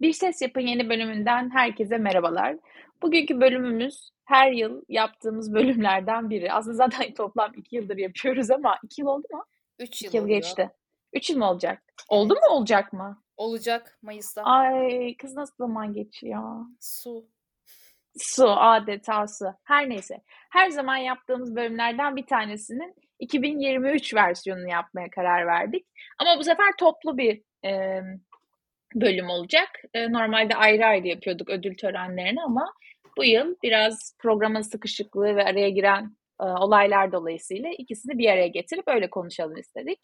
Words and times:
Bir 0.00 0.12
Ses 0.12 0.42
Yapın 0.42 0.60
yeni 0.60 0.88
bölümünden 0.88 1.50
herkese 1.50 1.98
merhabalar. 1.98 2.56
Bugünkü 3.02 3.40
bölümümüz 3.40 4.10
her 4.24 4.52
yıl 4.52 4.82
yaptığımız 4.88 5.54
bölümlerden 5.54 6.30
biri. 6.30 6.52
Aslında 6.52 6.74
zaten 6.76 7.14
toplam 7.16 7.52
iki 7.56 7.76
yıldır 7.76 7.96
yapıyoruz 7.96 8.50
ama 8.50 8.78
iki 8.84 9.00
yıl 9.00 9.08
oldu 9.08 9.26
mu? 9.32 9.44
3 9.78 10.02
yıl, 10.02 10.08
İki 10.08 10.16
yıl 10.16 10.24
oluyor. 10.24 10.38
geçti. 10.38 10.70
Üç 11.12 11.30
yıl 11.30 11.38
mı 11.38 11.50
olacak? 11.50 11.82
Oldu 12.08 12.34
mu 12.34 12.40
olacak 12.50 12.92
mı? 12.92 13.22
Olacak 13.36 13.98
Mayıs'ta. 14.02 14.42
Ay 14.42 15.16
kız 15.16 15.36
nasıl 15.36 15.54
zaman 15.58 15.92
geçiyor? 15.92 16.64
Su. 16.80 17.26
Su 18.18 18.50
adeta 18.50 19.26
su. 19.26 19.46
Her 19.64 19.88
neyse. 19.88 20.22
Her 20.50 20.70
zaman 20.70 20.96
yaptığımız 20.96 21.56
bölümlerden 21.56 22.16
bir 22.16 22.26
tanesinin 22.26 22.94
2023 23.18 24.14
versiyonunu 24.14 24.68
yapmaya 24.68 25.10
karar 25.10 25.46
verdik. 25.46 25.86
Ama 26.18 26.38
bu 26.38 26.44
sefer 26.44 26.72
toplu 26.78 27.18
bir 27.18 27.42
e, 27.64 28.00
bölüm 28.94 29.30
olacak. 29.30 29.68
E, 29.94 30.12
normalde 30.12 30.56
ayrı 30.56 30.86
ayrı 30.86 31.08
yapıyorduk 31.08 31.50
ödül 31.50 31.74
törenlerini 31.74 32.42
ama 32.42 32.72
bu 33.16 33.24
yıl 33.24 33.56
biraz 33.62 34.16
programın 34.18 34.60
sıkışıklığı 34.60 35.36
ve 35.36 35.44
araya 35.44 35.68
giren 35.68 36.16
e, 36.40 36.44
olaylar 36.44 37.12
dolayısıyla 37.12 37.70
ikisini 37.78 38.18
bir 38.18 38.30
araya 38.30 38.48
getirip 38.48 38.88
öyle 38.88 39.10
konuşalım 39.10 39.56
istedik. 39.56 39.98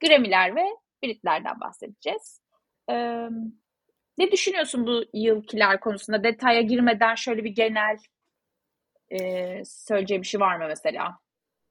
Grammy'ler 0.00 0.56
ve 0.56 0.64
Brit'lerden 1.04 1.60
bahsedeceğiz. 1.60 2.40
E, 2.90 2.94
ne 4.18 4.32
düşünüyorsun 4.32 4.86
bu 4.86 5.04
yılkiler 5.14 5.80
konusunda? 5.80 6.24
Detaya 6.24 6.60
girmeden 6.60 7.14
şöyle 7.14 7.44
bir 7.44 7.50
genel 7.50 7.96
e, 9.10 9.18
söyleyeceği 9.64 10.22
bir 10.22 10.26
şey 10.26 10.40
var 10.40 10.56
mı 10.56 10.64
mesela? 10.68 11.18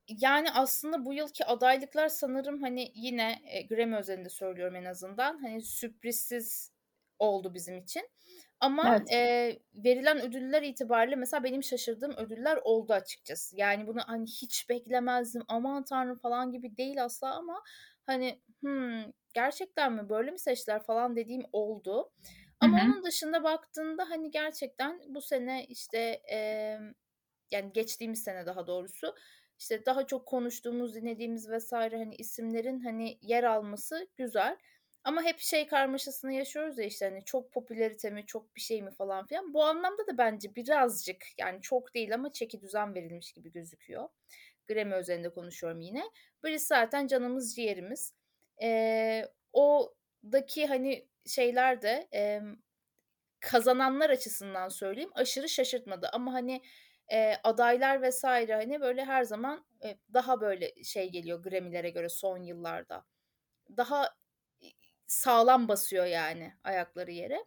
Yani 0.09 0.51
aslında 0.51 1.05
bu 1.05 1.13
yılki 1.13 1.45
adaylıklar 1.45 2.07
sanırım 2.07 2.61
hani 2.61 2.91
yine 2.95 3.41
e, 3.45 3.61
Grammy 3.61 3.95
özelinde 3.97 4.29
söylüyorum 4.29 4.75
en 4.75 4.85
azından 4.85 5.37
hani 5.43 5.61
sürprizsiz 5.61 6.71
oldu 7.19 7.53
bizim 7.53 7.77
için. 7.77 8.09
Ama 8.59 8.97
Evet. 8.97 9.11
e, 9.11 9.17
verilen 9.75 10.21
ödüller 10.21 10.61
itibariyle 10.61 11.15
mesela 11.15 11.43
benim 11.43 11.63
şaşırdığım 11.63 12.11
ödüller 12.17 12.59
oldu 12.63 12.93
açıkçası. 12.93 13.57
Yani 13.57 13.87
bunu 13.87 13.99
hani 14.05 14.25
hiç 14.25 14.69
beklemezdim 14.69 15.41
aman 15.47 15.83
tanrım 15.85 16.17
falan 16.17 16.51
gibi 16.51 16.77
değil 16.77 17.03
asla 17.03 17.35
ama 17.35 17.63
hani 18.05 18.41
hmm, 18.61 19.03
gerçekten 19.33 19.93
mi 19.93 20.09
böyle 20.09 20.31
mi 20.31 20.39
seçtiler 20.39 20.83
falan 20.83 21.15
dediğim 21.15 21.43
oldu. 21.51 22.11
Ama 22.59 22.77
Hı 22.77 22.81
hı. 22.81 22.85
onun 22.85 23.03
dışında 23.03 23.43
baktığında 23.43 24.09
hani 24.09 24.31
gerçekten 24.31 25.01
bu 25.07 25.21
sene 25.21 25.65
işte 25.65 26.21
e, 26.31 26.37
yani 27.51 27.73
geçtiğimiz 27.73 28.23
sene 28.23 28.45
daha 28.45 28.67
doğrusu 28.67 29.15
işte 29.59 29.85
daha 29.85 30.07
çok 30.07 30.25
konuştuğumuz, 30.25 30.95
dinlediğimiz 30.95 31.49
vesaire 31.49 31.97
hani 31.97 32.15
isimlerin 32.15 32.79
hani 32.79 33.17
yer 33.21 33.43
alması 33.43 34.07
güzel. 34.17 34.57
Ama 35.03 35.23
hep 35.23 35.39
şey 35.39 35.67
karmaşasını 35.67 36.33
yaşıyoruz 36.33 36.77
ya 36.77 36.85
işte 36.85 37.05
hani 37.05 37.25
çok 37.25 37.51
popülerite 37.51 38.09
mi, 38.09 38.25
çok 38.25 38.55
bir 38.55 38.61
şey 38.61 38.81
mi 38.81 38.91
falan 38.91 39.25
filan. 39.25 39.53
Bu 39.53 39.63
anlamda 39.63 40.07
da 40.07 40.17
bence 40.17 40.55
birazcık 40.55 41.25
yani 41.37 41.61
çok 41.61 41.93
değil 41.93 42.13
ama 42.13 42.31
çeki 42.33 42.61
düzen 42.61 42.95
verilmiş 42.95 43.33
gibi 43.33 43.51
gözüküyor. 43.51 44.09
Grammy 44.67 44.95
özelinde 44.95 45.29
konuşuyorum 45.29 45.81
yine. 45.81 46.03
Birisi 46.43 46.65
zaten 46.67 47.07
canımız 47.07 47.55
ciğerimiz. 47.55 48.13
Ee, 48.61 49.25
o'daki 49.53 50.67
hani 50.67 51.07
şeyler 51.25 51.81
de 51.81 52.07
e, 52.13 52.41
kazananlar 53.39 54.09
açısından 54.09 54.69
söyleyeyim 54.69 55.11
aşırı 55.13 55.49
şaşırtmadı. 55.49 56.09
Ama 56.13 56.33
hani 56.33 56.61
e, 57.11 57.35
adaylar 57.43 58.01
vesaire 58.01 58.55
hani 58.55 58.81
böyle 58.81 59.05
her 59.05 59.23
zaman 59.23 59.65
e, 59.83 59.97
daha 60.13 60.41
böyle 60.41 60.83
şey 60.83 61.11
geliyor 61.11 61.43
Grammy'lere 61.43 61.89
göre 61.89 62.09
son 62.09 62.37
yıllarda. 62.43 63.05
Daha 63.77 64.15
sağlam 65.07 65.67
basıyor 65.67 66.05
yani 66.05 66.53
ayakları 66.63 67.11
yere. 67.11 67.45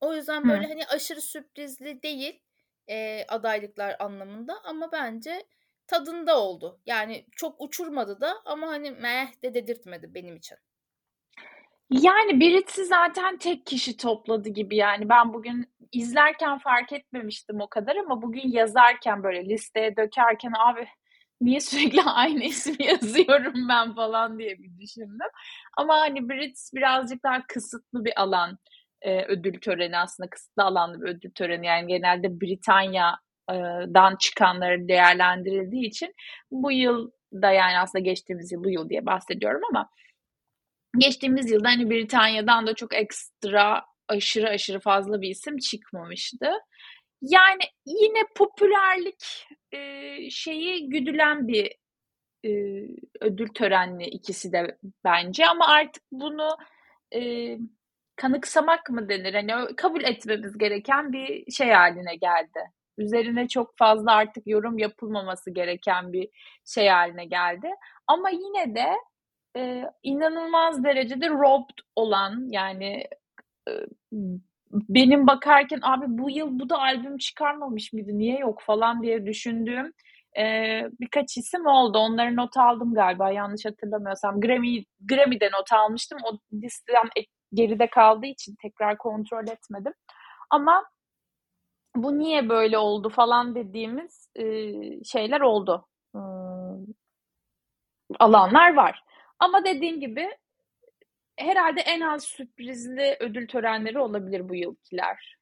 O 0.00 0.14
yüzden 0.14 0.44
Hı. 0.44 0.48
böyle 0.48 0.66
hani 0.66 0.86
aşırı 0.86 1.20
sürprizli 1.20 2.02
değil 2.02 2.42
e, 2.88 3.24
adaylıklar 3.28 3.96
anlamında 3.98 4.64
ama 4.64 4.92
bence 4.92 5.46
tadında 5.86 6.40
oldu. 6.40 6.80
Yani 6.86 7.26
çok 7.32 7.60
uçurmadı 7.60 8.20
da 8.20 8.34
ama 8.44 8.66
hani 8.68 8.90
meh 8.90 9.42
de 9.42 9.54
dedirtmedi 9.54 10.14
benim 10.14 10.36
için. 10.36 10.58
Yani 11.90 12.40
birisi 12.40 12.84
zaten 12.84 13.36
tek 13.38 13.66
kişi 13.66 13.96
topladı 13.96 14.48
gibi 14.48 14.76
yani. 14.76 15.08
Ben 15.08 15.32
bugün 15.32 15.66
izlerken 15.92 16.58
fark 16.58 16.92
etmemiştim 16.92 17.60
o 17.60 17.68
kadar 17.68 17.96
ama 17.96 18.22
bugün 18.22 18.48
yazarken 18.52 19.22
böyle 19.22 19.48
listeye 19.48 19.96
dökerken 19.96 20.52
abi 20.58 20.88
niye 21.40 21.60
sürekli 21.60 22.02
aynı 22.06 22.44
ismi 22.44 22.86
yazıyorum 22.86 23.68
ben? 23.68 23.94
falan 23.94 24.38
diye 24.38 24.58
bir 24.58 24.78
düşündüm. 24.78 25.28
Ama 25.76 26.00
hani 26.00 26.28
Brits 26.28 26.74
birazcık 26.74 27.24
daha 27.24 27.46
kısıtlı 27.46 28.04
bir 28.04 28.22
alan 28.22 28.58
e, 29.02 29.24
ödül 29.24 29.60
töreni 29.60 29.98
aslında. 29.98 30.30
Kısıtlı 30.30 30.62
alanlı 30.62 31.02
bir 31.02 31.08
ödül 31.08 31.30
töreni. 31.30 31.66
Yani 31.66 31.86
genelde 31.86 32.40
Britanya'dan 32.40 34.16
çıkanları 34.16 34.88
değerlendirildiği 34.88 35.86
için 35.86 36.14
bu 36.50 36.72
yıl 36.72 37.10
da 37.32 37.50
yani 37.50 37.78
aslında 37.78 38.04
geçtiğimiz 38.04 38.52
yıl 38.52 38.64
bu 38.64 38.70
yıl 38.70 38.88
diye 38.88 39.06
bahsediyorum 39.06 39.60
ama 39.70 39.90
geçtiğimiz 40.98 41.50
yılda 41.50 41.68
hani 41.68 41.90
Britanya'dan 41.90 42.66
da 42.66 42.74
çok 42.74 42.94
ekstra 42.94 43.84
aşırı 44.08 44.48
aşırı 44.48 44.80
fazla 44.80 45.20
bir 45.20 45.28
isim 45.28 45.58
çıkmamıştı. 45.58 46.50
Yani 47.22 47.62
yine 47.86 48.18
popülerlik 48.36 49.48
e, 49.72 50.30
şeyi 50.30 50.88
güdülen 50.88 51.48
bir 51.48 51.72
e, 52.44 52.50
ödül 53.20 53.48
törenli 53.48 54.04
ikisi 54.04 54.52
de 54.52 54.78
bence 55.04 55.46
ama 55.46 55.68
artık 55.68 56.02
bunu 56.12 56.56
e, 57.14 57.20
kanıksamak 58.16 58.90
mı 58.90 59.08
denir? 59.08 59.34
Hani 59.34 59.76
kabul 59.76 60.04
etmemiz 60.04 60.58
gereken 60.58 61.12
bir 61.12 61.52
şey 61.52 61.70
haline 61.70 62.16
geldi. 62.16 62.60
Üzerine 62.98 63.48
çok 63.48 63.78
fazla 63.78 64.12
artık 64.12 64.46
yorum 64.46 64.78
yapılmaması 64.78 65.50
gereken 65.50 66.12
bir 66.12 66.28
şey 66.64 66.88
haline 66.88 67.24
geldi. 67.24 67.68
Ama 68.06 68.30
yine 68.30 68.74
de 68.74 68.86
e, 69.56 69.90
inanılmaz 70.02 70.84
derecede 70.84 71.28
robbed 71.28 71.78
olan 71.96 72.48
yani 72.50 73.06
e, 73.68 73.72
benim 74.72 75.26
bakarken 75.26 75.80
abi 75.82 76.04
bu 76.08 76.30
yıl 76.30 76.58
bu 76.58 76.68
da 76.68 76.78
albüm 76.78 77.18
çıkarmamış 77.18 77.92
mıydı 77.92 78.18
niye 78.18 78.38
yok 78.38 78.62
falan 78.62 79.02
diye 79.02 79.26
düşündüğüm 79.26 79.92
e, 80.38 80.42
birkaç 81.00 81.36
isim 81.36 81.66
oldu. 81.66 81.98
Onları 81.98 82.36
not 82.36 82.56
aldım 82.56 82.94
galiba 82.94 83.30
yanlış 83.30 83.64
hatırlamıyorsam. 83.64 84.40
Grammy 84.40 84.84
Grammy'de 85.00 85.50
not 85.52 85.72
almıştım. 85.72 86.18
O 86.24 86.38
listeden 86.52 87.08
geride 87.54 87.90
kaldığı 87.90 88.26
için 88.26 88.54
tekrar 88.62 88.98
kontrol 88.98 89.48
etmedim. 89.48 89.92
Ama 90.50 90.84
bu 91.96 92.18
niye 92.18 92.48
böyle 92.48 92.78
oldu 92.78 93.08
falan 93.08 93.54
dediğimiz 93.54 94.28
e, 94.34 94.44
şeyler 95.04 95.40
oldu. 95.40 95.86
Hmm, 96.14 96.86
alanlar 98.18 98.74
var. 98.74 99.02
Ama 99.38 99.64
dediğim 99.64 100.00
gibi 100.00 100.28
herhalde 101.36 101.80
en 101.80 102.00
az 102.00 102.24
sürprizli 102.24 103.16
ödül 103.20 103.48
törenleri 103.48 103.98
olabilir 103.98 104.48
bu 104.48 104.54
yılkiler. 104.54 105.36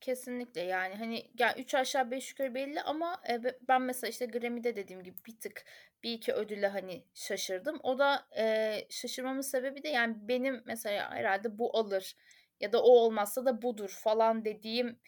Kesinlikle 0.00 0.60
yani 0.60 0.94
hani 0.94 1.30
yani 1.38 1.60
3 1.60 1.74
aşağı 1.74 2.10
5 2.10 2.30
yukarı 2.30 2.54
belli 2.54 2.80
ama 2.82 3.20
e, 3.30 3.44
be- 3.44 3.58
ben 3.68 3.82
mesela 3.82 4.10
işte 4.10 4.26
Grammy'de 4.26 4.76
dediğim 4.76 5.02
gibi 5.02 5.16
bir 5.26 5.40
tık 5.40 5.64
bir 6.02 6.12
iki 6.12 6.32
ödüle 6.32 6.66
hani 6.68 7.04
şaşırdım. 7.14 7.80
O 7.82 7.98
da 7.98 8.26
e, 8.38 8.86
şaşırmamın 8.90 9.40
sebebi 9.40 9.82
de 9.82 9.88
yani 9.88 10.16
benim 10.28 10.62
mesela 10.66 11.10
herhalde 11.10 11.58
bu 11.58 11.78
alır 11.78 12.16
ya 12.60 12.72
da 12.72 12.82
o 12.82 12.88
olmazsa 12.90 13.44
da 13.46 13.62
budur 13.62 13.88
falan 14.02 14.44
dediğim 14.44 14.98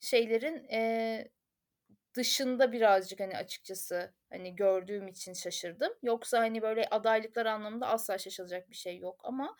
şeylerin 0.00 0.66
e, 0.72 1.28
dışında 2.16 2.72
birazcık 2.72 3.20
hani 3.20 3.36
açıkçası 3.36 4.14
hani 4.30 4.56
gördüğüm 4.56 5.08
için 5.08 5.32
şaşırdım. 5.32 5.92
Yoksa 6.02 6.38
hani 6.40 6.62
böyle 6.62 6.88
adaylıklar 6.90 7.46
anlamında 7.46 7.86
asla 7.88 8.18
şaşılacak 8.18 8.70
bir 8.70 8.76
şey 8.76 8.98
yok 8.98 9.20
ama 9.24 9.56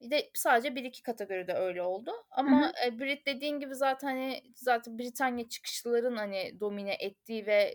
bir 0.00 0.10
de 0.10 0.30
sadece 0.34 0.74
bir 0.74 0.84
iki 0.84 1.02
kategoride 1.02 1.52
öyle 1.54 1.82
oldu. 1.82 2.12
Hı 2.46 2.50
Ama 2.50 2.54
hı. 2.54 2.74
e, 2.86 2.98
Brit 2.98 3.26
dediğin 3.26 3.60
gibi 3.60 3.74
zaten 3.74 4.08
hani 4.08 4.42
zaten 4.56 4.98
Britanya 4.98 5.48
çıkışlıların 5.48 6.16
hani 6.16 6.60
domine 6.60 6.94
ettiği 7.00 7.46
ve 7.46 7.74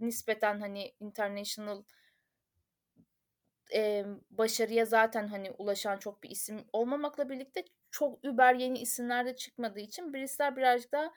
nispeten 0.00 0.60
hani 0.60 0.94
international 1.00 1.82
e, 3.74 4.04
başarıya 4.30 4.84
zaten 4.84 5.28
hani 5.28 5.50
ulaşan 5.50 5.98
çok 5.98 6.22
bir 6.22 6.30
isim 6.30 6.64
olmamakla 6.72 7.28
birlikte 7.28 7.64
çok 7.90 8.24
über 8.24 8.54
yeni 8.54 8.78
isimler 8.78 9.26
de 9.26 9.36
çıkmadığı 9.36 9.80
için 9.80 10.14
Britler 10.14 10.56
birazcık 10.56 10.92
daha 10.92 11.12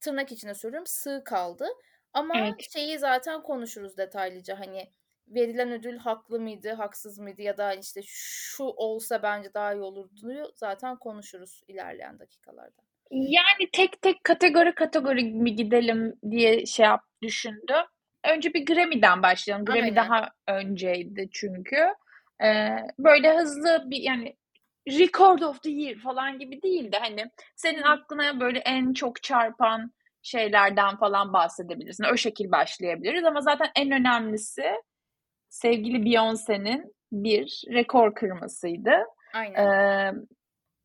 tırnak 0.00 0.32
içinde 0.32 0.54
söylüyorum 0.54 0.86
sığ 0.86 1.22
kaldı. 1.24 1.66
Ama 2.12 2.34
Evet. 2.38 2.72
şeyi 2.72 2.98
zaten 2.98 3.42
konuşuruz 3.42 3.96
detaylıca 3.96 4.60
hani 4.60 4.90
verilen 5.28 5.72
ödül 5.72 5.98
haklı 5.98 6.40
mıydı, 6.40 6.72
haksız 6.72 7.18
mıydı 7.18 7.42
ya 7.42 7.58
da 7.58 7.74
işte 7.74 8.00
şu 8.04 8.64
olsa 8.64 9.22
bence 9.22 9.54
daha 9.54 9.74
iyi 9.74 9.82
olurdu 9.82 10.52
zaten 10.54 10.96
konuşuruz 10.96 11.62
ilerleyen 11.68 12.18
dakikalarda. 12.18 12.82
Yani 13.10 13.70
tek 13.72 14.02
tek 14.02 14.24
kategori 14.24 14.74
kategori 14.74 15.24
mi 15.24 15.56
gidelim 15.56 16.14
diye 16.30 16.66
şey 16.66 16.86
yap 16.86 17.00
düşündüm. 17.22 17.84
Önce 18.24 18.54
bir 18.54 18.66
Grammy'den 18.66 19.22
başlayalım. 19.22 19.64
Grammy 19.64 19.82
Aynen. 19.82 19.96
daha 19.96 20.30
önceydi 20.48 21.28
çünkü. 21.32 21.76
Ee, 22.44 22.68
böyle 22.98 23.38
hızlı 23.38 23.82
bir 23.86 23.96
yani 24.02 24.36
Record 24.88 25.40
of 25.40 25.62
the 25.62 25.70
Year 25.70 25.98
falan 25.98 26.38
gibi 26.38 26.62
değil 26.62 26.92
de 26.92 26.98
hani 26.98 27.30
senin 27.56 27.82
aklına 27.82 28.40
böyle 28.40 28.58
en 28.58 28.92
çok 28.92 29.22
çarpan 29.22 29.92
şeylerden 30.22 30.96
falan 30.96 31.32
bahsedebilirsin. 31.32 32.04
O 32.04 32.16
şekil 32.16 32.50
başlayabiliriz 32.50 33.24
ama 33.24 33.40
zaten 33.40 33.68
en 33.76 33.90
önemlisi 33.90 34.64
sevgili 35.48 35.96
Beyoncé'nin 35.96 36.94
bir 37.12 37.62
rekor 37.72 38.14
kırmasıydı. 38.14 38.92
Aynen. 39.34 39.66
Ee, 39.66 40.12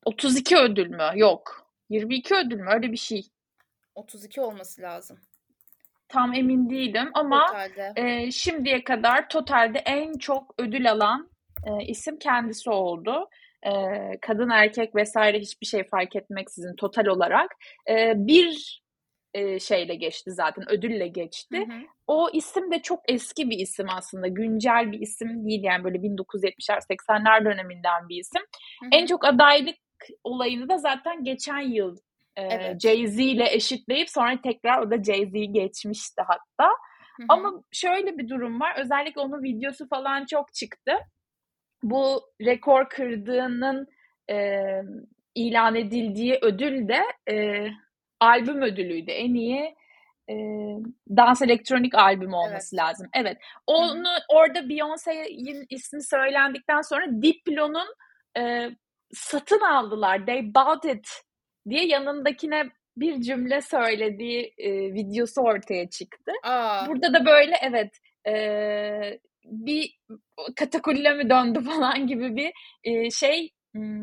32 0.05 0.57
ödül 0.57 0.89
mü? 0.89 1.11
Yok. 1.15 1.67
22 1.89 2.35
ödül 2.35 2.57
mü? 2.57 2.69
Öyle 2.73 2.91
bir 2.91 2.97
şey. 2.97 3.27
32 3.95 4.41
olması 4.41 4.81
lazım. 4.81 5.19
Tam 6.07 6.33
emin 6.33 6.69
değilim 6.69 7.11
ama 7.13 7.45
Totalde. 7.47 7.93
e, 7.95 8.31
şimdiye 8.31 8.83
kadar 8.83 9.29
totalde 9.29 9.79
en 9.79 10.13
çok 10.13 10.55
ödül 10.57 10.91
alan 10.91 11.29
e, 11.67 11.85
isim 11.85 12.19
kendisi 12.19 12.69
oldu. 12.69 13.29
E, 13.65 13.71
kadın 14.21 14.49
erkek 14.49 14.95
vesaire 14.95 15.39
hiçbir 15.39 15.65
şey 15.65 15.83
fark 15.83 16.15
etmeksizin 16.15 16.75
total 16.75 17.05
olarak 17.05 17.51
e, 17.89 18.13
bir 18.15 18.81
e, 19.33 19.59
şeyle 19.59 19.95
geçti 19.95 20.31
zaten 20.31 20.71
ödülle 20.71 21.07
geçti. 21.07 21.57
Hı 21.57 21.73
hı. 21.73 21.81
O 22.07 22.29
isim 22.33 22.71
de 22.71 22.81
çok 22.81 22.99
eski 23.07 23.49
bir 23.49 23.57
isim 23.57 23.87
aslında. 23.89 24.27
Güncel 24.27 24.91
bir 24.91 24.99
isim 24.99 25.45
değil 25.45 25.63
yani 25.63 25.83
böyle 25.83 25.97
1970'ler 25.97 26.79
80'ler 26.79 27.45
döneminden 27.45 28.09
bir 28.09 28.19
isim. 28.19 28.41
Hı 28.81 28.85
hı. 28.85 28.89
En 28.91 29.05
çok 29.05 29.25
adaylık 29.25 29.77
olayını 30.23 30.69
da 30.69 30.77
zaten 30.77 31.23
geçen 31.23 31.59
yıl 31.59 31.97
e, 32.35 32.41
Evet. 32.41 32.83
Jay-Z 32.83 33.21
ile 33.21 33.53
eşitleyip 33.53 34.09
sonra 34.09 34.41
tekrar 34.41 34.81
o 34.81 34.91
da 34.91 35.03
Jay-Z'yi 35.03 35.51
geçmişti 35.51 36.21
hatta. 36.27 36.71
Hı 37.17 37.23
hı. 37.23 37.25
Ama 37.29 37.63
şöyle 37.71 38.17
bir 38.17 38.29
durum 38.29 38.59
var. 38.59 38.75
Özellikle 38.79 39.21
onun 39.21 39.43
videosu 39.43 39.87
falan 39.87 40.25
çok 40.25 40.53
çıktı. 40.53 40.91
Bu 41.83 42.21
rekor 42.41 42.89
kırdığının 42.89 43.87
e, 44.29 44.61
ilan 45.35 45.75
edildiği 45.75 46.39
ödül 46.41 46.87
de 46.87 47.01
e, 47.31 47.67
albüm 48.19 48.61
ödülüydü. 48.61 49.11
En 49.11 49.33
iyi 49.33 49.75
e, 50.29 50.35
dans 51.09 51.41
elektronik 51.41 51.95
albümü 51.95 52.35
olması 52.35 52.75
lazım. 52.75 53.07
Evet. 53.15 53.37
Onu 53.67 54.07
orada 54.29 54.59
Beyoncé'nin 54.59 55.65
ismi 55.69 56.03
söylendikten 56.03 56.81
sonra 56.81 57.05
Diplo'nun 57.21 57.95
e, 58.37 58.69
satın 59.13 59.59
aldılar. 59.59 60.25
They 60.25 60.53
bought 60.55 60.85
it 60.85 61.07
diye 61.69 61.85
yanındakine 61.85 62.63
bir 62.97 63.21
cümle 63.21 63.61
söylediği 63.61 64.53
e, 64.57 64.93
videosu 64.93 65.41
ortaya 65.41 65.89
çıktı. 65.89 66.31
Aa, 66.43 66.87
Burada 66.87 67.13
da 67.13 67.25
böyle 67.25 67.55
evet 67.61 67.97
e, 68.27 68.33
bir 69.45 69.99
katakulle 70.55 71.13
mi 71.13 71.29
döndü 71.29 71.61
falan 71.65 72.07
gibi 72.07 72.35
bir 72.35 72.51
e, 72.83 73.09
şey 73.09 73.49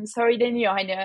söyleniyor 0.05 0.73
hani 0.73 0.95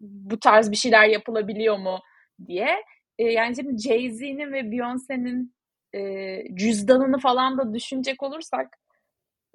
bu 0.00 0.40
tarz 0.40 0.70
bir 0.70 0.76
şeyler 0.76 1.08
yapılabiliyor 1.08 1.78
mu 1.78 2.00
diye. 2.46 2.82
E, 3.18 3.24
yani 3.24 3.56
şimdi 3.56 3.82
Jay-Z'nin 3.88 4.52
ve 4.52 4.60
Beyoncé'nin 4.60 5.54
e, 5.94 6.42
cüzdanını 6.54 7.18
falan 7.18 7.58
da 7.58 7.74
düşünecek 7.74 8.22
olursak 8.22 8.78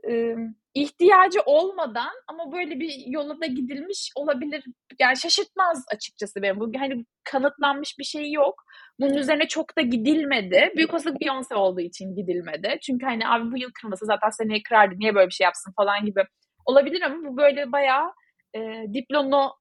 e, 0.09 0.35
ihtiyacı 0.73 1.41
olmadan 1.45 2.12
ama 2.27 2.51
böyle 2.51 2.79
bir 2.79 3.03
yola 3.07 3.41
da 3.41 3.45
gidilmiş 3.45 4.12
olabilir. 4.15 4.63
Yani 5.00 5.18
şaşırtmaz 5.18 5.85
açıkçası 5.94 6.41
benim. 6.41 6.59
Bu 6.59 6.71
hani 6.77 7.06
kanıtlanmış 7.23 8.00
bir 8.00 8.03
şey 8.03 8.31
yok. 8.31 8.63
Bunun 9.00 9.13
üzerine 9.13 9.47
çok 9.47 9.77
da 9.77 9.81
gidilmedi. 9.81 10.71
Büyük 10.75 10.94
olasılık 10.94 11.21
Beyoncé 11.21 11.56
olduğu 11.56 11.81
için 11.81 12.15
gidilmedi. 12.15 12.77
Çünkü 12.81 13.06
hani 13.06 13.27
abi 13.27 13.51
bu 13.51 13.57
yıl 13.57 13.71
kırmasa 13.81 14.06
zaten 14.06 14.29
seneye 14.29 14.63
kırardı. 14.63 14.95
Niye 14.97 15.15
böyle 15.15 15.27
bir 15.27 15.33
şey 15.33 15.45
yapsın 15.45 15.73
falan 15.77 16.06
gibi 16.06 16.23
olabilir 16.65 17.01
ama 17.01 17.29
bu 17.29 17.38
böyle 17.38 17.71
bayağı 17.71 18.13
e, 18.56 18.59
diplomu 18.94 19.53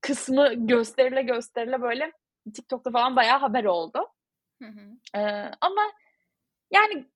kısmı 0.00 0.54
gösterile 0.54 1.22
gösterile 1.22 1.82
böyle 1.82 2.12
TikTok'ta 2.54 2.90
falan 2.90 3.16
bayağı 3.16 3.38
haber 3.38 3.64
oldu. 3.64 3.98
hı 4.62 4.68
hı. 4.68 5.18
Ee, 5.18 5.50
ama 5.60 5.82
yani 6.70 7.06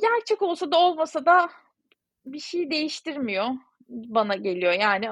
gerçek 0.00 0.42
olsa 0.42 0.72
da 0.72 0.78
olmasa 0.78 1.26
da 1.26 1.48
bir 2.32 2.40
şey 2.40 2.70
değiştirmiyor 2.70 3.46
bana 3.88 4.36
geliyor. 4.36 4.72
Yani 4.72 5.08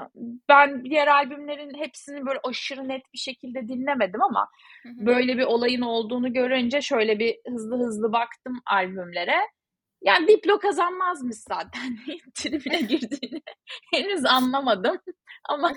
ben 0.48 0.84
diğer 0.84 1.08
albümlerin 1.08 1.74
hepsini 1.74 2.26
böyle 2.26 2.40
aşırı 2.44 2.88
net 2.88 3.02
bir 3.12 3.18
şekilde 3.18 3.68
dinlemedim 3.68 4.22
ama 4.22 4.48
Hı 4.82 4.88
hı. 4.88 5.06
böyle 5.06 5.38
bir 5.38 5.44
olayın 5.44 5.80
olduğunu 5.80 6.32
görünce 6.32 6.82
şöyle 6.82 7.18
bir 7.18 7.36
hızlı 7.48 7.78
hızlı 7.78 8.12
baktım 8.12 8.60
albümlere. 8.66 9.36
Yani 10.02 10.28
Diplo 10.28 10.58
kazanmazmış 10.58 11.36
zaten. 11.36 11.96
Tribüne 12.34 12.80
girdiğini 12.88 13.42
henüz 13.94 14.24
anlamadım. 14.24 14.98
Ama 15.48 15.72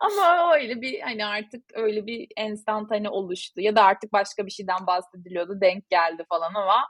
ama 0.00 0.54
öyle 0.54 0.80
bir 0.80 1.00
hani 1.00 1.26
artık 1.26 1.64
öyle 1.74 2.06
bir 2.06 2.28
enstantane 2.36 3.08
oluştu. 3.08 3.60
Ya 3.60 3.76
da 3.76 3.84
artık 3.84 4.12
başka 4.12 4.46
bir 4.46 4.50
şeyden 4.50 4.86
bahsediliyordu. 4.86 5.60
Denk 5.60 5.90
geldi 5.90 6.24
falan 6.28 6.54
ama 6.54 6.88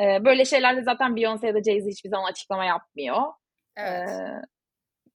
e, 0.00 0.24
böyle 0.24 0.44
şeylerde 0.44 0.82
zaten 0.82 1.12
Beyoncé 1.12 1.46
ya 1.46 1.54
da 1.54 1.58
Jay-Z 1.58 1.90
hiçbir 1.90 2.10
zaman 2.10 2.30
açıklama 2.30 2.64
yapmıyor. 2.64 3.22
Evet. 3.76 4.08
Ee, 4.08 4.42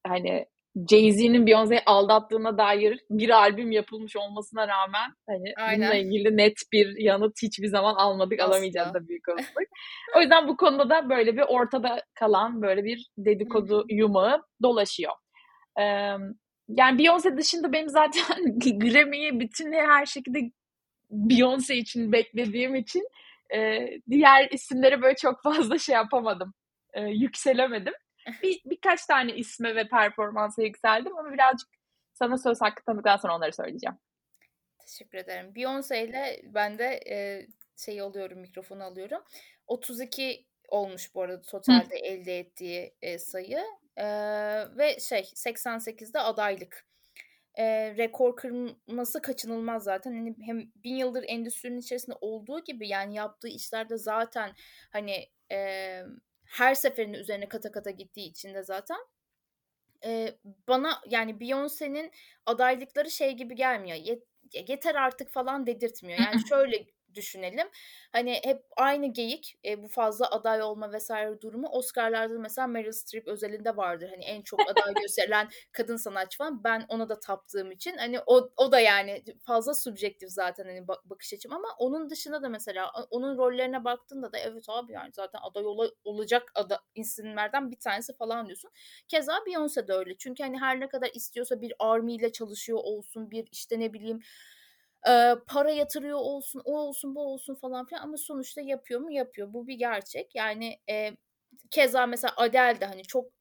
hani 0.07 0.45
Jay-Z'nin 0.75 1.45
Beyoncé'yi 1.45 1.81
aldattığına 1.85 2.57
dair 2.57 3.00
bir 3.09 3.29
albüm 3.29 3.71
yapılmış 3.71 4.15
olmasına 4.15 4.67
rağmen 4.67 5.11
hani 5.27 5.53
Aynen. 5.57 5.79
bununla 5.79 5.95
ilgili 5.95 6.38
net 6.38 6.57
bir 6.73 6.95
yanıt 6.97 7.33
hiçbir 7.41 7.67
zaman 7.67 7.95
almadık 7.95 8.39
Asla. 8.39 8.53
alamayacağız 8.53 8.93
da 8.93 9.07
büyük 9.07 9.29
olasılık. 9.29 9.67
o 10.17 10.21
yüzden 10.21 10.47
bu 10.47 10.57
konuda 10.57 10.89
da 10.89 11.09
böyle 11.09 11.38
bir 11.38 11.41
ortada 11.41 12.03
kalan 12.19 12.61
böyle 12.61 12.83
bir 12.83 13.09
dedikodu 13.17 13.85
yumağı 13.89 14.43
dolaşıyor. 14.63 15.13
Ee, 15.79 15.83
yani 16.67 17.01
Beyoncé 17.01 17.38
dışında 17.38 17.73
benim 17.73 17.89
zaten 17.89 18.59
Grammy'yi 18.79 19.39
bütün 19.39 19.73
her 19.73 20.05
şekilde 20.05 20.39
Beyoncé 21.11 21.73
için 21.73 22.11
beklediğim 22.11 22.75
için 22.75 23.03
e, 23.53 23.89
diğer 24.10 24.50
isimlere 24.50 25.01
böyle 25.01 25.15
çok 25.15 25.43
fazla 25.43 25.77
şey 25.77 25.96
yapamadım. 25.96 26.53
E, 26.93 27.01
yükselemedim. 27.01 27.93
Bir, 28.43 28.62
birkaç 28.65 29.05
tane 29.05 29.36
isme 29.36 29.75
ve 29.75 29.88
performansa 29.88 30.62
yükseldim 30.62 31.17
ama 31.17 31.34
birazcık 31.34 31.70
sana 32.13 32.38
söz 32.38 32.62
hakkı 32.62 32.84
tanıdıktan 32.84 33.17
sonra 33.17 33.36
onları 33.36 33.53
söyleyeceğim. 33.53 33.98
Teşekkür 34.79 35.17
ederim. 35.17 35.53
Beyoncé 35.55 36.10
ile 36.10 36.41
ben 36.43 36.79
de 36.79 37.00
e, 37.10 37.48
şey 37.77 38.01
alıyorum, 38.01 38.39
mikrofonu 38.39 38.84
alıyorum. 38.84 39.24
32 39.67 40.46
olmuş 40.67 41.15
bu 41.15 41.22
arada 41.22 41.41
totalde 41.41 41.96
elde 41.96 42.39
ettiği 42.39 42.96
e, 43.01 43.20
sayı. 43.20 43.63
E, 43.98 44.05
ve 44.77 45.00
şey 45.00 45.22
88'de 45.22 46.20
adaylık. 46.20 46.86
E, 47.55 47.96
rekor 47.98 48.36
kırması 48.36 49.22
kaçınılmaz 49.22 49.84
zaten. 49.84 50.12
Hani 50.13 50.36
hem 50.46 50.72
bin 50.75 50.96
yıldır 50.96 51.25
endüstrinin 51.27 51.79
içerisinde 51.79 52.15
olduğu 52.22 52.63
gibi 52.63 52.88
yani 52.88 53.15
yaptığı 53.15 53.48
işlerde 53.48 53.98
zaten 53.98 54.53
hani 54.91 55.29
e, 55.51 56.01
her 56.46 56.75
seferinde 56.75 57.17
üzerine 57.17 57.48
kata 57.50 57.72
kata 57.72 57.89
gittiği 57.89 58.29
için 58.29 58.53
de 58.53 58.63
zaten 58.63 58.98
e, 60.05 60.36
bana 60.67 61.01
yani 61.10 61.31
Beyoncé'nin 61.31 62.12
adaylıkları 62.46 63.12
şey 63.12 63.31
gibi 63.31 63.55
gelmiyor. 63.55 63.98
Yet- 63.98 64.25
yeter 64.70 64.96
artık 64.96 65.29
falan 65.31 65.65
dedirtmiyor. 65.67 66.20
Yani 66.20 66.48
şöyle 66.50 66.86
düşünelim. 67.15 67.68
Hani 68.12 68.39
hep 68.44 68.63
aynı 68.77 69.13
geyik 69.13 69.60
e, 69.65 69.84
bu 69.84 69.88
fazla 69.88 70.32
aday 70.32 70.62
olma 70.62 70.94
vesaire 70.94 71.41
durumu 71.41 71.68
Oscar'larda 71.68 72.39
mesela 72.39 72.68
Meryl 72.68 72.91
Streep 72.91 73.27
özelinde 73.27 73.77
vardır. 73.77 74.10
Hani 74.10 74.24
en 74.24 74.41
çok 74.41 74.60
aday 74.70 74.94
gösterilen 75.01 75.50
kadın 75.72 75.96
sanatçı 75.98 76.38
falan. 76.38 76.63
Ben 76.63 76.86
ona 76.89 77.10
da 77.10 77.20
taptığım 77.20 77.72
için 77.72 77.98
hani 77.98 78.20
o, 78.25 78.50
o 78.58 78.72
da 78.72 78.80
yani 78.80 79.24
fazla 79.46 79.74
subjektif 79.74 80.30
zaten 80.30 80.65
hani 80.65 80.88
bak- 80.88 81.10
bakış 81.10 81.34
açım 81.34 81.53
ama 81.53 81.68
onun 81.77 82.10
dışında 82.10 82.41
da 82.44 82.50
mesela 82.50 82.91
onun 83.10 83.38
rollerine 83.38 83.84
baktığında 83.84 84.34
da 84.34 84.38
evet 84.38 84.65
abi 84.68 84.94
yani 84.94 85.12
zaten 85.13 85.39
aday 85.44 85.65
ola- 85.65 85.91
olacak 86.03 86.51
ada 86.56 86.80
isimlerden 86.96 87.72
bir 87.72 87.80
tanesi 87.80 88.13
falan 88.18 88.46
diyorsun. 88.46 88.72
Keza 89.08 89.34
Beyoncé 89.48 89.88
de 89.88 89.94
öyle. 89.94 90.18
Çünkü 90.18 90.44
hani 90.44 90.60
her 90.60 90.80
ne 90.80 90.89
kadar 90.89 91.10
istiyorsa 91.13 91.62
bir 91.62 91.74
army 91.80 92.15
ile 92.15 92.32
çalışıyor 92.32 92.80
olsun, 92.84 93.32
bir 93.32 93.48
işte 93.51 93.80
ne 93.80 93.94
bileyim 93.94 94.20
e, 95.10 95.36
para 95.48 95.72
yatırıyor 95.72 96.17
olsun, 96.17 96.62
o 96.65 96.79
olsun, 96.79 97.15
bu 97.15 97.22
olsun 97.34 97.55
falan 97.55 97.86
filan 97.86 98.01
ama 98.03 98.17
sonuçta 98.17 98.62
yapıyor 98.62 99.00
mu? 99.01 99.12
Yapıyor. 99.12 99.53
Bu 99.53 99.67
bir 99.67 99.75
gerçek. 99.75 100.36
Yani 100.36 100.79
e, 100.89 101.12
keza 101.72 102.05
mesela 102.08 102.34
Adele 102.38 102.81
de 102.81 102.86
hani 102.86 103.03
çok 103.03 103.31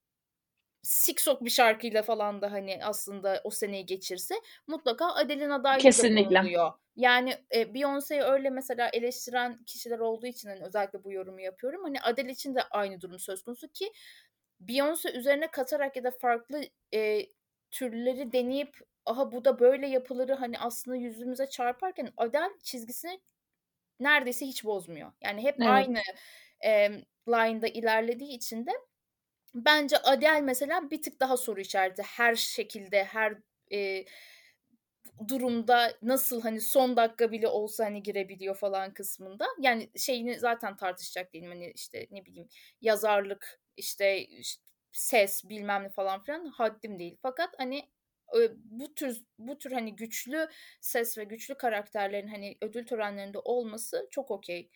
siksok 0.82 1.44
bir 1.44 1.50
şarkıyla 1.50 2.02
falan 2.02 2.42
da 2.42 2.52
hani 2.52 2.84
aslında 2.84 3.40
o 3.44 3.50
seneyi 3.50 3.86
geçirse 3.86 4.34
mutlaka 4.66 5.14
Adele'in 5.14 5.50
adaylığı 5.50 5.82
Kesinlikle. 5.82 6.34
da 6.34 6.40
konuluyor. 6.40 6.72
Yani 6.96 7.34
e, 7.54 7.62
Beyoncé'yi 7.62 8.22
öyle 8.22 8.50
mesela 8.50 8.88
eleştiren 8.92 9.64
kişiler 9.64 9.98
olduğu 9.98 10.26
için 10.26 10.48
hani 10.48 10.64
özellikle 10.64 11.04
bu 11.04 11.12
yorumu 11.12 11.40
yapıyorum. 11.40 11.82
Hani 11.84 12.00
Adele 12.00 12.32
için 12.32 12.54
de 12.54 12.62
aynı 12.70 13.00
durum 13.00 13.18
söz 13.18 13.42
konusu 13.42 13.68
ki 13.68 13.92
Beyoncé 14.60 15.12
üzerine 15.18 15.46
katarak 15.50 15.96
ya 15.96 16.04
da 16.04 16.10
farklı 16.10 16.62
e, 16.94 17.26
türleri 17.70 18.32
deneyip 18.32 18.76
aha 19.10 19.32
bu 19.32 19.44
da 19.44 19.58
böyle 19.60 19.86
yapılırı 19.88 20.34
hani 20.34 20.58
aslında 20.58 20.96
yüzümüze 20.96 21.46
çarparken 21.50 22.12
Adele 22.16 22.50
çizgisini 22.62 23.20
neredeyse 24.00 24.46
hiç 24.46 24.64
bozmuyor. 24.64 25.12
Yani 25.22 25.42
hep 25.42 25.58
Evet. 25.58 25.90
aynı 25.90 25.98
e, 26.64 26.90
line'da 27.28 27.68
ilerlediği 27.68 28.32
için 28.36 28.66
de 28.66 28.70
bence 29.54 29.98
Adele 29.98 30.40
mesela 30.40 30.90
bir 30.90 31.02
tık 31.02 31.20
daha 31.20 31.36
soru 31.36 31.60
işareti 31.60 32.02
her 32.02 32.34
şekilde 32.34 33.04
her 33.04 33.38
e, 33.72 34.04
durumda 35.28 35.98
nasıl 36.02 36.40
hani 36.42 36.60
son 36.60 36.96
dakika 36.96 37.32
bile 37.32 37.48
olsa 37.48 37.84
hani 37.84 38.02
girebiliyor 38.02 38.54
falan 38.56 38.94
kısmında. 38.94 39.46
Yani 39.60 39.90
şeyini 39.96 40.38
zaten 40.38 40.76
tartışacak 40.76 41.32
değilim 41.34 41.48
hani 41.48 41.72
işte 41.74 42.06
ne 42.10 42.26
bileyim 42.26 42.48
yazarlık 42.80 43.60
işte, 43.76 44.20
işte 44.26 44.62
ses 44.92 45.48
bilmem 45.48 45.82
ne 45.84 45.88
falan 45.90 46.22
filan 46.24 46.46
haddim 46.46 46.98
değil. 46.98 47.16
Fakat 47.22 47.54
hani 47.58 47.90
bu 48.64 48.94
tür 48.94 49.24
bu 49.38 49.58
tür 49.58 49.72
hani 49.72 49.96
güçlü 49.96 50.48
ses 50.80 51.18
ve 51.18 51.24
güçlü 51.24 51.54
karakterlerin 51.54 52.28
hani 52.28 52.56
ödül 52.60 52.86
törenlerinde 52.86 53.38
olması 53.38 54.08
çok 54.10 54.30
okey. 54.30 54.70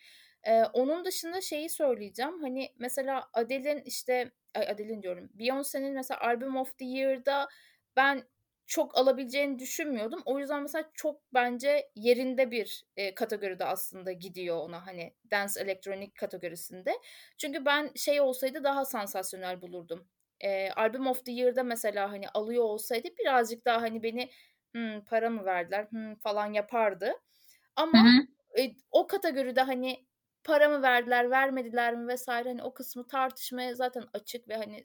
Ee, 0.44 0.62
onun 0.64 1.04
dışında 1.04 1.40
şeyi 1.40 1.68
söyleyeceğim. 1.70 2.42
Hani 2.42 2.68
mesela 2.78 3.28
Adele'in 3.32 3.82
işte 3.82 4.30
Adele'in 4.54 5.02
diyorum. 5.02 5.30
Beyoncé'nin 5.34 5.94
mesela 5.94 6.20
Album 6.20 6.56
of 6.56 6.78
the 6.78 6.84
Year'da 6.84 7.48
ben 7.96 8.22
çok 8.66 8.98
alabileceğini 8.98 9.58
düşünmüyordum. 9.58 10.22
O 10.24 10.38
yüzden 10.38 10.62
mesela 10.62 10.90
çok 10.94 11.20
bence 11.34 11.90
yerinde 11.94 12.50
bir 12.50 12.84
e, 12.96 13.14
kategoride 13.14 13.64
aslında 13.64 14.12
gidiyor 14.12 14.56
ona 14.56 14.86
hani 14.86 15.14
dance 15.30 15.60
elektronik 15.60 16.14
kategorisinde. 16.16 16.92
Çünkü 17.38 17.64
ben 17.64 17.90
şey 17.96 18.20
olsaydı 18.20 18.64
daha 18.64 18.84
sansasyonel 18.84 19.62
bulurdum. 19.62 20.08
E, 20.44 20.70
Album 20.70 21.06
of 21.06 21.24
the 21.24 21.32
Year'da 21.32 21.62
mesela 21.62 22.12
hani 22.12 22.28
alıyor 22.28 22.64
olsaydı 22.64 23.08
birazcık 23.18 23.64
daha 23.64 23.82
hani 23.82 24.02
beni 24.02 24.30
hmm, 24.74 25.04
para 25.04 25.30
mı 25.30 25.44
verdiler 25.44 25.86
hmm, 25.90 26.14
falan 26.14 26.52
yapardı. 26.52 27.12
Ama 27.76 27.98
hı. 27.98 28.26
e, 28.60 28.76
o 28.90 29.06
kategoride 29.06 29.60
hani 29.60 30.06
para 30.44 30.68
mı 30.68 30.82
verdiler, 30.82 31.30
vermediler 31.30 31.96
mi 31.96 32.08
vesaire 32.08 32.48
hani 32.48 32.62
o 32.62 32.74
kısmı 32.74 33.06
tartışmaya 33.06 33.74
zaten 33.74 34.04
açık 34.12 34.48
ve 34.48 34.56
hani 34.56 34.82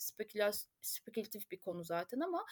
spekülatif 0.82 1.52
bir 1.52 1.60
konu 1.60 1.84
zaten 1.84 2.20
ama 2.20 2.46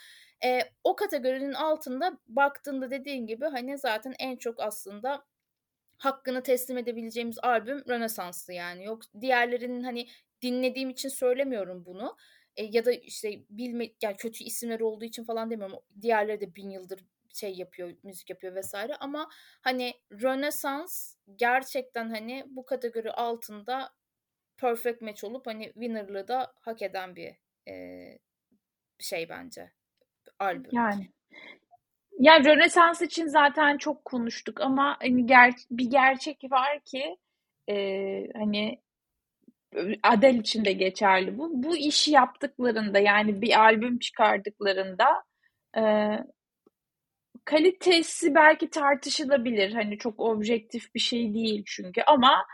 e, 0.45 0.59
o 0.83 0.95
kategorinin 0.95 1.53
altında 1.53 2.19
baktığında 2.27 2.91
dediğin 2.91 3.27
gibi 3.27 3.45
hani 3.45 3.77
zaten 3.77 4.13
en 4.19 4.35
çok 4.35 4.59
aslında 4.59 5.25
hakkını 5.97 6.43
teslim 6.43 6.77
edebileceğimiz 6.77 7.39
albüm 7.43 7.83
Rönesans'tı 7.89 8.53
yani. 8.53 8.85
Yok 8.85 9.01
diğerlerinin 9.21 9.83
hani 9.83 10.07
dinlediğim 10.41 10.89
için 10.89 11.09
söylemiyorum 11.09 11.85
bunu. 11.85 12.17
E, 12.57 12.63
ya 12.63 12.85
da 12.85 12.91
işte 12.91 13.39
bilme 13.49 13.89
yani 14.01 14.17
kötü 14.17 14.43
isimler 14.43 14.79
olduğu 14.79 15.05
için 15.05 15.23
falan 15.23 15.51
demiyorum. 15.51 15.79
Diğerleri 16.01 16.41
de 16.41 16.55
bin 16.55 16.69
yıldır 16.69 16.99
şey 17.33 17.53
yapıyor, 17.53 17.93
müzik 18.03 18.29
yapıyor 18.29 18.55
vesaire 18.55 18.95
ama 18.95 19.29
hani 19.61 19.93
Rönesans 20.11 21.15
gerçekten 21.35 22.09
hani 22.09 22.43
bu 22.47 22.65
kategori 22.65 23.11
altında 23.11 23.93
perfect 24.57 25.01
match 25.01 25.23
olup 25.23 25.47
hani 25.47 25.73
winner'lığı 25.73 26.27
da 26.27 26.53
hak 26.61 26.81
eden 26.81 27.15
bir 27.15 27.35
e, 27.67 27.73
şey 28.99 29.29
bence 29.29 29.71
albüm. 30.39 30.71
Yani. 30.73 31.09
Ya 32.19 32.43
Rönesans 32.43 33.01
için 33.01 33.27
zaten 33.27 33.77
çok 33.77 34.05
konuştuk 34.05 34.61
ama 34.61 34.97
hani 35.01 35.25
ger 35.25 35.53
bir 35.71 35.89
gerçek 35.89 36.43
var 36.51 36.79
ki 36.79 37.17
e, 37.69 37.73
hani 38.33 38.81
Adele 40.03 40.37
için 40.37 40.65
de 40.65 40.71
geçerli 40.71 41.37
bu. 41.37 41.63
Bu 41.63 41.77
işi 41.77 42.11
yaptıklarında 42.11 42.99
yani 42.99 43.41
bir 43.41 43.59
albüm 43.59 43.99
çıkardıklarında 43.99 45.23
e, 45.77 45.81
kalitesi 47.45 48.35
belki 48.35 48.69
tartışılabilir. 48.69 49.73
Hani 49.73 49.97
çok 49.97 50.19
objektif 50.19 50.95
bir 50.95 50.99
şey 50.99 51.33
değil 51.33 51.63
çünkü 51.67 52.01
ama 52.01 52.45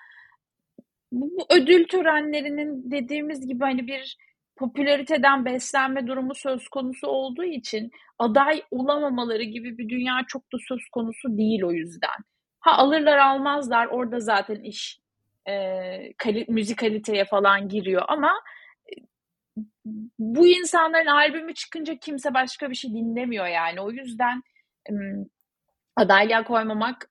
bu 1.12 1.46
ödül 1.50 1.88
törenlerinin 1.88 2.92
dediğimiz 2.92 3.48
gibi 3.48 3.64
hani 3.64 3.88
bir 3.88 4.18
popülariteden 4.56 5.46
beslenme 5.46 6.08
durumu 6.08 6.36
söz 6.36 6.68
konusu 6.68 7.08
olduğu 7.08 7.44
için 7.44 7.92
aday 8.20 8.64
olamamaları 8.72 9.44
gibi 9.44 9.78
bir 9.78 9.90
dünya 9.90 10.22
çok 10.28 10.54
da 10.54 10.58
söz 10.68 10.90
konusu 10.92 11.38
değil 11.38 11.64
o 11.64 11.72
yüzden. 11.72 12.18
Ha 12.60 12.72
alırlar 12.78 13.18
almazlar 13.18 13.88
orada 13.88 14.20
zaten 14.20 14.64
iş 14.64 15.03
e, 15.48 16.14
kali, 16.18 16.46
müzikaliteye 16.50 17.26
falan 17.26 17.70
giriyor 17.70 18.04
ama 18.08 18.42
bu 20.20 20.48
insanların 20.48 21.08
albümü 21.08 21.54
çıkınca 21.54 21.96
kimse 21.96 22.34
başka 22.34 22.70
bir 22.70 22.76
şey 22.76 22.92
dinlemiyor 22.92 23.48
yani. 23.48 23.82
O 23.82 23.92
yüzden 23.92 24.44
adaylığa 25.96 26.44
koymamak 26.44 27.10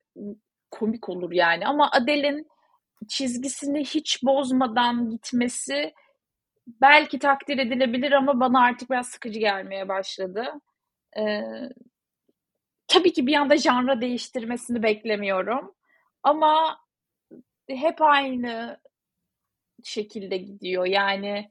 komik 0.71 1.09
olur 1.09 1.33
yani. 1.33 1.67
Ama 1.67 1.91
Adele'in 1.91 2.49
çizgisini 3.09 3.81
hiç 3.85 4.23
bozmadan 4.23 5.11
gitmesi 5.11 5.95
belki 6.67 7.19
takdir 7.19 7.59
edilebilir 7.59 8.13
ama 8.13 8.41
bana 8.41 8.61
artık 8.61 8.91
biraz 8.91 9.09
sıkıcı 9.09 9.39
gelmeye 9.41 9.89
başladı. 9.89 10.47
Ee, 11.19 11.43
tabii 12.89 13.13
ki 13.13 13.27
bir 13.27 13.35
anda 13.35 13.57
janra 13.57 14.01
değiştirmesini 14.01 14.83
beklemiyorum. 14.83 15.75
Ama 16.23 16.79
hep 17.77 18.03
aynı 18.03 18.81
şekilde 19.85 20.37
gidiyor. 20.37 20.87
Yani 20.87 21.51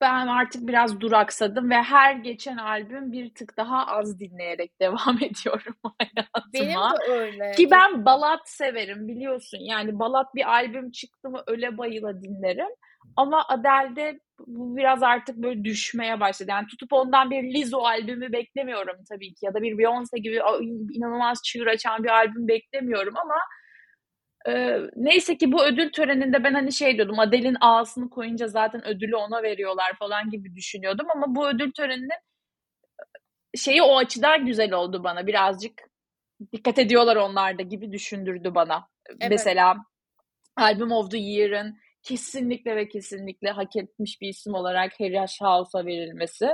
ben 0.00 0.26
artık 0.26 0.68
biraz 0.68 1.00
duraksadım 1.00 1.70
ve 1.70 1.82
her 1.82 2.12
geçen 2.14 2.56
albüm 2.56 3.12
bir 3.12 3.34
tık 3.34 3.56
daha 3.56 3.86
az 3.86 4.20
dinleyerek 4.20 4.80
devam 4.80 5.16
ediyorum 5.16 5.74
hayatıma. 5.82 6.44
Benim 6.54 6.80
de 6.80 7.12
öyle. 7.12 7.52
Ki 7.52 7.70
ben 7.70 8.04
balat 8.04 8.48
severim 8.48 9.08
biliyorsun. 9.08 9.58
Yani 9.60 9.98
balat 9.98 10.34
bir 10.34 10.50
albüm 10.50 10.90
çıktı 10.90 11.30
mı 11.30 11.42
öyle 11.46 11.78
bayıla 11.78 12.22
dinlerim. 12.22 12.68
Ama 13.16 13.44
Adele'de 13.48 14.20
bu 14.46 14.76
biraz 14.76 15.02
artık 15.02 15.36
böyle 15.36 15.64
düşmeye 15.64 16.20
başladı. 16.20 16.50
Yani 16.50 16.66
tutup 16.66 16.92
ondan 16.92 17.30
bir 17.30 17.42
Lizzo 17.42 17.78
albümü 17.78 18.32
beklemiyorum 18.32 18.96
tabii 19.08 19.34
ki. 19.34 19.46
Ya 19.46 19.54
da 19.54 19.62
bir 19.62 19.72
Beyoncé 19.72 20.18
gibi 20.18 20.40
inanılmaz 20.92 21.42
çığır 21.44 21.66
açan 21.66 22.04
bir 22.04 22.08
albüm 22.08 22.48
beklemiyorum 22.48 23.14
ama 23.16 23.34
neyse 24.96 25.38
ki 25.38 25.52
bu 25.52 25.64
ödül 25.64 25.92
töreninde 25.92 26.44
ben 26.44 26.54
hani 26.54 26.72
şey 26.72 26.96
diyordum 26.96 27.18
Adele'in 27.18 27.56
ağasını 27.60 28.10
koyunca 28.10 28.46
zaten 28.48 28.86
ödülü 28.88 29.16
ona 29.16 29.42
veriyorlar 29.42 29.92
falan 29.98 30.30
gibi 30.30 30.54
düşünüyordum 30.54 31.06
ama 31.14 31.34
bu 31.34 31.48
ödül 31.48 31.72
töreninin 31.72 32.10
şeyi 33.56 33.82
o 33.82 33.96
açıdan 33.96 34.46
güzel 34.46 34.72
oldu 34.72 35.04
bana 35.04 35.26
birazcık 35.26 35.82
dikkat 36.52 36.78
ediyorlar 36.78 37.16
onlar 37.16 37.58
da 37.58 37.62
gibi 37.62 37.92
düşündürdü 37.92 38.54
bana. 38.54 38.88
Evet. 39.08 39.30
Mesela 39.30 39.76
Album 40.56 40.92
of 40.92 41.10
the 41.10 41.18
Year'ın 41.18 41.78
kesinlikle 42.02 42.76
ve 42.76 42.88
kesinlikle 42.88 43.50
hak 43.50 43.76
etmiş 43.76 44.20
bir 44.20 44.28
isim 44.28 44.54
olarak 44.54 45.00
Harry 45.00 45.18
House'a 45.18 45.86
verilmesi 45.86 46.48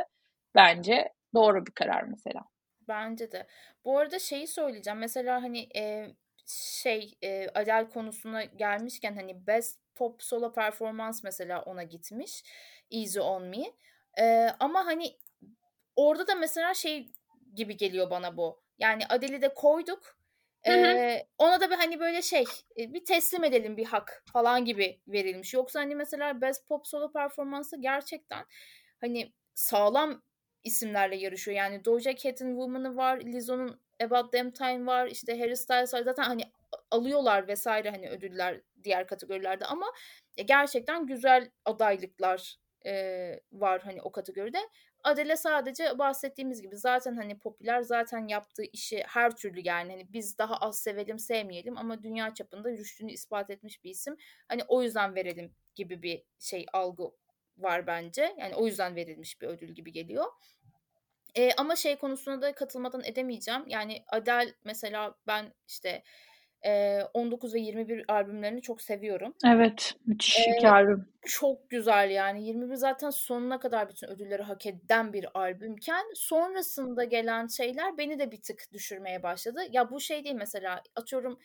bence 0.55 1.13
doğru 1.35 1.67
bir 1.67 1.73
karar 1.73 2.03
mesela. 2.03 2.41
Bence 2.89 3.33
de. 3.33 3.47
Bu 3.85 3.99
arada 3.99 4.19
şeyi 4.19 4.47
söyleyeceğim. 4.47 4.99
Mesela 4.99 5.43
hani 5.43 5.69
e, 5.77 6.07
şey 6.47 7.19
e, 7.23 7.49
Adele 7.55 7.89
konusuna 7.89 8.45
gelmişken 8.45 9.15
hani 9.15 9.47
Best 9.47 9.81
Pop 9.95 10.23
Solo 10.23 10.53
Performance 10.53 11.19
mesela 11.25 11.63
ona 11.63 11.83
gitmiş. 11.83 12.45
Easy 12.91 13.21
On 13.21 13.43
Me. 13.43 13.65
E, 14.19 14.49
ama 14.61 14.87
hani 14.87 15.19
orada 15.97 16.27
da 16.27 16.35
mesela 16.35 16.75
şey 16.75 17.13
gibi 17.55 17.77
geliyor 17.77 18.11
bana 18.11 18.37
bu. 18.37 18.63
Yani 18.79 19.07
Adele'i 19.09 19.43
de 19.43 19.55
koyduk. 19.55 20.17
Ee, 20.67 21.27
ona 21.39 21.61
da 21.61 21.71
bir 21.71 21.77
hani 21.77 22.01
böyle 22.01 22.23
şey 22.23 22.45
bir 22.77 23.05
teslim 23.05 23.45
edelim 23.45 23.77
bir 23.77 23.85
hak 23.85 24.25
falan 24.33 24.65
gibi 24.65 25.01
verilmiş. 25.09 25.55
Yoksa 25.55 25.81
hani 25.81 25.95
mesela 25.95 26.41
Best 26.41 26.69
Pop 26.69 26.87
Solo 26.87 27.13
Performansı 27.13 27.81
gerçekten 27.81 28.45
hani 29.01 29.33
sağlam 29.55 30.23
isimlerle 30.65 31.17
yarışıyor. 31.17 31.57
Yani 31.57 31.85
Doja 31.85 32.17
Cat'in 32.17 32.49
Woman'ı 32.49 32.97
var, 32.97 33.21
Lizzo'nun 33.21 33.81
About 34.03 34.33
Them 34.33 34.51
Time 34.51 34.87
var, 34.87 35.07
işte 35.07 35.39
Harry 35.39 35.57
Styles 35.57 35.95
var. 35.95 36.03
Zaten 36.03 36.23
hani 36.23 36.43
alıyorlar 36.91 37.49
vesaire 37.49 37.91
hani 37.91 38.11
ödüller 38.11 38.61
diğer 38.85 39.07
kategorilerde 39.07 39.65
ama 39.65 39.87
gerçekten 40.37 41.07
güzel 41.07 41.51
adaylıklar 41.65 42.57
e, 42.87 43.41
var 43.53 43.83
hani 43.83 44.03
o 44.03 44.13
kategoride. 44.13 44.59
Adele 45.05 45.37
sadece 45.37 45.99
bahsettiğimiz 45.99 46.63
gibi 46.63 46.77
zaten 46.77 47.17
hani 47.17 47.39
popüler 47.39 47.83
zaten 47.83 48.29
yaptığı 48.29 48.63
işi 48.73 49.03
her 49.09 49.37
türlü 49.37 49.61
yani 49.65 49.93
hani 49.93 50.13
biz 50.13 50.39
daha 50.39 50.57
az 50.57 50.79
sevelim 50.79 51.19
sevmeyelim 51.19 51.79
ama 51.79 52.03
dünya 52.03 52.35
çapında 52.35 52.71
rüştünü 52.71 53.13
ispat 53.13 53.51
etmiş 53.51 53.85
bir 53.85 53.91
isim. 53.91 54.17
Hani 54.49 54.63
o 54.69 54.83
yüzden 54.83 55.15
verelim 55.15 55.55
gibi 55.75 56.03
bir 56.03 56.25
şey 56.39 56.67
algı 56.73 57.05
var 57.57 57.87
bence. 57.87 58.35
Yani 58.39 58.55
o 58.55 58.67
yüzden 58.67 58.97
verilmiş 58.97 59.41
bir 59.41 59.47
ödül 59.47 59.75
gibi 59.75 59.93
geliyor. 59.93 60.27
Ee, 61.37 61.51
ama 61.57 61.77
şey 61.77 61.97
konusuna 61.97 62.43
da 62.43 62.55
katılmadan 62.55 63.05
edemeyeceğim. 63.05 63.65
Yani 63.67 64.05
Adele 64.09 64.55
mesela 64.65 65.15
ben 65.27 65.53
işte 65.69 66.03
e, 66.67 67.03
19 67.15 67.55
ve 67.55 67.61
21 67.61 68.05
albümlerini 68.09 68.63
çok 68.63 68.83
seviyorum. 68.83 69.35
Evet, 69.47 69.95
müthiş 70.07 70.39
iki 70.57 70.69
albüm. 70.69 71.09
çok 71.27 71.71
güzel 71.71 72.11
yani. 72.11 72.47
21 72.47 72.75
zaten 72.75 73.11
sonuna 73.11 73.61
kadar 73.61 73.89
bütün 73.89 74.09
ödülleri 74.09 74.43
hak 74.43 74.67
eden 74.67 75.13
bir 75.13 75.39
albümken 75.39 76.05
sonrasında 76.15 77.05
gelen 77.05 77.47
şeyler 77.47 77.99
beni 77.99 78.19
de 78.19 78.31
bir 78.31 78.43
tık 78.43 78.73
düşürmeye 78.73 79.23
başladı. 79.23 79.61
Ya 79.71 79.91
bu 79.91 80.01
şey 80.01 80.25
değil 80.25 80.35
mesela 80.35 80.83
atıyorum 80.97 81.39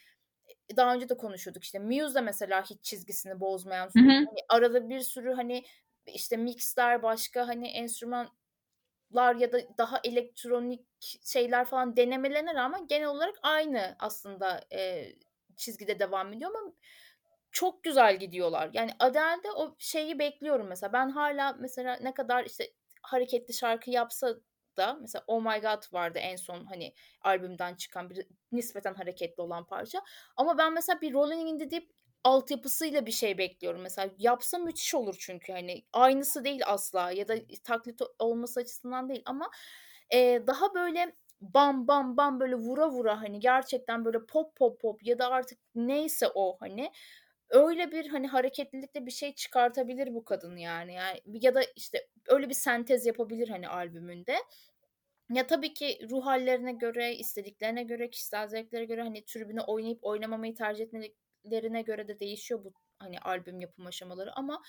daha 0.77 0.95
önce 0.95 1.09
de 1.09 1.17
konuşuyorduk 1.17 1.63
işte 1.63 1.79
Muse 1.79 2.15
de 2.15 2.21
mesela 2.21 2.63
hiç 2.63 2.83
çizgisini 2.83 3.39
bozmayan 3.39 3.85
Hı 3.87 3.99
hı. 3.99 4.07
hani 4.07 4.39
arada 4.49 4.89
bir 4.89 4.99
sürü 4.99 5.33
hani 5.33 5.63
işte 6.05 6.37
mixler 6.37 7.03
başka 7.03 7.47
hani 7.47 7.67
enstrümanlar 9.09 9.35
ya 9.35 9.51
da 9.51 9.59
daha 9.77 9.99
elektronik 10.03 10.85
şeyler 11.25 11.65
falan 11.65 11.97
denemelerine 11.97 12.55
rağmen 12.55 12.87
genel 12.87 13.07
olarak 13.07 13.35
aynı 13.43 13.95
aslında 13.99 14.61
e, 14.73 15.13
çizgide 15.57 15.99
devam 15.99 16.33
ediyor 16.33 16.51
ama 16.51 16.73
çok 17.51 17.83
güzel 17.83 18.19
gidiyorlar. 18.19 18.69
Yani 18.73 18.91
Adele'de 18.99 19.51
o 19.51 19.75
şeyi 19.79 20.19
bekliyorum 20.19 20.67
mesela. 20.67 20.93
Ben 20.93 21.09
hala 21.09 21.53
mesela 21.59 21.97
ne 22.01 22.13
kadar 22.13 22.45
işte 22.45 22.73
hareketli 23.01 23.53
şarkı 23.53 23.91
yapsa 23.91 24.35
da 24.77 24.93
mesela 25.01 25.23
Oh 25.27 25.41
My 25.41 25.61
God 25.61 25.93
vardı 25.93 26.19
en 26.19 26.35
son 26.35 26.65
hani 26.65 26.93
albümden 27.21 27.75
çıkan 27.75 28.09
bir 28.09 28.27
nispeten 28.51 28.93
hareketli 28.93 29.41
olan 29.41 29.65
parça. 29.65 30.01
Ama 30.37 30.57
ben 30.57 30.73
mesela 30.73 31.01
bir 31.01 31.13
Rolling 31.13 31.49
in 31.49 31.59
the 31.59 31.71
Deep 31.71 31.98
altyapısıyla 32.23 33.05
bir 33.05 33.11
şey 33.11 33.37
bekliyorum. 33.37 33.81
Mesela 33.81 34.09
yapsa 34.17 34.57
müthiş 34.57 34.95
olur 34.95 35.15
çünkü 35.19 35.53
hani 35.53 35.83
aynısı 35.93 36.43
değil 36.43 36.61
asla 36.65 37.11
ya 37.11 37.27
da 37.27 37.35
taklit 37.63 38.01
olması 38.19 38.59
açısından 38.59 39.09
değil 39.09 39.21
ama 39.25 39.49
e, 40.13 40.43
daha 40.47 40.73
böyle 40.73 41.15
bam 41.41 41.87
bam 41.87 42.17
bam 42.17 42.39
böyle 42.39 42.55
vura 42.55 42.89
vura 42.89 43.21
hani 43.21 43.39
gerçekten 43.39 44.05
böyle 44.05 44.25
pop 44.25 44.55
pop 44.55 44.81
pop 44.81 45.03
ya 45.03 45.19
da 45.19 45.29
artık 45.29 45.59
neyse 45.75 46.27
o 46.35 46.57
hani 46.59 46.91
öyle 47.49 47.91
bir 47.91 48.07
hani 48.07 48.27
hareketlilikte 48.27 49.05
bir 49.05 49.11
şey 49.11 49.35
çıkartabilir 49.35 50.13
bu 50.13 50.25
kadın 50.25 50.57
yani. 50.57 50.93
yani 50.93 51.19
ya 51.25 51.55
da 51.55 51.61
işte 51.75 52.07
öyle 52.27 52.49
bir 52.49 52.53
sentez 52.53 53.05
yapabilir 53.05 53.49
hani 53.49 53.67
albümünde. 53.69 54.35
Ya 55.33 55.47
tabii 55.47 55.73
ki 55.73 55.99
ruh 56.11 56.25
hallerine 56.25 56.71
göre, 56.71 57.15
istediklerine 57.15 57.83
göre, 57.83 58.09
kişisel 58.09 58.47
zevklere 58.47 58.85
göre 58.85 59.01
hani 59.01 59.25
tribüne 59.25 59.61
oynayıp 59.61 59.99
oynamamayı 60.01 60.55
tercih 60.55 60.83
etmelerine 61.49 61.81
göre 61.81 62.07
de 62.07 62.19
değişiyor 62.19 62.63
bu 62.63 62.73
hani 62.99 63.19
albüm 63.19 63.59
yapım 63.59 63.85
aşamaları 63.85 64.33
ama 64.35 64.61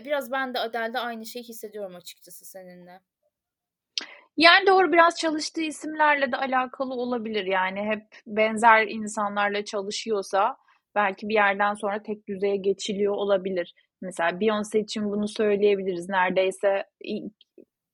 e, 0.00 0.04
biraz 0.04 0.32
ben 0.32 0.54
de 0.54 0.58
Adele'de 0.58 0.98
aynı 0.98 1.26
şeyi 1.26 1.44
hissediyorum 1.44 1.96
açıkçası 1.96 2.44
seninle. 2.44 3.00
Yani 4.36 4.66
doğru 4.66 4.92
biraz 4.92 5.18
çalıştığı 5.18 5.60
isimlerle 5.60 6.32
de 6.32 6.36
alakalı 6.36 6.94
olabilir. 6.94 7.46
Yani 7.46 7.80
hep 7.80 8.04
benzer 8.26 8.86
insanlarla 8.86 9.64
çalışıyorsa 9.64 10.56
belki 10.94 11.28
bir 11.28 11.34
yerden 11.34 11.74
sonra 11.74 12.02
tek 12.02 12.28
düzeye 12.28 12.56
geçiliyor 12.56 13.14
olabilir. 13.14 13.74
Mesela 14.02 14.30
Beyoncé 14.30 14.78
için 14.78 15.04
bunu 15.04 15.28
söyleyebiliriz. 15.28 16.08
Neredeyse 16.08 16.84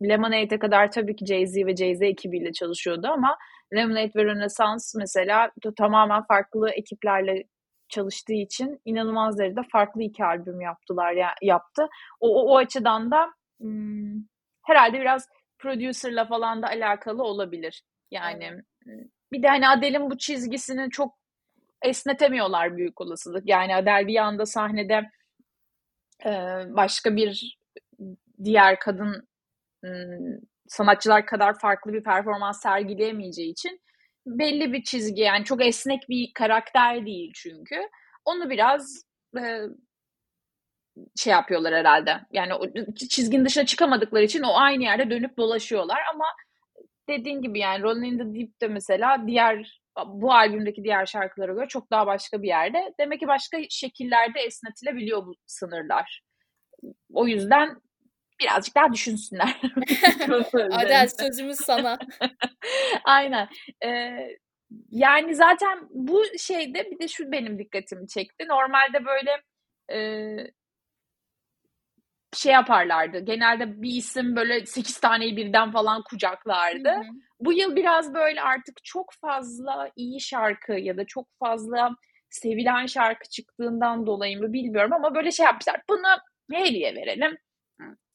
Lemonade'e 0.02 0.58
kadar 0.58 0.90
tabii 0.90 1.16
ki 1.16 1.24
Jay-Z 1.24 1.66
ve 1.66 1.76
Jay-Z 1.76 2.04
ekibiyle 2.04 2.52
çalışıyordu 2.52 3.08
ama 3.08 3.36
Lemonade 3.74 4.12
ve 4.16 4.24
Renaissance 4.24 4.84
mesela 4.96 5.50
tamamen 5.76 6.22
farklı 6.22 6.70
ekiplerle 6.70 7.44
çalıştığı 7.88 8.32
için 8.32 8.80
inanılmaz 8.84 9.38
derecede 9.38 9.60
farklı 9.72 10.02
iki 10.02 10.24
albüm 10.24 10.60
yaptılar 10.60 11.12
ya 11.12 11.34
yaptı. 11.42 11.88
O, 12.20 12.42
o, 12.42 12.52
o 12.52 12.56
açıdan 12.56 13.10
da 13.10 13.32
hmm, 13.60 14.14
herhalde 14.62 15.00
biraz 15.00 15.28
producer'la 15.58 16.24
falan 16.26 16.62
da 16.62 16.66
alakalı 16.66 17.22
olabilir. 17.22 17.82
Yani 18.10 18.44
Evet. 18.44 19.06
bir 19.32 19.42
de 19.42 19.48
hani 19.48 19.68
Adele'in 19.68 20.10
bu 20.10 20.18
çizgisini 20.18 20.90
çok 20.90 21.14
esnetemiyorlar 21.82 22.76
büyük 22.76 23.00
olasılık. 23.00 23.48
Yani 23.48 23.76
Adele 23.76 24.06
bir 24.06 24.16
anda 24.16 24.46
sahnede 24.46 25.10
e, 26.24 26.30
başka 26.68 27.16
bir 27.16 27.58
diğer 28.44 28.78
kadın 28.78 29.28
sanatçılar 30.68 31.26
kadar 31.26 31.58
farklı 31.58 31.92
bir 31.92 32.02
performans 32.02 32.62
sergileyemeyeceği 32.62 33.50
için 33.50 33.80
belli 34.26 34.72
bir 34.72 34.84
çizgi 34.84 35.22
yani 35.22 35.44
çok 35.44 35.66
esnek 35.66 36.08
bir 36.08 36.32
karakter 36.34 37.06
değil 37.06 37.32
çünkü. 37.34 37.76
Onu 38.24 38.50
biraz 38.50 39.04
e, 39.38 39.60
şey 41.16 41.32
yapıyorlar 41.32 41.74
herhalde. 41.74 42.20
Yani 42.32 42.54
o 42.54 42.66
çizginin 43.10 43.44
dışına 43.44 43.66
çıkamadıkları 43.66 44.24
için 44.24 44.42
o 44.42 44.54
aynı 44.54 44.82
yerde 44.82 45.10
dönüp 45.10 45.38
dolaşıyorlar 45.38 45.98
ama 46.14 46.24
dediğin 47.08 47.42
gibi 47.42 47.58
yani 47.58 47.82
Rolling 47.82 48.14
in 48.14 48.18
the 48.18 48.40
Deep 48.40 48.60
de 48.60 48.68
mesela 48.68 49.26
diğer 49.26 49.80
bu 50.06 50.32
albümdeki 50.32 50.84
diğer 50.84 51.06
şarkılara 51.06 51.52
göre 51.52 51.68
çok 51.68 51.90
daha 51.90 52.06
başka 52.06 52.42
bir 52.42 52.48
yerde. 52.48 52.94
Demek 53.00 53.20
ki 53.20 53.28
başka 53.28 53.58
şekillerde 53.70 54.40
esnetilebiliyor 54.40 55.26
bu 55.26 55.34
sınırlar. 55.46 56.22
O 57.12 57.26
yüzden 57.26 57.80
birazcık 58.40 58.76
daha 58.76 58.92
düşünsünler. 58.92 59.60
Adel 60.70 61.08
sözümüz 61.08 61.56
sana. 61.56 61.98
Aynen. 63.04 63.48
Ee, 63.84 64.28
yani 64.90 65.34
zaten 65.34 65.88
bu 65.90 66.24
şeyde 66.38 66.90
bir 66.90 66.98
de 66.98 67.08
şu 67.08 67.32
benim 67.32 67.58
dikkatimi 67.58 68.08
çekti. 68.08 68.48
Normalde 68.48 69.04
böyle 69.04 69.42
e, 69.92 70.00
şey 72.34 72.52
yaparlardı. 72.52 73.18
Genelde 73.18 73.82
bir 73.82 73.90
isim 73.90 74.36
böyle 74.36 74.66
sekiz 74.66 75.00
taneyi 75.00 75.36
birden 75.36 75.72
falan 75.72 76.02
kucaklardı. 76.02 76.88
Hı 76.88 77.00
hı. 77.00 77.04
Bu 77.40 77.52
yıl 77.52 77.76
biraz 77.76 78.14
böyle 78.14 78.42
artık 78.42 78.84
çok 78.84 79.12
fazla 79.20 79.90
iyi 79.96 80.20
şarkı 80.20 80.72
ya 80.72 80.96
da 80.96 81.06
çok 81.06 81.28
fazla 81.38 81.90
sevilen 82.30 82.86
şarkı 82.86 83.28
çıktığından 83.28 84.06
dolayı 84.06 84.38
mı 84.38 84.52
bilmiyorum 84.52 84.92
ama 84.92 85.14
böyle 85.14 85.32
şey 85.32 85.46
yapmışlar. 85.46 85.80
Bunu 85.88 86.06
Hailey'e 86.52 86.94
verelim. 86.94 87.38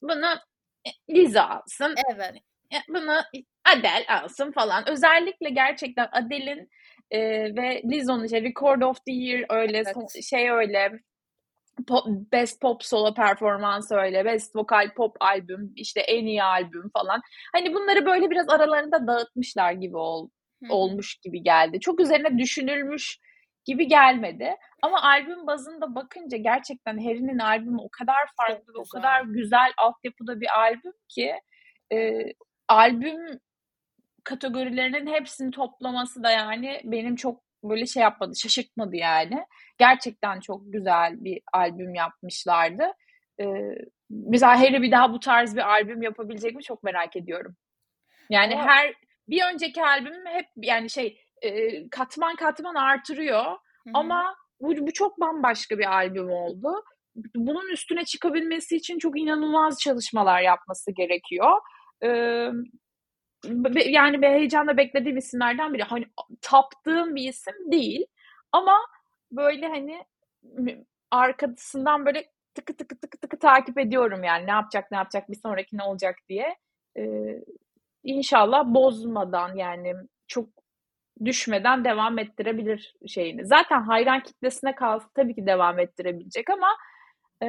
Bunu 0.02 0.36
Liza 1.10 1.44
alsın. 1.44 1.96
Evet. 2.14 2.34
Bunu 2.90 3.22
Adele 3.66 4.08
alsın 4.08 4.52
falan. 4.52 4.90
Özellikle 4.90 5.50
gerçekten 5.50 6.08
Adele'in 6.12 6.70
e, 7.12 7.20
ve 7.56 7.82
Lizzo'nun 7.92 8.24
işte 8.24 8.42
Record 8.42 8.82
of 8.82 9.06
the 9.06 9.12
Year 9.12 9.46
öyle 9.50 9.78
Evet. 9.78 10.24
şey 10.24 10.52
öyle 10.52 11.00
pop, 11.88 12.06
Best 12.32 12.62
Pop 12.62 12.84
Solo 12.84 13.14
Performans 13.14 13.92
öyle 13.92 14.26
Best 14.26 14.56
Vokal 14.56 14.94
Pop 14.94 15.16
Albüm 15.20 15.74
işte 15.76 16.02
en 16.02 16.26
iyi 16.26 16.44
albüm 16.44 16.90
falan. 16.94 17.22
Hani 17.56 17.74
bunları 17.74 18.06
böyle 18.06 18.30
biraz 18.30 18.50
aralarında 18.50 19.08
dağıtmışlar 19.08 19.72
gibi 19.72 19.98
ol, 19.98 20.30
Hı 20.64 20.74
olmuş 20.74 21.16
gibi 21.16 21.44
geldi. 21.44 21.80
Çok 21.80 22.00
üzerine 22.00 22.38
düşünülmüş 22.38 23.18
gibi 23.66 23.88
gelmedi. 23.88 24.56
Ama 24.82 25.02
albüm 25.02 25.48
bazında 25.48 25.96
bakınca 25.96 26.38
gerçekten 26.38 26.98
Harry'nin 26.98 27.40
albümü 27.40 27.78
o 27.82 27.90
kadar 27.90 28.30
farklı 28.38 28.74
ve 28.74 28.78
o 28.78 28.84
güzel. 28.84 29.02
kadar 29.02 29.22
güzel 29.22 29.74
altyapıda 29.78 30.42
bir 30.42 30.60
albüm 30.60 30.94
ki 31.10 31.34
e, 31.94 32.24
albüm 32.68 33.40
kategorilerinin 34.24 35.14
hepsini 35.14 35.52
toplaması 35.52 36.24
da 36.24 36.32
yani 36.32 36.82
benim 36.84 37.16
çok 37.16 37.42
böyle 37.64 37.86
şey 37.86 38.04
yapmadı, 38.04 38.36
şaşırtmadı 38.36 38.96
yani. 38.96 39.46
Gerçekten 39.78 40.40
çok 40.40 40.74
güzel 40.74 41.24
bir 41.24 41.42
albüm 41.54 41.96
yapmışlardı. 41.96 42.84
Ee, 43.42 43.46
mesela 44.10 44.60
Harry 44.60 44.82
bir 44.82 44.92
daha 44.92 45.14
bu 45.14 45.20
tarz 45.20 45.56
bir 45.56 45.70
albüm 45.70 46.02
yapabilecek 46.02 46.56
mi 46.56 46.64
çok 46.64 46.84
merak 46.84 47.16
ediyorum. 47.16 47.56
Yani 48.30 48.56
Ama- 48.56 48.66
her 48.66 48.94
bir 49.28 49.44
önceki 49.54 49.84
albüm 49.84 50.26
hep 50.26 50.46
yani 50.56 50.90
şey 50.90 51.22
e, 51.42 51.90
katman 51.90 52.36
katman 52.36 52.76
artırıyor 52.76 53.44
Hı 53.44 53.90
hı. 53.90 53.92
ama 53.94 54.36
bu, 54.62 54.88
bu 54.88 54.94
çok 54.94 55.20
bambaşka 55.20 55.78
bir 55.78 55.94
albüm 55.94 56.30
oldu. 56.30 56.84
Bunun 57.36 57.70
üstüne 57.70 58.06
çıkabilmesi 58.06 58.76
için 58.76 59.00
çok 59.00 59.20
inanılmaz 59.20 59.80
çalışmalar 59.80 60.42
yapması 60.42 60.92
gerekiyor. 60.92 61.60
Ee, 62.04 62.50
be- 63.46 63.90
yani 63.90 64.22
bir 64.22 64.28
heyecanla 64.28 64.78
beklediğim 64.78 65.18
isimlerden 65.18 65.74
biri. 65.74 65.84
Hani 65.84 66.06
taptığım 66.42 67.16
bir 67.16 67.30
isim 67.30 67.72
değil 67.72 68.06
ama 68.52 68.78
böyle 69.32 69.68
hani 69.68 70.06
arkasından 71.12 72.06
böyle 72.06 72.32
tıkı 72.54 72.78
tıkı 72.78 73.00
tıkı 73.00 73.18
tıkı 73.18 73.40
takip 73.40 73.78
ediyorum 73.78 74.24
yani 74.24 74.48
ne 74.48 74.52
yapacak 74.52 74.92
ne 74.92 74.98
yapacak 74.98 75.30
bir 75.30 75.40
sonraki 75.44 75.78
ne 75.78 75.84
olacak 75.84 76.16
diye. 76.30 76.56
Ee, 76.98 77.04
inşallah 78.04 78.66
bozmadan 78.66 79.56
yani 79.56 79.94
çok 80.28 80.50
düşmeden 81.26 81.86
devam 81.86 82.20
ettirebilir 82.20 82.96
şeyini. 83.08 83.46
Zaten 83.46 83.82
hayran 83.82 84.24
kitlesine 84.24 84.76
kalsa 84.76 85.10
tabii 85.16 85.36
ki 85.36 85.46
devam 85.46 85.80
ettirebilecek 85.80 86.50
ama 86.50 86.68
e, 87.44 87.48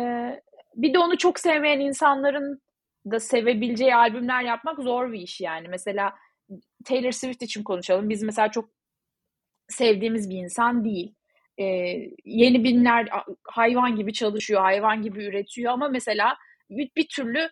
bir 0.75 0.95
de 0.95 0.99
onu 0.99 1.19
çok 1.19 1.41
sevmeyen 1.41 1.81
insanların 1.81 2.61
da 3.11 3.21
sevebileceği 3.21 3.97
albümler 3.97 4.43
yapmak 4.43 4.79
zor 4.79 5.13
bir 5.13 5.21
iş 5.21 5.41
yani. 5.41 5.69
Mesela 5.69 6.15
Taylor 6.85 7.13
Swift 7.13 7.43
için 7.43 7.63
konuşalım. 7.63 8.11
Biz 8.11 8.23
mesela 8.23 8.51
çok 8.51 8.71
sevdiğimiz 9.69 10.31
bir 10.31 10.37
insan 10.37 10.85
değil. 10.85 11.15
Ee, 11.59 11.65
yeni 12.25 12.65
binler 12.65 13.09
hayvan 13.45 13.97
gibi 13.97 14.13
çalışıyor, 14.13 14.61
hayvan 14.61 15.03
gibi 15.03 15.25
üretiyor 15.25 15.73
ama 15.73 15.89
mesela 15.89 16.37
bir, 16.71 16.91
bir 16.97 17.09
türlü 17.09 17.51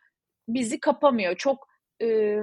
bizi 0.49 0.81
kapamıyor. 0.81 1.37
Çok 1.37 1.69
e, 2.03 2.39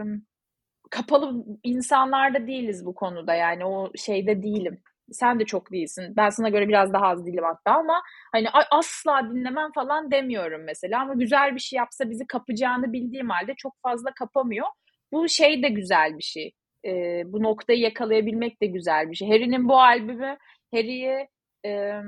kapalı 0.91 1.45
insanlar 1.63 2.33
da 2.33 2.47
değiliz 2.47 2.85
bu 2.85 2.95
konuda 2.95 3.33
yani 3.33 3.65
o 3.65 3.91
şeyde 3.95 4.43
değilim. 4.43 4.81
Sen 5.11 5.39
de 5.39 5.45
çok 5.45 5.71
değilsin. 5.71 6.13
Ben 6.17 6.29
sana 6.29 6.49
göre 6.49 6.67
biraz 6.67 6.93
daha 6.93 7.07
az 7.07 7.25
değilim 7.25 7.43
hatta 7.43 7.71
ama 7.79 8.01
hani 8.31 8.49
asla 8.71 9.29
dinlemem 9.31 9.71
falan 9.71 10.11
demiyorum 10.11 10.61
mesela 10.65 11.01
ama 11.01 11.13
güzel 11.13 11.55
bir 11.55 11.59
şey 11.59 11.77
yapsa 11.77 12.09
bizi 12.09 12.27
kapacağını 12.27 12.93
bildiğim 12.93 13.29
halde 13.29 13.53
çok 13.57 13.73
fazla 13.83 14.13
kapamıyor. 14.13 14.67
Bu 15.11 15.29
şey 15.29 15.63
de 15.63 15.69
güzel 15.69 16.17
bir 16.17 16.23
şey. 16.23 16.51
Ee, 16.85 17.23
bu 17.25 17.43
noktayı 17.43 17.79
yakalayabilmek 17.79 18.61
de 18.61 18.65
güzel 18.65 19.11
bir 19.11 19.15
şey. 19.15 19.29
Harry'nin 19.29 19.69
bu 19.69 19.81
albümü 19.81 20.37
Harry'i 20.73 21.27
e, 21.65 22.01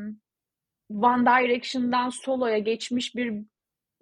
One 0.89 1.25
Direction'dan 1.25 2.09
soloya 2.09 2.57
geçmiş 2.57 3.15
bir 3.15 3.33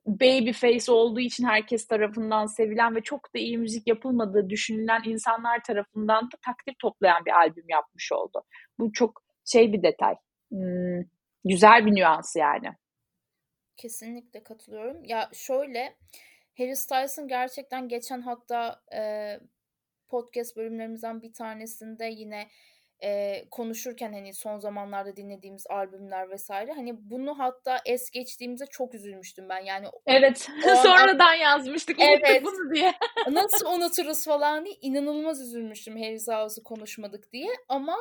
baby 0.07 0.51
face 0.51 0.91
olduğu 0.91 1.19
için 1.19 1.45
herkes 1.45 1.87
tarafından 1.87 2.45
sevilen 2.45 2.95
ve 2.95 3.01
çok 3.01 3.35
da 3.35 3.39
iyi 3.39 3.57
müzik 3.57 3.87
yapılmadığı 3.87 4.49
düşünülen 4.49 5.01
insanlar 5.05 5.63
tarafından 5.63 6.23
da 6.25 6.37
takdir 6.45 6.75
toplayan 6.79 7.25
bir 7.25 7.31
albüm 7.31 7.65
yapmış 7.69 8.11
oldu. 8.11 8.43
Bu 8.79 8.93
çok 8.93 9.23
şey 9.45 9.73
bir 9.73 9.83
detay. 9.83 10.15
Hmm, 10.49 11.01
güzel 11.45 11.85
bir 11.85 11.95
nüans 11.95 12.35
yani. 12.35 12.69
Kesinlikle 13.77 14.43
katılıyorum. 14.43 15.03
Ya 15.03 15.29
şöyle 15.33 15.95
Harry 16.57 16.75
Styles'ın 16.75 17.27
gerçekten 17.27 17.87
geçen 17.87 18.21
hatta 18.21 18.81
e, 18.95 19.01
podcast 20.09 20.57
bölümlerimizden 20.57 21.21
bir 21.21 21.33
tanesinde 21.33 22.05
yine 22.05 22.47
e, 23.03 23.43
konuşurken 23.51 24.13
hani 24.13 24.33
son 24.33 24.59
zamanlarda 24.59 25.15
dinlediğimiz 25.15 25.67
albümler 25.69 26.29
vesaire 26.29 26.71
hani 26.71 27.09
bunu 27.09 27.39
hatta 27.39 27.81
es 27.85 28.11
geçtiğimizde 28.11 28.65
çok 28.65 28.93
üzülmüştüm 28.93 29.49
ben. 29.49 29.59
Yani 29.59 29.87
evet. 30.05 30.37
sonradan 30.83 31.33
yazmıştık. 31.33 31.99
Evet. 31.99 32.43
bunu 32.43 32.75
diye. 32.75 32.93
Nasıl 33.31 33.65
unuturuz 33.65 34.25
falan 34.25 34.65
diye 34.65 34.75
inanılmaz 34.81 35.41
üzülmüştüm 35.41 35.97
Harry 35.97 36.19
House'u 36.27 36.63
konuşmadık 36.63 37.31
diye. 37.33 37.49
Ama 37.69 37.97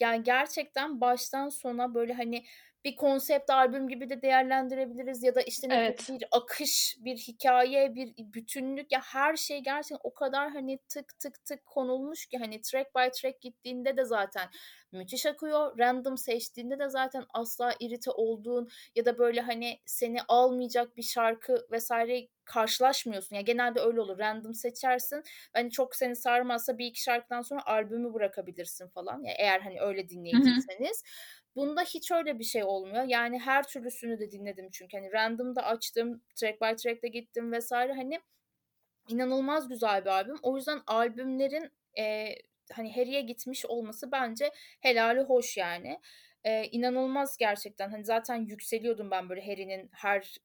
yani 0.00 0.22
gerçekten 0.22 1.00
baştan 1.00 1.48
sona 1.48 1.94
böyle 1.94 2.12
hani 2.12 2.44
bir 2.84 2.96
konsept 2.96 3.50
albüm 3.50 3.88
gibi 3.88 4.10
de 4.10 4.22
değerlendirebiliriz 4.22 5.22
ya 5.22 5.34
da 5.34 5.42
işte 5.42 5.68
ne 5.68 5.74
evet. 5.74 6.08
bir 6.08 6.24
akış, 6.32 6.96
bir 7.00 7.16
hikaye, 7.16 7.94
bir 7.94 8.14
bütünlük 8.18 8.92
ya 8.92 9.00
her 9.04 9.36
şey 9.36 9.58
gerçekten 9.58 9.98
o 10.02 10.14
kadar 10.14 10.50
hani 10.50 10.78
tık 10.88 11.18
tık 11.18 11.44
tık 11.44 11.66
konulmuş 11.66 12.26
ki 12.26 12.38
hani 12.38 12.60
track 12.60 12.94
by 12.96 13.20
track 13.20 13.40
gittiğinde 13.40 13.96
de 13.96 14.04
zaten 14.04 14.48
müthiş 14.92 15.26
akıyor. 15.26 15.78
Random 15.78 16.18
seçtiğinde 16.18 16.78
de 16.78 16.88
zaten 16.88 17.24
asla 17.34 17.74
irite 17.80 18.10
olduğun 18.10 18.68
ya 18.94 19.04
da 19.04 19.18
böyle 19.18 19.40
hani 19.40 19.80
seni 19.86 20.18
almayacak 20.28 20.96
bir 20.96 21.02
şarkı 21.02 21.66
vesaire 21.70 22.28
karşılaşmıyorsun. 22.44 23.36
Ya 23.36 23.38
yani 23.38 23.44
genelde 23.44 23.80
öyle 23.80 24.00
olur. 24.00 24.18
Random 24.18 24.54
seçersin. 24.54 25.22
Hani 25.52 25.70
çok 25.70 25.96
seni 25.96 26.16
sarmazsa 26.16 26.78
bir 26.78 26.86
iki 26.86 27.02
şarkıdan 27.02 27.42
sonra 27.42 27.66
albümü 27.66 28.14
bırakabilirsin 28.14 28.88
falan. 28.88 29.22
Ya 29.22 29.30
yani 29.30 29.36
eğer 29.38 29.60
hani 29.60 29.80
öyle 29.80 30.08
dinleyiciyseniz. 30.08 31.02
Bunda 31.56 31.82
hiç 31.82 32.10
öyle 32.10 32.38
bir 32.38 32.44
şey 32.44 32.64
olmuyor. 32.64 33.04
Yani 33.04 33.38
her 33.38 33.66
türlüsünü 33.68 34.18
de 34.18 34.32
dinledim 34.32 34.70
çünkü 34.72 34.96
hani 34.96 35.12
random'da 35.12 35.62
açtım, 35.62 36.22
track 36.36 36.60
by 36.60 36.74
track'te 36.74 37.08
gittim 37.08 37.52
vesaire 37.52 37.92
hani 37.92 38.20
inanılmaz 39.08 39.68
güzel 39.68 40.04
bir 40.04 40.10
albüm. 40.10 40.38
O 40.42 40.56
yüzden 40.56 40.80
albümlerin 40.86 41.70
e, 41.98 42.34
hani 42.72 42.96
Harry'e 42.96 43.20
gitmiş 43.20 43.66
olması 43.66 44.12
bence 44.12 44.50
helali 44.80 45.20
hoş 45.20 45.56
yani. 45.56 46.00
Ee, 46.44 46.64
inanılmaz 46.64 47.36
gerçekten. 47.36 47.90
Hani 47.90 48.04
zaten 48.04 48.36
yükseliyordum 48.36 49.10
ben 49.10 49.28
böyle 49.28 49.46
Harry'nin 49.46 49.90
her 49.92 50.36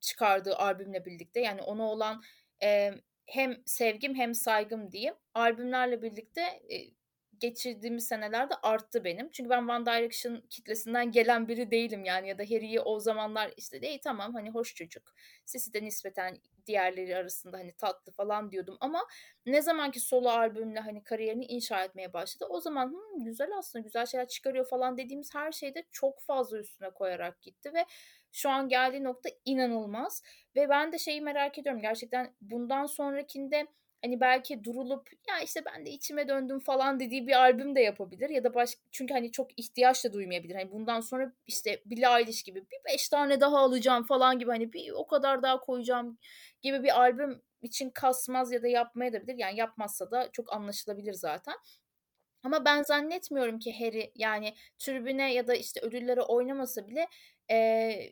çıkardığı 0.00 0.56
albümle 0.56 1.04
birlikte. 1.04 1.40
Yani 1.40 1.62
ona 1.62 1.90
olan 1.90 2.22
e, 2.62 2.90
hem 3.26 3.62
sevgim 3.66 4.14
hem 4.14 4.34
saygım 4.34 4.92
diyeyim. 4.92 5.14
Albümlerle 5.34 6.02
birlikte 6.02 6.40
e, 6.42 6.76
geçirdiğimiz 7.40 8.08
senelerde 8.08 8.54
arttı 8.62 9.04
benim. 9.04 9.30
Çünkü 9.30 9.50
ben 9.50 9.68
One 9.68 9.86
Direction 9.86 10.42
kitlesinden 10.50 11.12
gelen 11.12 11.48
biri 11.48 11.70
değilim 11.70 12.04
yani 12.04 12.28
ya 12.28 12.38
da 12.38 12.42
Harry'i 12.42 12.80
o 12.80 13.00
zamanlar 13.00 13.54
işte 13.56 13.82
değil 13.82 13.98
tamam 14.04 14.34
hani 14.34 14.50
hoş 14.50 14.74
çocuk. 14.74 15.14
Sesi 15.44 15.72
de 15.74 15.82
nispeten 15.84 16.38
diğerleri 16.66 17.16
arasında 17.16 17.58
hani 17.58 17.72
tatlı 17.72 18.12
falan 18.12 18.50
diyordum 18.50 18.76
ama 18.80 19.06
ne 19.46 19.62
zamanki 19.62 20.00
solo 20.00 20.28
albümle 20.28 20.80
hani 20.80 21.04
kariyerini 21.04 21.44
inşa 21.44 21.84
etmeye 21.84 22.12
başladı 22.12 22.46
o 22.50 22.60
zaman 22.60 22.88
Hı, 22.88 23.24
güzel 23.24 23.58
aslında 23.58 23.82
güzel 23.82 24.06
şeyler 24.06 24.28
çıkarıyor 24.28 24.68
falan 24.68 24.98
dediğimiz 24.98 25.34
her 25.34 25.52
şeyde 25.52 25.84
çok 25.92 26.22
fazla 26.22 26.58
üstüne 26.58 26.90
koyarak 26.90 27.42
gitti 27.42 27.74
ve 27.74 27.84
şu 28.32 28.50
an 28.50 28.68
geldiği 28.68 29.04
nokta 29.04 29.30
inanılmaz 29.44 30.22
ve 30.56 30.68
ben 30.68 30.92
de 30.92 30.98
şeyi 30.98 31.20
merak 31.20 31.58
ediyorum 31.58 31.82
gerçekten 31.82 32.34
bundan 32.40 32.86
sonrakinde 32.86 33.66
hani 34.04 34.20
belki 34.20 34.64
durulup 34.64 35.08
ya 35.28 35.40
işte 35.40 35.64
ben 35.64 35.86
de 35.86 35.90
içime 35.90 36.28
döndüm 36.28 36.60
falan 36.60 37.00
dediği 37.00 37.26
bir 37.26 37.32
albüm 37.32 37.76
de 37.76 37.80
yapabilir 37.80 38.30
ya 38.30 38.44
da 38.44 38.54
baş 38.54 38.70
çünkü 38.92 39.14
hani 39.14 39.32
çok 39.32 39.58
ihtiyaç 39.58 40.04
da 40.04 40.12
duymayabilir. 40.12 40.54
Hani 40.54 40.70
bundan 40.70 41.00
sonra 41.00 41.32
işte 41.46 41.82
Billie 41.86 42.18
Eilish 42.18 42.42
gibi 42.42 42.60
bir 42.60 42.92
beş 42.92 43.08
tane 43.08 43.40
daha 43.40 43.58
alacağım 43.58 44.04
falan 44.04 44.38
gibi 44.38 44.50
hani 44.50 44.72
bir 44.72 44.90
o 44.90 45.06
kadar 45.06 45.42
daha 45.42 45.60
koyacağım 45.60 46.18
gibi 46.62 46.82
bir 46.82 47.00
albüm 47.00 47.42
için 47.62 47.90
kasmaz 47.90 48.52
ya 48.52 48.62
da 48.62 48.68
yapmaya 48.68 49.12
da 49.12 49.22
bilir. 49.22 49.38
Yani 49.38 49.58
yapmazsa 49.58 50.10
da 50.10 50.28
çok 50.32 50.52
anlaşılabilir 50.52 51.12
zaten. 51.12 51.54
Ama 52.42 52.64
ben 52.64 52.82
zannetmiyorum 52.82 53.58
ki 53.58 53.78
Harry 53.78 54.12
yani 54.14 54.54
tribüne 54.78 55.34
ya 55.34 55.46
da 55.46 55.54
işte 55.54 55.80
ödüllere 55.80 56.22
oynamasa 56.22 56.88
bile 56.88 57.08
e, 57.50 57.56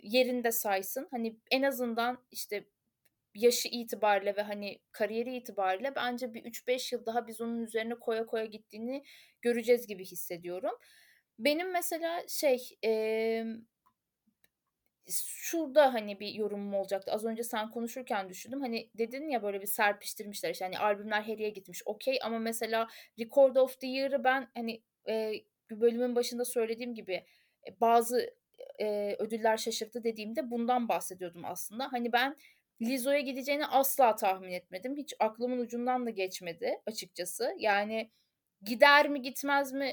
yerinde 0.03 0.53
saysın. 0.53 1.09
Hani 1.11 1.37
en 1.51 1.63
azından 1.63 2.19
işte 2.31 2.65
yaşı 3.35 3.69
itibariyle 3.69 4.37
ve 4.37 4.43
hani 4.43 4.79
kariyeri 4.93 5.37
itibariyle 5.37 5.95
bence 5.97 6.35
bir 6.35 6.45
3-5 6.45 6.95
yıl 6.95 7.07
daha 7.07 7.27
biz 7.27 7.41
onun 7.41 7.63
üzerine 7.63 7.95
koya 7.95 8.27
koya 8.27 8.45
gittiğini 8.45 9.05
göreceğiz 9.43 9.87
gibi 9.87 10.05
hissediyorum. 10.05 10.73
Benim 11.39 11.73
mesela 11.73 12.23
şey 12.29 12.79
e, 12.85 13.45
şurada 15.11 15.95
hani 15.95 16.21
bir 16.21 16.35
yorumum 16.35 16.75
olacaktı. 16.75 17.13
Az 17.13 17.25
önce 17.25 17.43
sen 17.43 17.71
konuşurken 17.71 18.29
düşündüm. 18.29 18.61
Hani 18.61 18.91
dedin 18.99 19.29
ya 19.29 19.43
böyle 19.43 19.61
bir 19.61 19.67
serpiştirmişler 19.67 20.51
işte 20.51 20.65
hani 20.65 20.79
albümler 20.79 21.23
heriye 21.23 21.51
gitmiş. 21.51 21.83
Okey 21.87 22.19
ama 22.23 22.39
mesela 22.39 22.89
Record 23.19 23.57
of 23.57 23.81
the 23.81 23.87
Year'ı 23.87 24.25
ben 24.25 24.51
hani 24.55 24.83
e, 25.09 25.33
bölümün 25.71 26.15
başında 26.15 26.45
söylediğim 26.45 26.95
gibi 26.95 27.25
bazı 27.81 28.35
e, 28.81 29.17
ödüller 29.19 29.57
şaşırttı 29.57 30.05
dediğimde 30.05 30.51
bundan 30.51 30.89
bahsediyordum 30.89 31.45
aslında. 31.45 31.93
Hani 31.93 32.13
ben 32.13 32.37
Lizzo'ya 32.83 33.21
gideceğini 33.21 33.67
asla 33.67 34.17
tahmin 34.17 34.53
etmedim. 34.53 34.97
Hiç 34.97 35.15
aklımın 35.19 35.59
ucundan 35.59 36.07
da 36.07 36.11
geçmedi 36.11 36.83
açıkçası. 36.87 37.55
Yani 37.59 38.11
gider 38.63 39.09
mi 39.09 39.23
gitmez 39.23 39.73
mi 39.73 39.87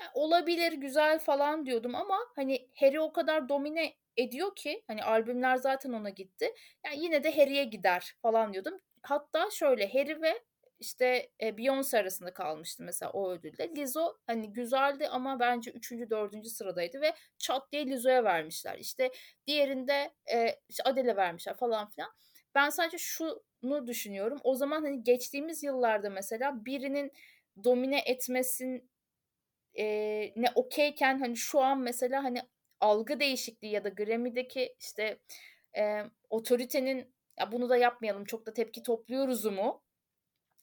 yani 0.00 0.10
olabilir 0.14 0.72
güzel 0.72 1.18
falan 1.18 1.66
diyordum 1.66 1.94
ama 1.94 2.18
hani 2.36 2.68
Harry 2.80 3.00
o 3.00 3.12
kadar 3.12 3.48
domine 3.48 3.94
ediyor 4.16 4.56
ki 4.56 4.84
hani 4.86 5.04
albümler 5.04 5.56
zaten 5.56 5.92
ona 5.92 6.10
gitti. 6.10 6.54
Yani 6.86 7.04
yine 7.04 7.24
de 7.24 7.36
Harry'e 7.36 7.64
gider 7.64 8.14
falan 8.22 8.52
diyordum. 8.52 8.76
Hatta 9.02 9.50
şöyle 9.50 9.92
Harry 9.92 10.22
ve 10.22 10.42
işte 10.80 11.30
e, 11.42 11.48
Beyoncé 11.48 11.98
arasında 11.98 12.32
kalmıştı 12.32 12.82
mesela 12.82 13.12
o 13.12 13.30
ödülde. 13.30 13.70
Lizzo 13.76 14.16
hani 14.26 14.52
güzeldi 14.52 15.08
ama 15.08 15.40
bence 15.40 15.70
3. 15.70 15.92
4. 16.10 16.48
sıradaydı 16.48 17.00
ve 17.00 17.14
çat 17.38 17.72
diye 17.72 17.86
Lizzo'ya 17.86 18.24
vermişler. 18.24 18.78
İşte 18.78 19.10
diğerinde 19.46 20.14
e, 20.32 20.60
işte 20.68 20.82
Adele 20.82 21.16
vermişler 21.16 21.56
falan 21.56 21.90
filan. 21.90 22.10
Ben 22.56 22.70
sadece 22.70 22.98
şunu 22.98 23.86
düşünüyorum. 23.86 24.38
O 24.44 24.54
zaman 24.54 24.82
hani 24.82 25.04
geçtiğimiz 25.04 25.62
yıllarda 25.62 26.10
mesela 26.10 26.64
birinin 26.64 27.12
domine 27.64 28.00
etmesin 28.06 28.90
e, 29.78 29.84
ne 30.36 30.46
okeyken 30.54 31.18
hani 31.18 31.36
şu 31.36 31.60
an 31.60 31.78
mesela 31.78 32.24
hani 32.24 32.42
algı 32.80 33.20
değişikliği 33.20 33.72
ya 33.72 33.84
da 33.84 33.88
Grammy'deki 33.88 34.76
işte 34.80 35.18
e, 35.78 36.02
otoritenin 36.30 37.14
ya 37.40 37.52
bunu 37.52 37.68
da 37.68 37.76
yapmayalım 37.76 38.24
çok 38.24 38.46
da 38.46 38.52
tepki 38.52 38.82
topluyoruz 38.82 39.44
mu? 39.44 39.82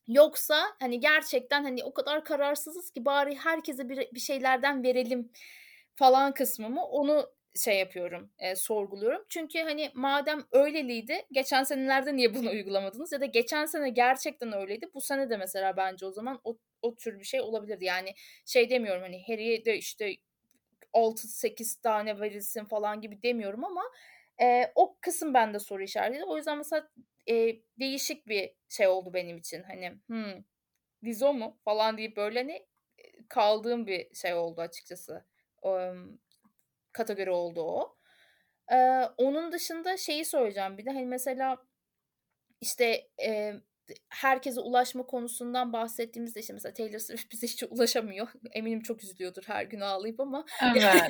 Yoksa 0.08 0.64
hani 0.80 1.00
gerçekten 1.00 1.62
hani 1.64 1.84
o 1.84 1.94
kadar 1.94 2.24
kararsızız 2.24 2.90
ki 2.90 3.04
bari 3.04 3.36
herkese 3.36 3.88
bir, 3.88 4.08
bir 4.14 4.20
şeylerden 4.20 4.82
verelim 4.82 5.32
falan 5.94 6.34
kısmı 6.34 6.70
mı 6.70 6.84
onu 6.86 7.33
şey 7.56 7.78
yapıyorum, 7.78 8.30
e, 8.38 8.56
sorguluyorum. 8.56 9.24
Çünkü 9.28 9.58
hani 9.58 9.90
madem 9.94 10.44
öyleliydi, 10.52 11.22
geçen 11.32 11.62
senelerde 11.62 12.16
niye 12.16 12.34
bunu 12.34 12.50
uygulamadınız? 12.50 13.12
Ya 13.12 13.20
da 13.20 13.26
geçen 13.26 13.66
sene 13.66 13.90
gerçekten 13.90 14.52
öyleydi. 14.52 14.90
Bu 14.94 15.00
sene 15.00 15.30
de 15.30 15.36
mesela 15.36 15.76
bence 15.76 16.06
o 16.06 16.10
zaman 16.10 16.40
o, 16.44 16.58
o 16.82 16.94
tür 16.94 17.18
bir 17.18 17.24
şey 17.24 17.40
olabilirdi. 17.40 17.84
Yani 17.84 18.14
şey 18.46 18.70
demiyorum 18.70 19.02
hani 19.02 19.24
Harry'e 19.26 19.64
de 19.64 19.78
işte 19.78 20.16
6-8 20.92 21.80
tane 21.82 22.20
verilsin 22.20 22.64
falan 22.64 23.00
gibi 23.00 23.22
demiyorum 23.22 23.64
ama 23.64 23.82
e, 24.40 24.72
o 24.74 24.96
kısım 25.00 25.34
bende 25.34 25.58
soru 25.58 25.82
işaretiydi. 25.82 26.24
O 26.24 26.36
yüzden 26.36 26.58
mesela 26.58 26.88
e, 27.30 27.56
değişik 27.78 28.28
bir 28.28 28.50
şey 28.68 28.88
oldu 28.88 29.14
benim 29.14 29.38
için. 29.38 29.62
Hani 29.62 29.92
hmm, 30.06 30.44
Lizzo 31.04 31.34
mu 31.34 31.58
falan 31.64 31.98
deyip 31.98 32.16
böyle 32.16 32.38
hani 32.38 32.66
kaldığım 33.28 33.86
bir 33.86 34.14
şey 34.14 34.34
oldu 34.34 34.60
açıkçası. 34.60 35.24
Um, 35.62 36.18
kategori 36.94 37.30
oldu 37.30 37.62
o. 37.62 37.96
Ee, 38.72 39.02
onun 39.18 39.52
dışında 39.52 39.96
şeyi 39.96 40.24
söyleyeceğim 40.24 40.78
bir 40.78 40.84
de 40.84 40.90
hani 40.90 41.06
mesela 41.06 41.58
işte 42.60 43.08
e, 43.22 43.54
herkese 44.08 44.60
ulaşma 44.60 45.06
konusundan 45.06 45.72
bahsettiğimizde 45.72 46.40
işte 46.40 46.52
mesela 46.52 46.74
Taylor 46.74 46.98
Swift 46.98 47.32
bize 47.32 47.46
hiç 47.46 47.62
ulaşamıyor. 47.62 48.28
Eminim 48.52 48.80
çok 48.82 49.04
üzülüyordur 49.04 49.42
her 49.46 49.64
gün 49.64 49.80
ağlayıp 49.80 50.20
ama 50.20 50.44
Evet. 50.76 51.02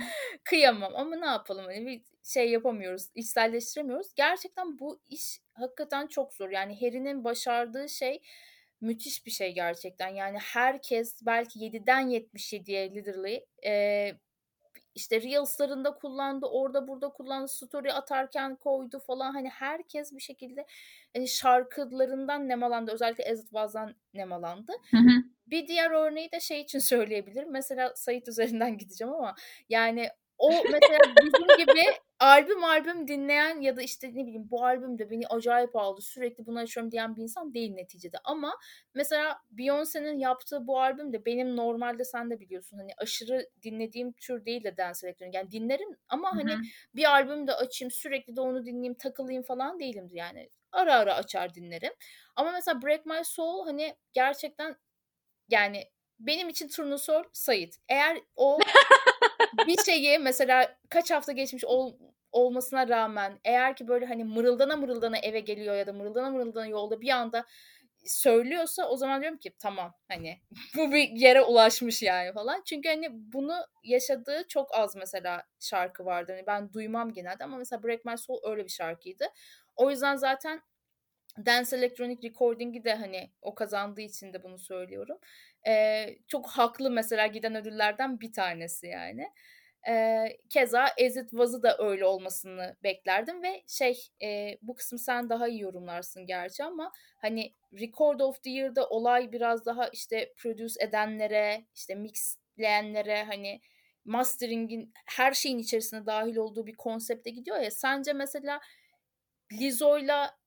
kıyamam 0.44 0.92
ama 0.96 1.16
ne 1.16 1.26
yapalım 1.26 1.64
hani 1.64 1.86
bir 1.86 2.02
şey 2.24 2.50
yapamıyoruz, 2.50 3.10
içselleştiremiyoruz. 3.14 4.14
Gerçekten 4.16 4.78
bu 4.78 5.00
iş 5.06 5.40
hakikaten 5.52 6.06
çok 6.06 6.34
zor. 6.34 6.50
Yani 6.50 6.80
Harry'nin 6.80 7.24
başardığı 7.24 7.88
şey 7.88 8.22
müthiş 8.80 9.26
bir 9.26 9.30
şey 9.30 9.54
gerçekten. 9.54 10.08
Yani 10.08 10.38
herkes 10.38 11.20
belki 11.26 11.58
7'den 11.58 12.10
77'ye 12.10 12.94
literally 12.94 13.46
e, 13.66 14.12
işte 14.96 15.22
Reels'larında 15.22 15.94
kullandı, 15.94 16.46
orada 16.46 16.88
burada 16.88 17.08
kullandı, 17.08 17.48
story 17.48 17.92
atarken 17.92 18.56
koydu 18.56 18.98
falan. 19.06 19.32
Hani 19.32 19.48
herkes 19.48 20.12
bir 20.12 20.20
şekilde 20.20 20.66
hani 21.16 21.28
şarkılarından 21.28 22.48
nemalandı. 22.48 22.92
Özellikle 22.92 23.24
Ezit 23.24 23.52
Vaz'dan 23.52 23.94
nemalandı. 24.14 24.72
Hı 24.90 24.96
hı. 24.96 25.22
Bir 25.46 25.66
diğer 25.68 25.90
örneği 25.90 26.32
de 26.32 26.40
şey 26.40 26.60
için 26.60 26.78
söyleyebilirim. 26.92 27.52
Mesela 27.52 27.92
Sait 27.94 28.28
üzerinden 28.28 28.78
gideceğim 28.78 29.14
ama 29.14 29.34
yani 29.68 30.08
o 30.38 30.50
mesela 30.72 30.98
bizim 31.22 31.56
gibi 31.56 31.84
albüm 32.20 32.64
albüm 32.64 33.08
dinleyen 33.08 33.60
ya 33.60 33.76
da 33.76 33.82
işte 33.82 34.08
ne 34.08 34.26
bileyim 34.26 34.50
bu 34.50 34.64
albüm 34.64 34.98
de 34.98 35.10
beni 35.10 35.26
acayip 35.26 35.76
aldı 35.76 36.00
sürekli 36.00 36.46
bunu 36.46 36.58
açıyorum 36.58 36.92
diyen 36.92 37.16
bir 37.16 37.22
insan 37.22 37.54
değil 37.54 37.74
neticede. 37.74 38.16
Ama 38.24 38.58
mesela 38.94 39.38
Beyoncé'nin 39.52 40.18
yaptığı 40.18 40.66
bu 40.66 40.80
albüm 40.80 41.12
de 41.12 41.24
benim 41.24 41.56
normalde 41.56 42.04
sen 42.04 42.30
de 42.30 42.40
biliyorsun 42.40 42.76
hani 42.78 42.90
aşırı 42.98 43.50
dinlediğim 43.62 44.12
tür 44.12 44.44
değil 44.44 44.64
de 44.64 44.76
dance 44.76 45.06
elektronik. 45.06 45.34
Yani 45.34 45.50
dinlerim 45.50 45.88
ama 46.08 46.32
Hı 46.32 46.34
hani 46.34 46.56
bir 46.94 47.04
albüm 47.10 47.46
de 47.46 47.52
açayım 47.52 47.90
sürekli 47.90 48.36
de 48.36 48.40
onu 48.40 48.64
dinleyeyim 48.64 48.94
takılayım 48.94 49.42
falan 49.42 49.80
değilimdir. 49.80 50.16
Yani 50.16 50.50
ara 50.72 50.94
ara 50.94 51.14
açar 51.14 51.54
dinlerim. 51.54 51.92
Ama 52.36 52.52
mesela 52.52 52.82
Break 52.82 53.06
My 53.06 53.24
Soul 53.24 53.66
hani 53.66 53.96
gerçekten 54.12 54.76
yani 55.48 55.84
benim 56.18 56.48
için 56.48 56.68
turnusol 56.68 57.22
Sait 57.32 57.76
eğer 57.88 58.18
o 58.36 58.58
bir 59.66 59.76
şeyi 59.84 60.18
mesela 60.18 60.76
kaç 60.88 61.10
hafta 61.10 61.32
geçmiş 61.32 61.64
ol, 61.64 61.94
olmasına 62.32 62.88
rağmen 62.88 63.40
eğer 63.44 63.76
ki 63.76 63.88
böyle 63.88 64.06
hani 64.06 64.24
mırıldana 64.24 64.76
mırıldana 64.76 65.18
eve 65.18 65.40
geliyor 65.40 65.74
ya 65.76 65.86
da 65.86 65.92
mırıldana 65.92 66.30
mırıldana 66.30 66.66
yolda 66.66 67.00
bir 67.00 67.10
anda 67.10 67.44
söylüyorsa 68.06 68.88
o 68.88 68.96
zaman 68.96 69.20
diyorum 69.22 69.38
ki 69.38 69.54
tamam 69.58 69.94
hani 70.08 70.40
bu 70.76 70.92
bir 70.92 71.10
yere 71.10 71.42
ulaşmış 71.42 72.02
yani 72.02 72.32
falan. 72.32 72.62
Çünkü 72.66 72.88
hani 72.88 73.08
bunu 73.12 73.54
yaşadığı 73.84 74.44
çok 74.48 74.74
az 74.74 74.96
mesela 74.96 75.42
şarkı 75.60 76.04
vardı. 76.04 76.32
Hani 76.32 76.46
ben 76.46 76.72
duymam 76.72 77.12
genelde 77.12 77.44
ama 77.44 77.56
mesela 77.56 77.82
Break 77.82 78.04
My 78.04 78.18
Soul 78.18 78.40
öyle 78.50 78.64
bir 78.64 78.68
şarkıydı. 78.70 79.26
O 79.76 79.90
yüzden 79.90 80.16
zaten 80.16 80.62
Dance 81.46 81.76
Electronic 81.76 82.28
Recording'i 82.28 82.84
de 82.84 82.94
hani 82.94 83.30
o 83.42 83.54
kazandığı 83.54 84.00
için 84.00 84.32
de 84.32 84.42
bunu 84.42 84.58
söylüyorum. 84.58 85.18
Ee, 85.68 86.18
çok 86.28 86.48
haklı 86.48 86.90
mesela 86.90 87.26
giden 87.26 87.54
ödüllerden 87.54 88.20
bir 88.20 88.32
tanesi 88.32 88.86
yani. 88.86 89.26
Ee, 89.88 90.36
keza 90.50 90.86
Ezit 90.96 91.34
Vaz'ı 91.34 91.62
da 91.62 91.76
öyle 91.78 92.04
olmasını 92.04 92.76
beklerdim 92.82 93.42
ve 93.42 93.62
şey 93.66 93.98
e, 94.22 94.58
bu 94.62 94.74
kısmı 94.74 94.98
sen 94.98 95.30
daha 95.30 95.48
iyi 95.48 95.60
yorumlarsın 95.60 96.26
gerçi 96.26 96.64
ama 96.64 96.92
hani 97.18 97.54
Record 97.80 98.20
of 98.20 98.42
the 98.42 98.50
Year'da 98.50 98.88
olay 98.88 99.32
biraz 99.32 99.66
daha 99.66 99.88
işte 99.88 100.32
produce 100.36 100.74
edenlere 100.80 101.66
işte 101.74 101.94
mixleyenlere 101.94 103.24
hani 103.24 103.60
mastering'in 104.04 104.92
her 105.06 105.32
şeyin 105.32 105.58
içerisine 105.58 106.06
dahil 106.06 106.36
olduğu 106.36 106.66
bir 106.66 106.76
konsepte 106.76 107.30
gidiyor 107.30 107.60
ya. 107.60 107.70
Sence 107.70 108.12
mesela 108.12 108.60
Lizzo'yla 109.52 110.38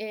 e, 0.00 0.06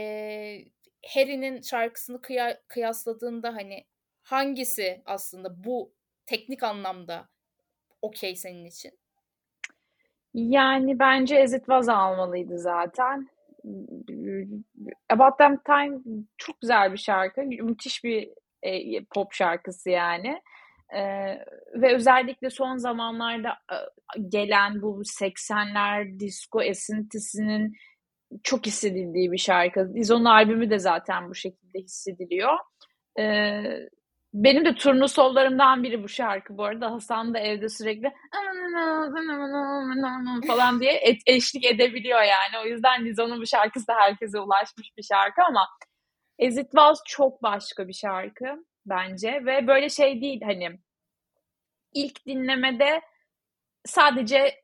Harry'nin 1.07 1.61
şarkısını 1.61 2.21
kıya, 2.21 2.61
kıyasladığında 2.67 3.55
hani 3.55 3.87
hangisi 4.21 5.01
aslında 5.05 5.63
bu 5.63 5.93
teknik 6.25 6.63
anlamda 6.63 7.29
okey 8.03 8.35
senin 8.35 8.65
için? 8.65 8.91
Yani 10.33 10.99
bence 10.99 11.35
Ezit 11.35 11.69
Vaz 11.69 11.89
almalıydı 11.89 12.59
zaten. 12.59 13.29
About 15.09 15.39
Damn 15.39 15.59
Time 15.65 15.99
çok 16.37 16.61
güzel 16.61 16.93
bir 16.93 16.97
şarkı. 16.97 17.41
Müthiş 17.41 18.03
bir 18.03 18.29
e, 18.63 19.03
pop 19.05 19.33
şarkısı 19.33 19.89
yani. 19.89 20.41
E, 20.95 21.01
ve 21.73 21.95
özellikle 21.95 22.49
son 22.49 22.77
zamanlarda 22.77 23.49
e, 23.49 23.77
gelen 24.29 24.81
bu 24.81 25.01
80'ler 25.01 26.19
disco 26.19 26.61
esintisinin 26.61 27.73
çok 28.43 28.65
hissedildiği 28.65 29.31
bir 29.31 29.37
şarkı. 29.37 29.93
Dizon'un 29.95 30.25
albümü 30.25 30.69
de 30.69 30.79
zaten 30.79 31.29
bu 31.29 31.35
şekilde 31.35 31.79
hissediliyor. 31.79 32.57
Ee, 33.19 33.63
benim 34.33 34.65
de 34.65 34.75
turnusollarımdan 34.75 35.83
biri 35.83 36.03
bu 36.03 36.09
şarkı 36.09 36.57
bu 36.57 36.63
arada. 36.63 36.91
Hasan 36.91 37.33
da 37.33 37.39
evde 37.39 37.69
sürekli 37.69 38.13
falan 40.47 40.79
diye 40.79 40.93
et, 40.93 41.21
eşlik 41.27 41.65
edebiliyor 41.65 42.21
yani. 42.21 42.63
O 42.63 42.67
yüzden 42.67 43.05
Lizzo'nun 43.05 43.41
bu 43.41 43.47
şarkısı 43.47 43.87
da 43.87 43.93
herkese 43.95 44.39
ulaşmış 44.39 44.97
bir 44.97 45.03
şarkı 45.03 45.43
ama 45.43 45.67
Ezit 46.39 46.75
Vaz 46.75 47.01
çok 47.07 47.43
başka 47.43 47.87
bir 47.87 47.93
şarkı 47.93 48.65
bence 48.85 49.41
ve 49.45 49.67
böyle 49.67 49.89
şey 49.89 50.21
değil 50.21 50.41
hani 50.41 50.79
ilk 51.93 52.25
dinlemede 52.25 53.01
sadece 53.85 54.63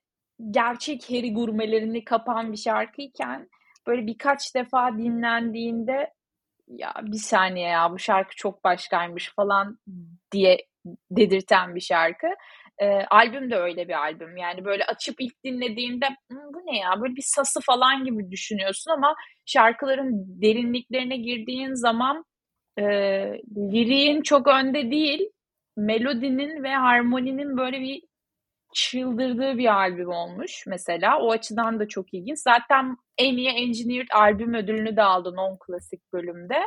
gerçek 0.52 1.10
Harry 1.10 1.34
gurmelerini 1.34 2.04
kapan 2.04 2.52
bir 2.52 2.58
şarkıyken 2.58 3.50
böyle 3.88 4.08
birkaç 4.08 4.56
defa 4.56 4.98
dinlendiğinde 4.98 6.14
ya 6.70 6.94
bir 7.02 7.18
saniye 7.18 7.68
ya 7.68 7.92
bu 7.92 8.00
şarkı 8.00 8.36
çok 8.36 8.64
başkaymış 8.64 9.34
falan 9.36 9.80
diye 10.32 10.66
dedirten 11.12 11.76
bir 11.76 11.82
şarkı. 11.82 12.28
E, 12.82 12.86
albüm 13.12 13.52
de 13.52 13.56
öyle 13.56 13.88
bir 13.88 13.94
albüm. 13.94 14.38
Yani 14.38 14.66
böyle 14.66 14.86
açıp 14.86 15.22
ilk 15.22 15.44
dinlediğinde 15.44 16.06
bu 16.32 16.60
ne 16.66 16.78
ya 16.78 17.02
böyle 17.02 17.16
bir 17.16 17.26
sası 17.26 17.60
falan 17.62 18.06
gibi 18.06 18.32
düşünüyorsun 18.32 18.92
ama 18.92 19.16
şarkıların 19.46 20.42
derinliklerine 20.42 21.18
girdiğin 21.18 21.74
zaman 21.74 22.26
e, 22.80 22.84
liriğin 23.56 24.22
çok 24.22 24.48
önde 24.48 24.92
değil 24.92 25.30
melodinin 25.78 26.64
ve 26.64 26.70
harmoninin 26.70 27.58
böyle 27.58 27.82
bir 27.82 28.02
çıldırdığı 28.74 29.58
bir 29.58 29.74
albüm 29.74 30.10
olmuş 30.10 30.64
mesela. 30.68 31.20
O 31.20 31.32
açıdan 31.32 31.80
da 31.80 31.88
çok 31.88 32.14
ilginç. 32.14 32.40
Zaten 32.40 32.98
en 33.18 33.38
iyi 33.38 33.50
Engineered 33.50 34.08
albüm 34.14 34.54
ödülünü 34.54 34.96
de 34.96 35.04
aldı 35.04 35.30
non-klasik 35.30 36.14
bölümde. 36.14 36.58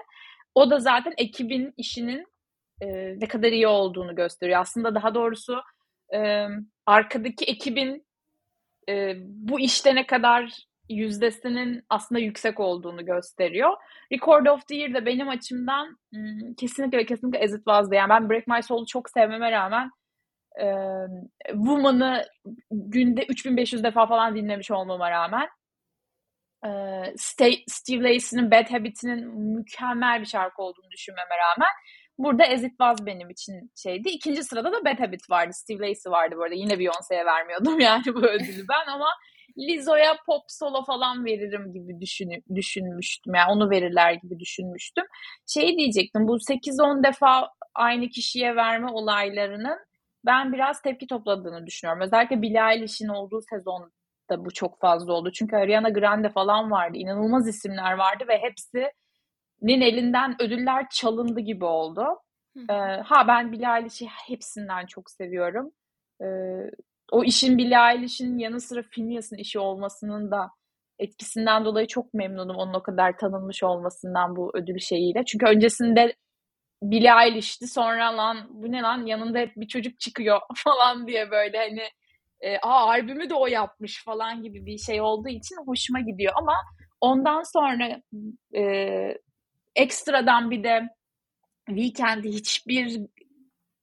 O 0.54 0.70
da 0.70 0.78
zaten 0.78 1.14
ekibin 1.16 1.74
işinin 1.76 2.26
e, 2.80 2.86
ne 3.20 3.28
kadar 3.28 3.52
iyi 3.52 3.66
olduğunu 3.66 4.14
gösteriyor. 4.14 4.60
Aslında 4.60 4.94
daha 4.94 5.14
doğrusu 5.14 5.62
e, 6.14 6.46
arkadaki 6.86 7.44
ekibin 7.44 8.06
e, 8.88 9.14
bu 9.26 9.60
işte 9.60 9.94
ne 9.94 10.06
kadar 10.06 10.66
yüzdesinin 10.88 11.84
aslında 11.88 12.20
yüksek 12.20 12.60
olduğunu 12.60 13.04
gösteriyor. 13.04 13.70
Record 14.12 14.46
of 14.46 14.66
the 14.66 14.76
Year 14.76 14.94
de 14.94 15.06
benim 15.06 15.28
açımdan 15.28 15.98
kesinlikle 16.56 16.98
ve 16.98 17.06
kesinlikle 17.06 17.44
As 17.44 17.50
It 17.50 17.56
Was'dı. 17.56 17.94
Yani 17.94 18.08
ben 18.08 18.30
Break 18.30 18.46
My 18.46 18.62
Soul'u 18.62 18.86
çok 18.86 19.10
sevmeme 19.10 19.52
rağmen 19.52 19.90
e, 20.60 20.66
Woman'ı 21.48 22.24
günde 22.70 23.24
3500 23.24 23.84
defa 23.84 24.06
falan 24.06 24.36
dinlemiş 24.36 24.70
olmama 24.70 25.10
rağmen 25.10 25.48
e, 26.66 26.70
Steve 27.66 28.02
Lacy'nin 28.02 28.50
Bad 28.50 28.70
Habit'inin 28.70 29.28
mükemmel 29.56 30.20
bir 30.20 30.26
şarkı 30.26 30.62
olduğunu 30.62 30.90
düşünmeme 30.90 31.34
rağmen 31.38 31.70
burada 32.18 32.44
As 32.44 32.62
It 32.62 32.70
Was 32.70 33.06
benim 33.06 33.30
için 33.30 33.72
şeydi. 33.82 34.08
İkinci 34.08 34.44
sırada 34.44 34.72
da 34.72 34.84
Bad 34.84 34.98
Habit 34.98 35.30
vardı. 35.30 35.52
Steve 35.52 35.88
Lacy 35.88 36.08
vardı 36.08 36.34
arada. 36.42 36.54
Yine 36.54 36.72
Beyoncé'ye 36.72 37.26
vermiyordum 37.26 37.80
yani 37.88 38.02
bu 38.14 38.20
ödülü 38.20 38.68
ben 38.68 38.92
ama 38.92 39.08
Lizzo'ya 39.58 40.16
pop 40.26 40.42
solo 40.48 40.84
falan 40.84 41.24
veririm 41.24 41.72
gibi 41.72 42.00
düşün, 42.00 42.44
düşünmüştüm. 42.54 43.34
Yani 43.34 43.52
onu 43.52 43.70
verirler 43.70 44.12
gibi 44.12 44.38
düşünmüştüm. 44.40 45.04
Şey 45.46 45.78
diyecektim 45.78 46.28
bu 46.28 46.36
8-10 46.36 47.04
defa 47.04 47.48
aynı 47.74 48.08
kişiye 48.08 48.56
verme 48.56 48.90
olaylarının 48.90 49.78
ben 50.26 50.52
biraz 50.52 50.82
tepki 50.82 51.06
topladığını 51.06 51.66
düşünüyorum. 51.66 52.02
Özellikle 52.02 52.42
Billie 52.42 52.72
Eilish'in 52.72 53.08
olduğu 53.08 53.40
sezonda 53.50 53.90
bu 54.44 54.50
çok 54.50 54.80
fazla 54.80 55.12
oldu. 55.12 55.32
Çünkü 55.32 55.56
Ariana 55.56 55.88
Grande 55.88 56.28
falan 56.28 56.70
vardı. 56.70 56.98
İnanılmaz 56.98 57.48
isimler 57.48 57.92
vardı 57.92 58.24
ve 58.28 58.38
hepsinin 58.38 59.80
elinden 59.80 60.42
ödüller 60.42 60.86
çalındı 60.90 61.40
gibi 61.40 61.64
oldu. 61.64 62.04
Ee, 62.70 62.72
ha 63.04 63.28
ben 63.28 63.52
Billie 63.52 63.78
Eilish'i 63.78 64.06
hepsinden 64.06 64.86
çok 64.86 65.10
seviyorum. 65.10 65.70
Ee, 66.22 66.26
o 67.12 67.24
işin 67.24 67.58
Billie 67.58 67.92
Eilish'in 67.92 68.38
yanı 68.38 68.60
sıra 68.60 68.82
Phineas'ın 68.82 69.36
işi 69.36 69.58
olmasının 69.58 70.30
da 70.30 70.50
etkisinden 70.98 71.64
dolayı 71.64 71.86
çok 71.86 72.14
memnunum 72.14 72.56
onun 72.56 72.74
o 72.74 72.82
kadar 72.82 73.16
tanınmış 73.18 73.62
olmasından 73.62 74.36
bu 74.36 74.50
ödül 74.54 74.78
şeyiyle. 74.78 75.24
Çünkü 75.24 75.46
öncesinde 75.46 76.14
Billie 76.82 77.24
Eilish'ti 77.24 77.66
sonra 77.66 78.16
lan 78.16 78.48
bu 78.50 78.72
ne 78.72 78.82
lan 78.82 79.06
yanında 79.06 79.38
hep 79.38 79.56
bir 79.56 79.68
çocuk 79.68 80.00
çıkıyor 80.00 80.40
falan 80.56 81.06
diye 81.06 81.30
böyle 81.30 81.58
hani 81.58 81.82
e, 82.40 82.58
aa 82.58 82.88
albümü 82.88 83.30
de 83.30 83.34
o 83.34 83.46
yapmış 83.46 84.04
falan 84.04 84.42
gibi 84.42 84.66
bir 84.66 84.78
şey 84.78 85.00
olduğu 85.00 85.28
için 85.28 85.56
hoşuma 85.66 86.00
gidiyor 86.00 86.32
ama 86.36 86.54
Ondan 87.02 87.42
sonra 87.42 88.00
e, 88.56 88.64
ekstradan 89.76 90.50
bir 90.50 90.64
de 90.64 90.88
Weekend'i 91.66 92.28
hiçbir 92.28 93.00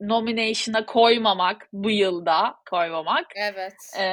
nomination'a 0.01 0.85
koymamak 0.85 1.69
bu 1.73 1.91
yılda 1.91 2.55
koymamak. 2.69 3.25
Evet. 3.35 3.75
E, 3.99 4.05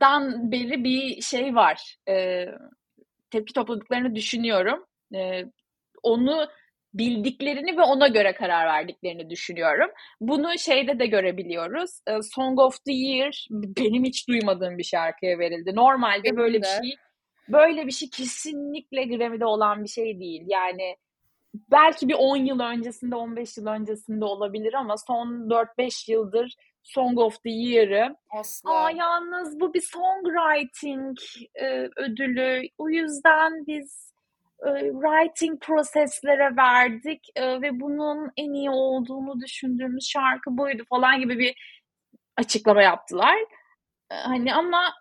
dan 0.00 0.52
beri 0.52 0.84
bir 0.84 1.22
şey 1.22 1.54
var. 1.54 1.96
E, 2.08 2.46
tepki 3.30 3.52
topladıklarını 3.52 4.14
düşünüyorum. 4.14 4.86
E, 5.14 5.44
onu 6.02 6.48
bildiklerini 6.94 7.76
ve 7.76 7.82
ona 7.82 8.08
göre 8.08 8.34
karar 8.34 8.66
verdiklerini 8.66 9.30
düşünüyorum. 9.30 9.90
Bunu 10.20 10.58
şeyde 10.58 10.98
de 10.98 11.06
görebiliyoruz. 11.06 11.90
Song 12.22 12.58
of 12.58 12.84
the 12.84 12.92
Year 12.92 13.46
benim 13.50 14.04
hiç 14.04 14.28
duymadığım 14.28 14.78
bir 14.78 14.84
şarkıya 14.84 15.38
verildi. 15.38 15.74
Normalde 15.74 16.24
Benim 16.24 16.36
böyle 16.36 16.58
de. 16.58 16.62
bir 16.62 16.66
şey 16.66 16.96
böyle 17.48 17.86
bir 17.86 17.92
şey 17.92 18.10
kesinlikle 18.10 19.04
Grammy'de 19.04 19.46
olan 19.46 19.84
bir 19.84 19.88
şey 19.88 20.20
değil. 20.20 20.42
Yani 20.46 20.96
belki 21.54 22.08
bir 22.08 22.14
10 22.14 22.36
yıl 22.36 22.60
öncesinde, 22.60 23.16
15 23.16 23.56
yıl 23.56 23.66
öncesinde 23.66 24.24
olabilir 24.24 24.74
ama 24.74 24.96
son 24.96 25.28
4-5 25.50 26.12
yıldır 26.12 26.54
Song 26.82 27.18
of 27.18 27.42
the 27.42 27.50
Year'ı 27.50 28.16
Asla. 28.30 28.70
Aa 28.70 28.90
yalnız 28.90 29.60
bu 29.60 29.74
bir 29.74 29.82
songwriting 29.82 31.18
e, 31.54 31.88
ödülü. 31.96 32.62
O 32.78 32.88
yüzden 32.88 33.66
biz 33.66 34.09
writing 34.62 35.60
proseslere 35.60 36.56
verdik 36.56 37.20
e, 37.36 37.62
ve 37.62 37.80
bunun 37.80 38.30
en 38.36 38.52
iyi 38.52 38.70
olduğunu 38.70 39.40
düşündüğümüz 39.40 40.08
şarkı 40.08 40.58
buydu 40.58 40.82
falan 40.88 41.20
gibi 41.20 41.38
bir 41.38 41.54
açıklama 42.36 42.82
yaptılar. 42.82 43.36
E, 44.10 44.14
hani 44.14 44.54
ama 44.54 44.92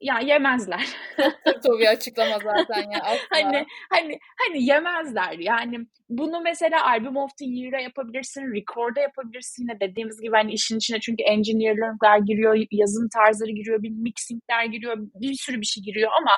ya 0.00 0.18
yemezler. 0.18 0.86
Tabii 1.44 1.88
açıklama 1.88 2.38
zaten 2.38 2.90
ya. 2.90 3.00
Asla. 3.02 3.26
hani 3.30 3.66
hani 3.90 4.18
hani 4.46 4.64
yemezler. 4.64 5.38
Yani 5.38 5.78
bunu 6.08 6.40
mesela 6.40 6.86
album 6.86 7.16
of 7.16 7.36
the 7.36 7.44
year'a 7.44 7.80
yapabilirsin, 7.80 8.54
record'a 8.54 9.00
yapabilirsin. 9.00 9.62
Yine 9.62 9.80
dediğimiz 9.80 10.20
gibi 10.20 10.36
hani 10.36 10.52
işin 10.52 10.76
içine 10.76 11.00
çünkü 11.00 11.22
engineer'lar 11.22 12.18
giriyor, 12.18 12.66
yazım 12.70 13.08
tarzları 13.08 13.50
giriyor, 13.50 13.82
bir 13.82 13.90
mixing'ler 13.90 14.64
giriyor, 14.64 14.96
bir 14.98 15.34
sürü 15.34 15.60
bir 15.60 15.66
şey 15.66 15.82
giriyor 15.82 16.10
ama 16.20 16.32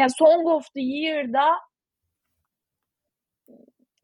yani 0.00 0.10
Song 0.10 0.46
of 0.46 0.64
the 0.74 0.80
Year'da 0.80 1.69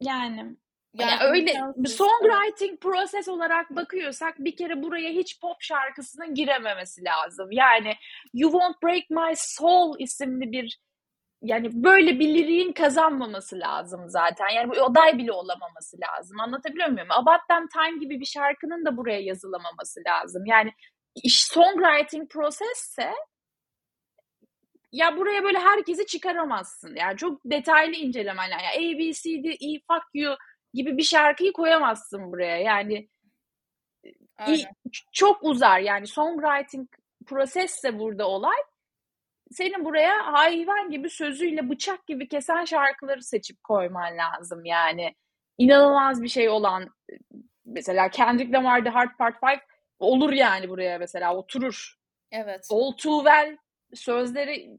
yani 0.01 0.55
Yani 0.93 1.11
ya 1.11 1.19
öyle. 1.21 1.51
Evet. 1.51 1.89
songwriting 1.89 2.81
proses 2.81 3.27
olarak 3.27 3.75
bakıyorsak 3.75 4.35
bir 4.39 4.55
kere 4.55 4.83
buraya 4.83 5.09
hiç 5.09 5.39
pop 5.41 5.57
şarkısının 5.59 6.35
girememesi 6.35 7.03
lazım. 7.03 7.51
Yani 7.51 7.93
You 8.33 8.51
Won't 8.51 8.83
Break 8.83 9.09
My 9.09 9.33
Soul 9.35 9.95
isimli 9.99 10.51
bir 10.51 10.79
yani 11.41 11.69
böyle 11.83 12.19
bir 12.19 12.27
liriğin 12.27 12.73
kazanmaması 12.73 13.59
lazım 13.59 14.01
zaten. 14.07 14.49
Yani 14.49 14.69
bu 14.69 14.83
aday 14.83 15.17
bile 15.17 15.31
olamaması 15.31 15.97
lazım. 16.01 16.39
Anlatabiliyor 16.39 16.89
muyum? 16.89 17.11
About 17.11 17.41
Damn 17.49 17.67
Time 17.67 17.99
gibi 17.99 18.19
bir 18.19 18.25
şarkının 18.25 18.85
da 18.85 18.97
buraya 18.97 19.19
yazılamaması 19.19 20.01
lazım. 20.07 20.45
Yani 20.45 20.73
iş 21.23 21.43
songwriting 21.43 22.31
prosesse 22.31 23.13
ya 24.91 25.17
buraya 25.17 25.43
böyle 25.43 25.59
herkesi 25.59 26.05
çıkaramazsın. 26.05 26.95
Yani 26.95 27.17
çok 27.17 27.41
detaylı 27.45 27.95
incelemen 27.95 28.51
lazım. 28.51 28.65
Yani 28.65 28.95
A, 28.95 28.99
B, 28.99 29.13
C, 29.13 29.43
D, 29.43 29.49
E, 29.49 29.79
fuck 29.91 30.05
you 30.13 30.35
gibi 30.73 30.97
bir 30.97 31.03
şarkıyı 31.03 31.53
koyamazsın 31.53 32.31
buraya. 32.31 32.57
Yani 32.57 33.09
Aynen. 34.37 34.65
Çok 35.13 35.43
uzar. 35.43 35.79
Yani 35.79 36.07
songwriting 36.07 36.89
prosesse 37.25 37.99
burada 37.99 38.27
olay. 38.27 38.57
Senin 39.51 39.85
buraya 39.85 40.33
hayvan 40.33 40.89
gibi 40.89 41.09
sözüyle 41.09 41.69
bıçak 41.69 42.07
gibi 42.07 42.27
kesen 42.27 42.65
şarkıları 42.65 43.23
seçip 43.23 43.63
koyman 43.63 44.17
lazım 44.17 44.65
yani. 44.65 45.15
İnanılmaz 45.57 46.23
bir 46.23 46.27
şey 46.27 46.49
olan 46.49 46.89
mesela 47.65 48.09
Kendrick 48.09 48.53
Lamar'da 48.53 48.95
Hard 48.95 49.17
Part 49.17 49.43
5 49.43 49.59
olur 49.99 50.31
yani 50.31 50.69
buraya 50.69 50.97
mesela 50.97 51.35
oturur. 51.35 51.95
Evet. 52.31 52.67
All 52.71 52.91
Too 52.91 53.17
Well 53.17 53.57
sözleri 53.93 54.77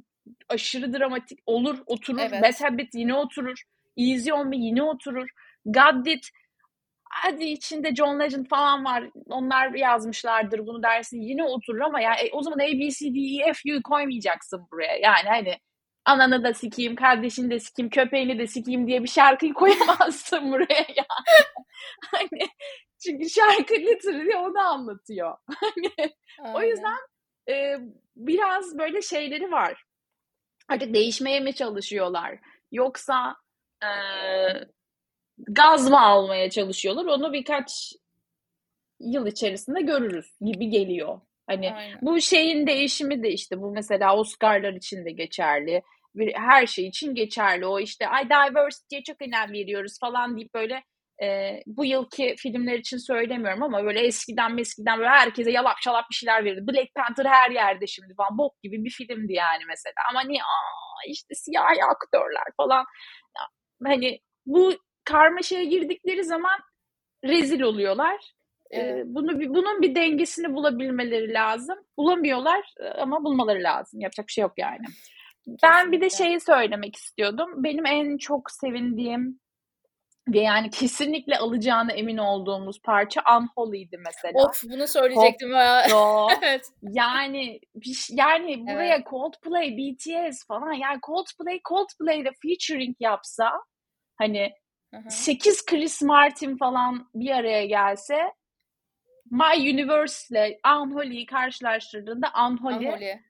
aşırı 0.48 0.92
dramatik 0.92 1.38
olur 1.46 1.78
oturur. 1.86 2.18
Evet. 2.20 2.42
Bad 2.42 2.64
Habit 2.64 2.94
yine 2.94 3.14
oturur. 3.14 3.62
Easy 3.96 4.32
On 4.32 4.48
Me 4.48 4.56
yine 4.56 4.82
oturur. 4.82 5.28
God 5.64 6.04
Did 6.04 6.22
hadi 7.10 7.44
içinde 7.44 7.94
John 7.94 8.20
Legend 8.20 8.46
falan 8.46 8.84
var. 8.84 9.04
Onlar 9.26 9.74
yazmışlardır 9.74 10.66
bunu 10.66 10.82
dersin 10.82 11.20
yine 11.20 11.44
oturur 11.44 11.80
ama 11.80 12.00
ya 12.00 12.14
e, 12.14 12.30
o 12.32 12.42
zaman 12.42 12.58
A, 12.58 12.66
B, 12.66 12.90
C, 12.90 13.14
D, 13.14 13.18
E, 13.18 13.52
F, 13.52 13.76
U 13.76 13.82
koymayacaksın 13.82 14.68
buraya. 14.72 14.96
Yani 14.96 15.28
hani 15.28 15.58
ananı 16.04 16.44
da 16.44 16.54
sikeyim, 16.54 16.96
kardeşini 16.96 17.50
de 17.50 17.60
sikeyim, 17.60 17.90
köpeğini 17.90 18.38
de 18.38 18.46
sikeyim 18.46 18.86
diye 18.86 19.02
bir 19.02 19.08
şarkıyı 19.08 19.54
koyamazsın 19.54 20.52
buraya 20.52 20.86
yani. 20.96 21.46
hani 22.10 22.48
çünkü 23.04 23.30
şarkı 23.30 23.74
literally 23.74 24.36
onu 24.36 24.58
anlatıyor. 24.60 25.36
Hani 26.40 26.54
o 26.54 26.62
yüzden 26.62 26.98
e, 27.48 27.76
biraz 28.16 28.78
böyle 28.78 29.02
şeyleri 29.02 29.50
var. 29.50 29.84
Artık 30.68 30.94
değişmeye 30.94 31.40
mi 31.40 31.54
çalışıyorlar? 31.54 32.38
Yoksa 32.72 33.36
e, 33.82 33.90
gaz 35.38 35.90
mı 35.90 36.00
almaya 36.00 36.50
çalışıyorlar? 36.50 37.04
Onu 37.04 37.32
birkaç 37.32 37.92
yıl 39.00 39.26
içerisinde 39.26 39.80
görürüz 39.80 40.36
gibi 40.40 40.68
geliyor. 40.68 41.20
Hani 41.46 41.72
Aynen. 41.72 41.98
bu 42.02 42.20
şeyin 42.20 42.66
değişimi 42.66 43.22
de 43.22 43.32
işte 43.32 43.62
bu 43.62 43.70
mesela 43.70 44.16
Oscar'lar 44.16 44.72
için 44.72 45.04
de 45.04 45.10
geçerli. 45.10 45.82
Bir, 46.14 46.34
her 46.34 46.66
şey 46.66 46.86
için 46.86 47.14
geçerli. 47.14 47.66
O 47.66 47.80
işte 47.80 48.08
ay 48.08 48.26
diversity'ye 48.26 49.02
çok 49.02 49.22
önem 49.22 49.52
veriyoruz 49.52 49.98
falan 50.00 50.36
deyip 50.36 50.54
böyle 50.54 50.82
e, 51.22 51.60
bu 51.66 51.84
yılki 51.84 52.34
filmler 52.38 52.78
için 52.78 52.96
söylemiyorum 52.96 53.62
ama 53.62 53.84
böyle 53.84 54.00
eskiden 54.00 54.58
eskiden 54.58 54.98
böyle 54.98 55.10
herkese 55.10 55.50
yalap 55.50 55.76
şalap 55.80 56.10
bir 56.10 56.14
şeyler 56.14 56.44
verirdi. 56.44 56.66
Black 56.66 56.94
Panther 56.94 57.24
her 57.24 57.50
yerde 57.50 57.86
şimdi 57.86 58.14
falan 58.14 58.38
bok 58.38 58.62
gibi 58.62 58.84
bir 58.84 58.90
filmdi 58.90 59.32
yani 59.32 59.62
mesela. 59.68 59.94
Ama 60.10 60.20
niye 60.22 60.42
aa 60.42 61.08
işte 61.08 61.34
siyahi 61.34 61.84
aktörler 61.84 62.46
falan. 62.56 62.84
Hani 63.84 64.20
bu 64.46 64.72
karmaşaya 65.04 65.64
girdikleri 65.64 66.24
zaman 66.24 66.60
rezil 67.24 67.60
oluyorlar. 67.60 68.16
Evet. 68.70 69.04
bunu 69.06 69.40
bunun 69.54 69.82
bir 69.82 69.94
dengesini 69.94 70.54
bulabilmeleri 70.54 71.32
lazım. 71.32 71.78
Bulamıyorlar 71.96 72.74
ama 72.98 73.24
bulmaları 73.24 73.62
lazım. 73.62 74.00
Yapacak 74.00 74.26
bir 74.26 74.32
şey 74.32 74.42
yok 74.42 74.52
yani. 74.56 74.84
Ben 75.62 75.92
bir 75.92 76.00
de 76.00 76.08
Kesinlikle. 76.08 76.24
şeyi 76.24 76.40
söylemek 76.40 76.96
istiyordum. 76.96 77.64
Benim 77.64 77.86
en 77.86 78.18
çok 78.18 78.50
sevindiğim 78.50 79.40
ve 80.28 80.40
yani 80.40 80.70
kesinlikle 80.70 81.38
alacağına 81.38 81.92
emin 81.92 82.18
olduğumuz 82.18 82.82
parça 82.82 83.20
Unholy'di 83.38 83.98
mesela. 83.98 84.48
Of 84.48 84.62
bunu 84.64 84.86
söyleyecektim. 84.86 85.50
Yo, 85.90 86.28
evet. 86.42 86.62
yani 86.82 87.60
yani 88.10 88.66
buraya 88.66 89.04
Coldplay, 89.10 89.76
BTS 89.76 90.46
falan 90.46 90.72
yani 90.72 90.98
Coldplay 91.06 91.60
Coldplay'de 91.68 92.30
featuring 92.42 92.96
yapsa 93.00 93.52
hani 94.18 94.52
Hı 94.94 94.96
hı. 94.96 95.10
8 95.10 95.66
Chris 95.66 96.02
Martin 96.02 96.56
falan 96.56 97.08
bir 97.14 97.30
araya 97.30 97.66
gelse 97.66 98.32
My 99.30 99.70
Universe'le 99.70 100.58
Unholy'yi 100.66 101.26
karşılaştırdığında 101.26 102.32
Unholy 102.48 102.88
Anholi. 102.88 103.20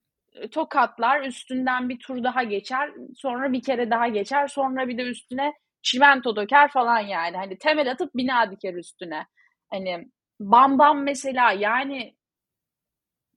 tokatlar 0.50 1.20
üstünden 1.20 1.88
bir 1.88 1.98
tur 1.98 2.24
daha 2.24 2.42
geçer 2.42 2.90
sonra 3.16 3.52
bir 3.52 3.62
kere 3.62 3.90
daha 3.90 4.08
geçer 4.08 4.46
sonra 4.46 4.88
bir 4.88 4.98
de 4.98 5.02
üstüne 5.02 5.54
çimento 5.82 6.36
döker 6.36 6.70
falan 6.70 6.98
yani. 6.98 7.36
Hani 7.36 7.58
temel 7.58 7.90
atıp 7.90 8.14
bina 8.14 8.50
diker 8.50 8.74
üstüne. 8.74 9.26
Hani 9.70 10.08
Bam 10.40 10.78
Bam 10.78 11.02
mesela 11.02 11.52
yani 11.52 12.16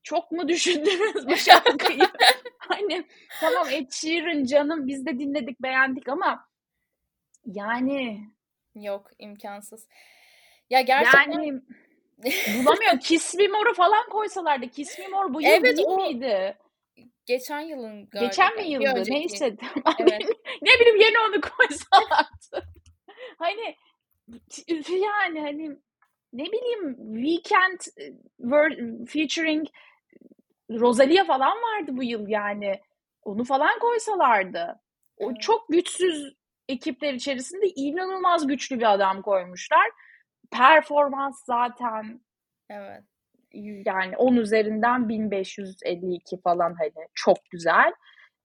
çok 0.03 0.31
mu 0.31 0.47
düşündünüz 0.47 1.27
bu 1.27 1.35
şarkıyı? 1.35 2.07
Hani 2.57 3.07
tamam 3.39 3.67
Ed 3.71 3.91
Sheeran 3.91 4.43
canım 4.43 4.87
biz 4.87 5.05
de 5.05 5.19
dinledik 5.19 5.61
beğendik 5.61 6.09
ama 6.09 6.47
yani 7.45 8.27
Yok 8.75 9.11
imkansız. 9.19 9.87
Ya 10.69 10.81
gerçekten 10.81 11.31
yani 11.31 11.61
bulamıyor. 12.47 12.99
Kiss 12.99 13.35
Me 13.35 13.47
More'u 13.47 13.73
falan 13.73 14.09
koysalardı. 14.09 14.67
Kiss 14.67 14.99
Me 14.99 15.07
More 15.07 15.33
bu 15.33 15.41
yıl 15.41 15.49
Evet, 15.49 15.77
değil 15.77 15.87
o 15.87 15.95
miydi? 15.97 16.57
Geçen 17.31 17.59
yılın 17.59 18.09
galiba. 18.09 18.27
Geçen 18.27 18.55
mi 18.55 18.67
yıldı? 18.67 18.87
önceki. 18.87 19.11
Neyse. 19.11 19.45
Evet. 19.99 20.21
ne 20.61 20.71
bileyim 20.79 20.97
yeni 21.01 21.19
onu 21.19 21.41
koysalardı. 21.41 22.69
hani 23.37 23.75
yani 24.89 25.41
hani 25.41 25.77
ne 26.33 26.45
bileyim 26.45 26.97
Weekend 27.23 27.79
featuring 29.07 29.67
Rosalia 30.69 31.25
falan 31.25 31.57
vardı 31.57 31.91
bu 31.91 32.03
yıl 32.03 32.27
yani. 32.27 32.81
Onu 33.23 33.43
falan 33.43 33.79
koysalardı. 33.79 34.79
O 35.17 35.31
Evet. 35.31 35.41
çok 35.41 35.69
güçsüz 35.69 36.33
ekipler 36.69 37.13
içerisinde 37.13 37.67
inanılmaz 37.75 38.47
güçlü 38.47 38.79
bir 38.79 38.93
adam 38.93 39.21
koymuşlar. 39.21 39.91
Performans 40.51 41.45
zaten 41.45 42.21
Evet. 42.69 43.03
Yani 43.85 44.17
10 44.17 44.35
üzerinden 44.35 45.09
1552 45.09 46.41
falan 46.41 46.75
hani 46.79 47.07
çok 47.13 47.37
güzel. 47.51 47.93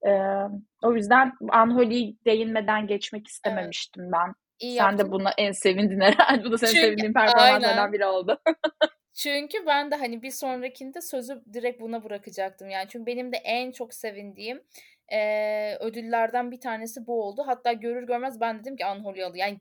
Eee, 0.05 0.47
o 0.83 0.93
yüzden 0.93 1.31
Unholy'yi 1.41 2.17
değinmeden 2.25 2.87
geçmek 2.87 3.27
istememiştim 3.27 4.03
evet. 4.03 4.13
ben. 4.13 4.33
İyi 4.59 4.77
Sen 4.77 4.83
yaptın. 4.83 5.07
de 5.07 5.11
buna 5.11 5.31
en 5.37 5.51
sevindin 5.51 6.01
herhalde. 6.01 6.43
Bu 6.43 6.51
da 6.51 6.57
senin 6.57 6.71
Çünkü, 6.71 6.85
sevindiğin 6.85 7.13
performanslardan 7.13 7.93
biri 7.93 8.05
oldu. 8.05 8.41
Çünkü 9.13 9.65
ben 9.65 9.91
de 9.91 9.95
hani 9.95 10.21
bir 10.21 10.31
sonrakinde 10.31 11.01
sözü 11.01 11.41
direkt 11.53 11.81
buna 11.81 12.03
bırakacaktım. 12.03 12.69
Yani 12.69 12.87
çünkü 12.89 13.05
benim 13.05 13.31
de 13.31 13.37
en 13.37 13.71
çok 13.71 13.93
sevindiğim 13.93 14.61
eee, 15.11 15.77
ödüllerden 15.79 16.51
bir 16.51 16.59
tanesi 16.59 17.07
bu 17.07 17.23
oldu. 17.23 17.43
Hatta 17.45 17.73
görür 17.73 18.07
görmez 18.07 18.41
ben 18.41 18.59
dedim 18.59 18.75
ki 18.75 18.85
Unholy 18.85 19.23
aldı. 19.23 19.37
Yani 19.37 19.59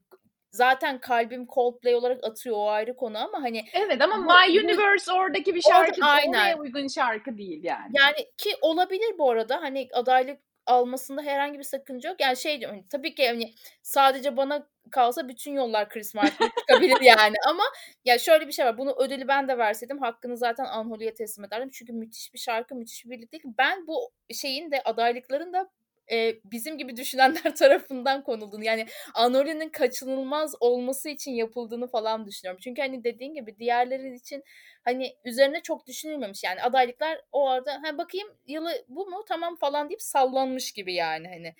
zaten 0.50 1.00
kalbim 1.00 1.46
Coldplay 1.46 1.94
olarak 1.94 2.24
atıyor 2.24 2.56
o 2.56 2.68
ayrı 2.68 2.96
konu 2.96 3.18
ama 3.18 3.42
hani 3.42 3.64
Evet 3.72 4.02
ama 4.02 4.16
bu, 4.16 4.22
My 4.22 4.60
Universe 4.60 5.12
oradaki 5.12 5.54
bir 5.54 5.62
orada 5.66 5.84
şarkı 5.84 6.00
oraya 6.00 6.10
aynen. 6.10 6.58
uygun 6.58 6.88
şarkı 6.88 7.38
değil 7.38 7.64
yani. 7.64 7.92
Yani 7.92 8.16
ki 8.36 8.50
olabilir 8.60 9.18
bu 9.18 9.30
arada 9.30 9.62
hani 9.62 9.88
adaylık 9.92 10.40
almasında 10.66 11.22
herhangi 11.22 11.58
bir 11.58 11.64
sakınca 11.64 12.10
yok. 12.10 12.20
Yani 12.20 12.36
şey 12.36 12.60
diyorum 12.60 12.76
hani 12.76 12.88
tabii 12.88 13.14
ki 13.14 13.28
hani 13.28 13.54
sadece 13.82 14.36
bana 14.36 14.68
kalsa 14.90 15.28
bütün 15.28 15.52
yollar 15.52 15.88
Chris 15.88 16.14
Martin'e 16.14 16.48
çıkabilir 16.60 17.00
yani 17.00 17.36
ama 17.48 17.64
ya 18.04 18.18
şöyle 18.18 18.46
bir 18.46 18.52
şey 18.52 18.66
var. 18.66 18.78
Bunu 18.78 18.94
ödülü 18.98 19.28
ben 19.28 19.48
de 19.48 19.58
verseydim 19.58 19.98
hakkını 19.98 20.36
zaten 20.36 20.78
Unholy'ye 20.78 21.14
teslim 21.14 21.44
ederdim. 21.44 21.70
Çünkü 21.72 21.92
müthiş 21.92 22.34
bir 22.34 22.38
şarkı, 22.38 22.74
müthiş 22.74 23.04
bir 23.04 23.10
birliktelik. 23.10 23.44
Ben 23.58 23.86
bu 23.86 24.12
şeyin 24.34 24.70
de 24.70 24.82
adaylıkların 24.82 25.52
da 25.52 25.70
e, 26.12 26.34
bizim 26.44 26.78
gibi 26.78 26.96
düşünenler 26.96 27.54
tarafından 27.56 28.22
konulduğunu 28.22 28.64
yani 28.64 28.86
Unholy'nin 29.26 29.68
kaçınılmaz 29.68 30.54
olması 30.60 31.08
için 31.08 31.32
yapıldığını 31.32 31.86
falan 31.86 32.26
düşünüyorum. 32.26 32.60
Çünkü 32.64 32.82
hani 32.82 33.04
dediğin 33.04 33.34
gibi 33.34 33.58
diğerleri 33.58 34.14
için 34.14 34.44
hani 34.84 35.16
üzerine 35.24 35.60
çok 35.62 35.86
düşünülmemiş 35.86 36.44
yani 36.44 36.62
adaylıklar 36.62 37.20
o 37.32 37.48
arada 37.48 37.72
ha 37.82 37.98
bakayım 37.98 38.28
yılı 38.46 38.84
bu 38.88 39.06
mu 39.06 39.24
tamam 39.28 39.56
falan 39.56 39.88
deyip 39.88 40.02
sallanmış 40.02 40.72
gibi 40.72 40.94
yani 40.94 41.28
hani 41.28 41.54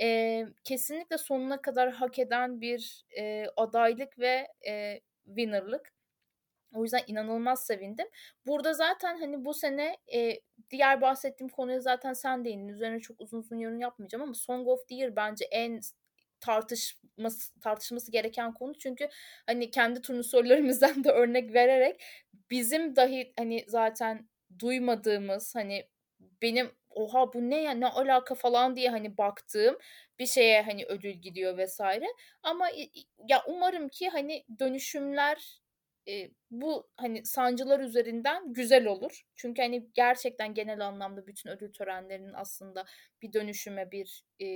e, 0.00 0.44
kesinlikle 0.64 1.18
sonuna 1.18 1.62
kadar 1.62 1.90
hak 1.90 2.18
eden 2.18 2.60
bir 2.60 3.04
e, 3.18 3.46
adaylık 3.56 4.18
ve 4.18 4.48
e, 4.68 5.00
winnerlık. 5.26 5.95
O 6.76 6.82
yüzden 6.82 7.02
inanılmaz 7.06 7.66
sevindim. 7.66 8.06
Burada 8.46 8.74
zaten 8.74 9.18
hani 9.18 9.44
bu 9.44 9.54
sene 9.54 9.96
e, 10.14 10.40
diğer 10.70 11.00
bahsettiğim 11.00 11.48
konuya 11.48 11.80
zaten 11.80 12.12
sen 12.12 12.44
değindin. 12.44 12.68
Üzerine 12.68 13.00
çok 13.00 13.20
uzun 13.20 13.38
uzun 13.38 13.58
yorum 13.58 13.80
yapmayacağım 13.80 14.22
ama 14.22 14.34
Song 14.34 14.68
of 14.68 14.88
the 14.88 14.94
Year 14.94 15.16
bence 15.16 15.44
en 15.44 15.80
tartışması 16.40 17.60
tartışması 17.60 18.12
gereken 18.12 18.54
konu 18.54 18.78
çünkü 18.78 19.08
hani 19.46 19.70
kendi 19.70 20.00
turnusörlerimizden 20.00 21.04
de 21.04 21.10
örnek 21.10 21.54
vererek 21.54 22.02
bizim 22.50 22.96
dahi 22.96 23.32
hani 23.38 23.64
zaten 23.68 24.28
duymadığımız 24.58 25.54
hani 25.54 25.88
benim 26.42 26.70
oha 26.90 27.32
bu 27.32 27.50
ne 27.50 27.62
ya 27.62 27.72
ne 27.72 27.86
alaka 27.86 28.34
falan 28.34 28.76
diye 28.76 28.90
hani 28.90 29.18
baktığım 29.18 29.78
bir 30.18 30.26
şeye 30.26 30.62
hani 30.62 30.86
ödül 30.86 31.10
gidiyor 31.12 31.58
vesaire 31.58 32.06
ama 32.42 32.68
ya 33.28 33.42
umarım 33.46 33.88
ki 33.88 34.08
hani 34.08 34.44
dönüşümler 34.58 35.60
e, 36.08 36.30
bu 36.50 36.88
hani 36.96 37.24
sancılar 37.24 37.80
üzerinden 37.80 38.52
güzel 38.52 38.86
olur. 38.86 39.22
Çünkü 39.36 39.62
hani 39.62 39.88
gerçekten 39.94 40.54
genel 40.54 40.86
anlamda 40.86 41.26
bütün 41.26 41.50
ödül 41.50 41.72
törenlerinin 41.72 42.32
aslında 42.34 42.84
bir 43.22 43.32
dönüşüme 43.32 43.90
bir 43.90 44.24
e, 44.42 44.48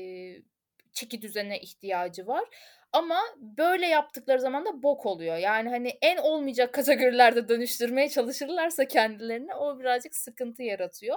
çeki 0.93 1.23
düzene 1.23 1.61
ihtiyacı 1.61 2.27
var. 2.27 2.45
Ama 2.93 3.21
böyle 3.37 3.87
yaptıkları 3.87 4.41
zaman 4.41 4.65
da 4.65 4.83
bok 4.83 5.07
oluyor. 5.07 5.37
Yani 5.37 5.69
hani 5.69 5.99
en 6.03 6.17
olmayacak 6.17 6.75
kategorilerde 6.75 7.49
dönüştürmeye 7.49 8.09
çalışırlarsa 8.09 8.85
kendilerini 8.85 9.55
o 9.55 9.79
birazcık 9.79 10.15
sıkıntı 10.17 10.63
yaratıyor. 10.63 11.17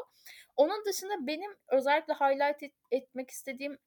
Onun 0.55 0.86
dışında 0.86 1.27
benim 1.27 1.51
özellikle 1.67 2.13
highlight 2.13 2.63
et, 2.63 2.73
etmek 2.91 3.29
istediğim 3.29 3.77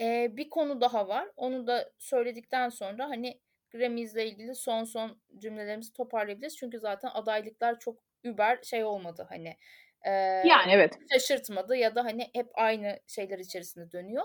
e, 0.00 0.36
bir 0.36 0.50
konu 0.50 0.80
daha 0.80 1.08
var. 1.08 1.28
Onu 1.36 1.66
da 1.66 1.92
söyledikten 1.98 2.68
sonra 2.68 3.08
hani 3.08 3.40
Grammys 3.70 4.14
ile 4.14 4.26
ilgili 4.26 4.54
son 4.54 4.84
son 4.84 5.20
cümlelerimizi 5.38 5.92
toparlayabiliriz. 5.92 6.56
Çünkü 6.56 6.78
zaten 6.78 7.10
adaylıklar 7.14 7.78
çok 7.78 7.98
über 8.24 8.58
şey 8.62 8.84
olmadı 8.84 9.26
hani. 9.28 9.56
E, 10.02 10.10
yani 10.48 10.72
evet. 10.72 10.98
Şaşırtmadı 11.12 11.76
ya 11.76 11.94
da 11.94 12.04
hani 12.04 12.30
hep 12.34 12.50
aynı 12.54 13.00
şeyler 13.06 13.38
içerisinde 13.38 13.92
dönüyor. 13.92 14.24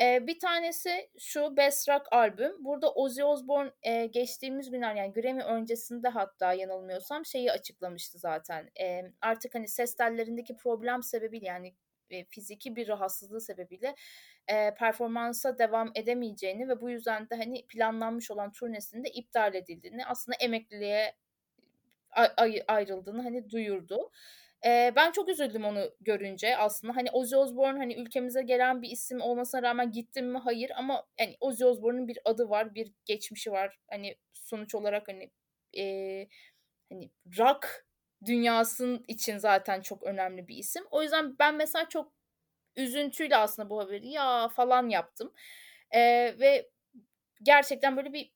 E, 0.00 0.26
bir 0.26 0.38
tanesi 0.38 1.10
şu 1.18 1.56
Best 1.56 1.88
Rock 1.88 2.06
albüm. 2.10 2.64
Burada 2.64 2.92
Ozzy 2.92 3.24
Osbourne 3.24 3.70
e, 3.82 4.06
geçtiğimiz 4.06 4.70
günler 4.70 4.94
yani 4.94 5.12
Grammy 5.12 5.42
öncesinde 5.42 6.08
hatta 6.08 6.52
yanılmıyorsam 6.52 7.26
şeyi 7.26 7.52
açıklamıştı 7.52 8.18
zaten. 8.18 8.70
E, 8.80 9.02
artık 9.20 9.54
hani 9.54 9.68
ses 9.68 9.96
tellerindeki 9.96 10.56
problem 10.56 11.02
sebebiyle 11.02 11.46
yani 11.46 11.74
e, 12.10 12.24
fiziki 12.24 12.76
bir 12.76 12.88
rahatsızlığı 12.88 13.40
sebebiyle 13.40 13.94
e, 14.48 14.74
performansa 14.74 15.58
devam 15.58 15.92
edemeyeceğini 15.94 16.68
ve 16.68 16.80
bu 16.80 16.90
yüzden 16.90 17.30
de 17.30 17.34
hani 17.36 17.66
planlanmış 17.66 18.30
olan 18.30 18.52
turnesinin 18.52 19.04
de 19.04 19.08
iptal 19.08 19.54
edildiğini 19.54 20.06
aslında 20.06 20.36
emekliliğe 20.40 21.14
ay- 22.36 22.62
ayrıldığını 22.68 23.22
hani 23.22 23.50
duyurdu. 23.50 24.10
E, 24.66 24.92
ben 24.96 25.12
çok 25.12 25.28
üzüldüm 25.28 25.64
onu 25.64 25.90
görünce 26.00 26.56
aslında. 26.56 26.96
Hani 26.96 27.10
Ozzy 27.10 27.36
Osbourne 27.36 27.78
hani 27.78 27.94
ülkemize 27.94 28.42
gelen 28.42 28.82
bir 28.82 28.90
isim 28.90 29.20
olmasına 29.20 29.62
rağmen 29.62 29.92
gittim 29.92 30.26
mi? 30.32 30.38
Hayır 30.38 30.70
ama 30.76 31.06
yani 31.20 31.36
Ozzy 31.40 31.64
Osbourne'un 31.64 32.08
bir 32.08 32.18
adı 32.24 32.48
var, 32.50 32.74
bir 32.74 32.92
geçmişi 33.04 33.52
var. 33.52 33.78
Hani 33.90 34.16
sonuç 34.32 34.74
olarak 34.74 35.08
hani 35.08 35.30
e, 35.78 35.84
hani 36.90 37.10
rock 37.38 37.86
dünyasının 38.24 39.04
için 39.08 39.38
zaten 39.38 39.80
çok 39.80 40.02
önemli 40.02 40.48
bir 40.48 40.56
isim. 40.56 40.84
O 40.90 41.02
yüzden 41.02 41.38
ben 41.38 41.54
mesela 41.54 41.88
çok 41.88 42.12
üzüntüyle 42.76 43.36
aslında 43.36 43.70
bu 43.70 43.80
haberi 43.80 44.08
ya 44.08 44.48
falan 44.48 44.88
yaptım. 44.88 45.32
E, 45.90 46.00
ve 46.40 46.70
gerçekten 47.42 47.96
böyle 47.96 48.12
bir 48.12 48.32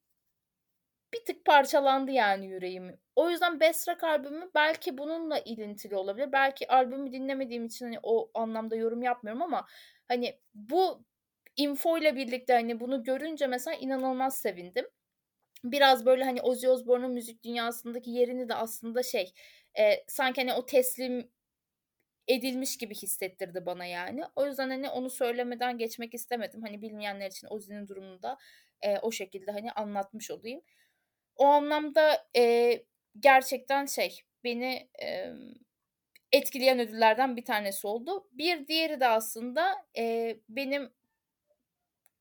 bir 1.15 1.25
tık 1.25 1.45
parçalandı 1.45 2.11
yani 2.11 2.47
yüreğim. 2.47 3.01
O 3.17 3.31
yüzden 3.31 3.61
Best 3.61 3.89
Rock 3.89 4.05
albümü 4.05 4.51
belki 4.55 4.99
bununla 4.99 5.39
ilintili 5.39 5.97
olabilir. 5.97 6.33
Belki 6.33 6.69
albümü 6.69 7.13
dinlemediğim 7.13 7.67
için 7.67 7.87
hani 7.87 7.99
o 8.03 8.31
anlamda 8.35 8.77
yorum 8.77 9.03
yapmıyorum 9.03 9.43
ama 9.43 9.67
hani 10.09 10.39
bu 10.55 11.05
info 11.57 11.99
ile 11.99 12.17
birlikte 12.17 12.53
hani 12.53 12.81
bunu 12.81 13.05
görünce 13.05 13.47
mesela 13.47 13.77
inanılmaz 13.77 14.39
sevindim. 14.41 14.87
Biraz 15.65 16.07
böyle 16.07 16.25
hani 16.25 16.43
Ozzy 16.43 16.69
Osbourne'un 16.69 17.13
müzik 17.13 17.45
dünyasındaki 17.45 18.11
yerini 18.11 18.49
de 18.49 18.55
aslında 18.55 19.03
şey 19.03 19.33
e, 19.79 20.05
sanki 20.09 20.41
hani 20.41 20.55
o 20.55 20.67
teslim 20.67 21.31
edilmiş 22.29 22.79
gibi 22.79 22.95
hissettirdi 22.95 23.67
bana 23.67 23.85
yani. 23.85 24.23
O 24.37 24.47
yüzden 24.47 24.71
hani 24.71 24.91
onu 24.91 25.11
söylemeden 25.11 25.79
geçmek 25.79 26.15
istemedim. 26.15 26.63
Hani 26.63 26.83
bilmeyenler 26.83 27.31
için 27.31 27.49
Ozzy'nin 27.51 27.89
durumunu 27.89 28.23
da 28.23 28.39
e, 28.83 28.99
o 28.99 29.13
şekilde 29.13 29.51
hani 29.51 29.73
anlatmış 29.73 30.31
olayım. 30.31 30.63
O 31.37 31.45
anlamda 31.45 32.27
e, 32.37 32.73
gerçekten 33.21 33.87
şey 33.87 34.21
beni 34.45 34.89
e, 35.03 35.33
etkileyen 36.33 36.79
ödüllerden 36.79 37.37
bir 37.37 37.45
tanesi 37.45 37.87
oldu. 37.87 38.29
Bir 38.33 38.69
diğeri 38.69 39.01
de 39.01 39.07
aslında 39.07 39.87
e, 39.99 40.37
benim 40.49 40.93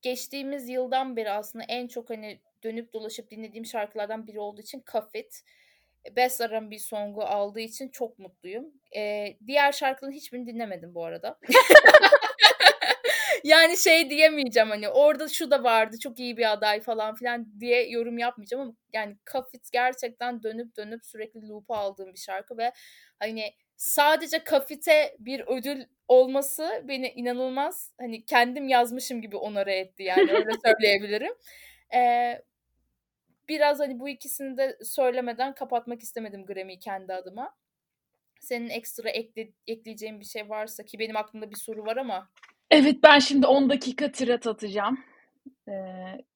geçtiğimiz 0.02 0.68
yıldan 0.68 1.16
beri 1.16 1.30
aslında 1.30 1.64
en 1.68 1.88
çok 1.88 2.10
hani 2.10 2.40
dönüp 2.62 2.92
dolaşıp 2.92 3.30
dinlediğim 3.30 3.66
şarkılardan 3.66 4.26
biri 4.26 4.40
olduğu 4.40 4.60
için 4.60 4.80
Kafit. 4.80 5.42
Best 6.16 6.40
R&B 6.40 6.78
songu 6.78 7.22
aldığı 7.22 7.60
için 7.60 7.88
çok 7.88 8.18
mutluyum. 8.18 8.72
Ee, 8.96 9.36
diğer 9.46 9.72
şarkıların 9.72 10.12
hiçbirini 10.12 10.46
dinlemedim 10.46 10.94
bu 10.94 11.04
arada. 11.04 11.38
yani 13.44 13.76
şey 13.76 14.10
diyemeyeceğim 14.10 14.70
hani 14.70 14.88
orada 14.88 15.28
şu 15.28 15.50
da 15.50 15.64
vardı 15.64 15.96
çok 16.02 16.18
iyi 16.18 16.36
bir 16.36 16.52
aday 16.52 16.80
falan 16.80 17.14
filan 17.14 17.60
diye 17.60 17.90
yorum 17.90 18.18
yapmayacağım 18.18 18.62
ama 18.62 18.74
yani 18.92 19.16
Kafit 19.24 19.72
gerçekten 19.72 20.42
dönüp 20.42 20.76
dönüp 20.76 21.06
sürekli 21.06 21.48
loop'a 21.48 21.76
aldığım 21.76 22.12
bir 22.12 22.18
şarkı 22.18 22.58
ve 22.58 22.72
hani 23.18 23.52
sadece 23.76 24.44
Kafit'e 24.44 25.16
bir 25.18 25.40
ödül 25.46 25.84
olması 26.08 26.82
beni 26.84 27.08
inanılmaz 27.08 27.92
hani 28.00 28.24
kendim 28.24 28.68
yazmışım 28.68 29.22
gibi 29.22 29.36
onara 29.36 29.72
etti 29.72 30.02
yani 30.02 30.32
öyle 30.32 30.50
söyleyebilirim. 30.64 31.32
Ee, 31.94 32.42
biraz 33.48 33.80
hani 33.80 34.00
bu 34.00 34.08
ikisini 34.08 34.56
de 34.56 34.78
söylemeden 34.82 35.54
kapatmak 35.54 36.02
istemedim 36.02 36.46
Grammy'yi 36.46 36.78
kendi 36.78 37.14
adıma. 37.14 37.54
Senin 38.40 38.68
ekstra 38.68 39.10
ekle, 39.10 39.52
ekleyeceğin 39.66 40.20
bir 40.20 40.24
şey 40.24 40.48
varsa 40.48 40.84
ki 40.84 40.98
benim 40.98 41.16
aklımda 41.16 41.50
bir 41.50 41.56
soru 41.56 41.86
var 41.86 41.96
ama. 41.96 42.28
Evet 42.70 42.96
ben 43.02 43.18
şimdi 43.18 43.46
10 43.46 43.70
dakika 43.70 44.12
tirat 44.12 44.46
atacağım. 44.46 45.04
Ee, 45.68 45.72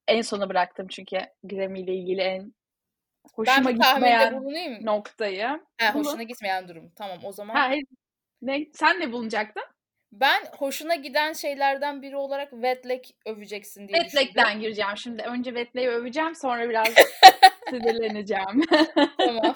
en 0.07 0.21
sona 0.21 0.49
bıraktım 0.49 0.87
çünkü 0.87 1.17
Grammy 1.43 1.81
ile 1.81 1.95
ilgili 1.95 2.21
en 2.21 2.53
hoşuma 3.33 3.69
ben 3.69 3.75
gitmeyen 3.75 4.43
noktayı. 4.85 5.47
Ha, 5.81 5.93
hoşuna 5.93 6.23
gitmeyen 6.23 6.67
durum. 6.67 6.91
Tamam 6.95 7.17
o 7.23 7.31
zaman. 7.31 7.55
Ha, 7.55 7.71
ne, 8.41 8.65
sen 8.73 8.99
ne 8.99 9.11
bulunacaktın? 9.11 9.63
Ben 10.11 10.41
hoşuna 10.57 10.95
giden 10.95 11.33
şeylerden 11.33 12.01
biri 12.01 12.15
olarak 12.15 12.49
Wetleg 12.49 13.03
öveceksin 13.25 13.87
diye 13.87 13.97
Wetleg'den 13.97 14.59
gireceğim 14.59 14.97
şimdi. 14.97 15.23
Önce 15.23 15.49
Wetleg'i 15.49 15.89
öveceğim 15.89 16.35
sonra 16.35 16.69
biraz 16.69 16.87
sinirleneceğim. 17.69 18.61
tamam. 19.17 19.55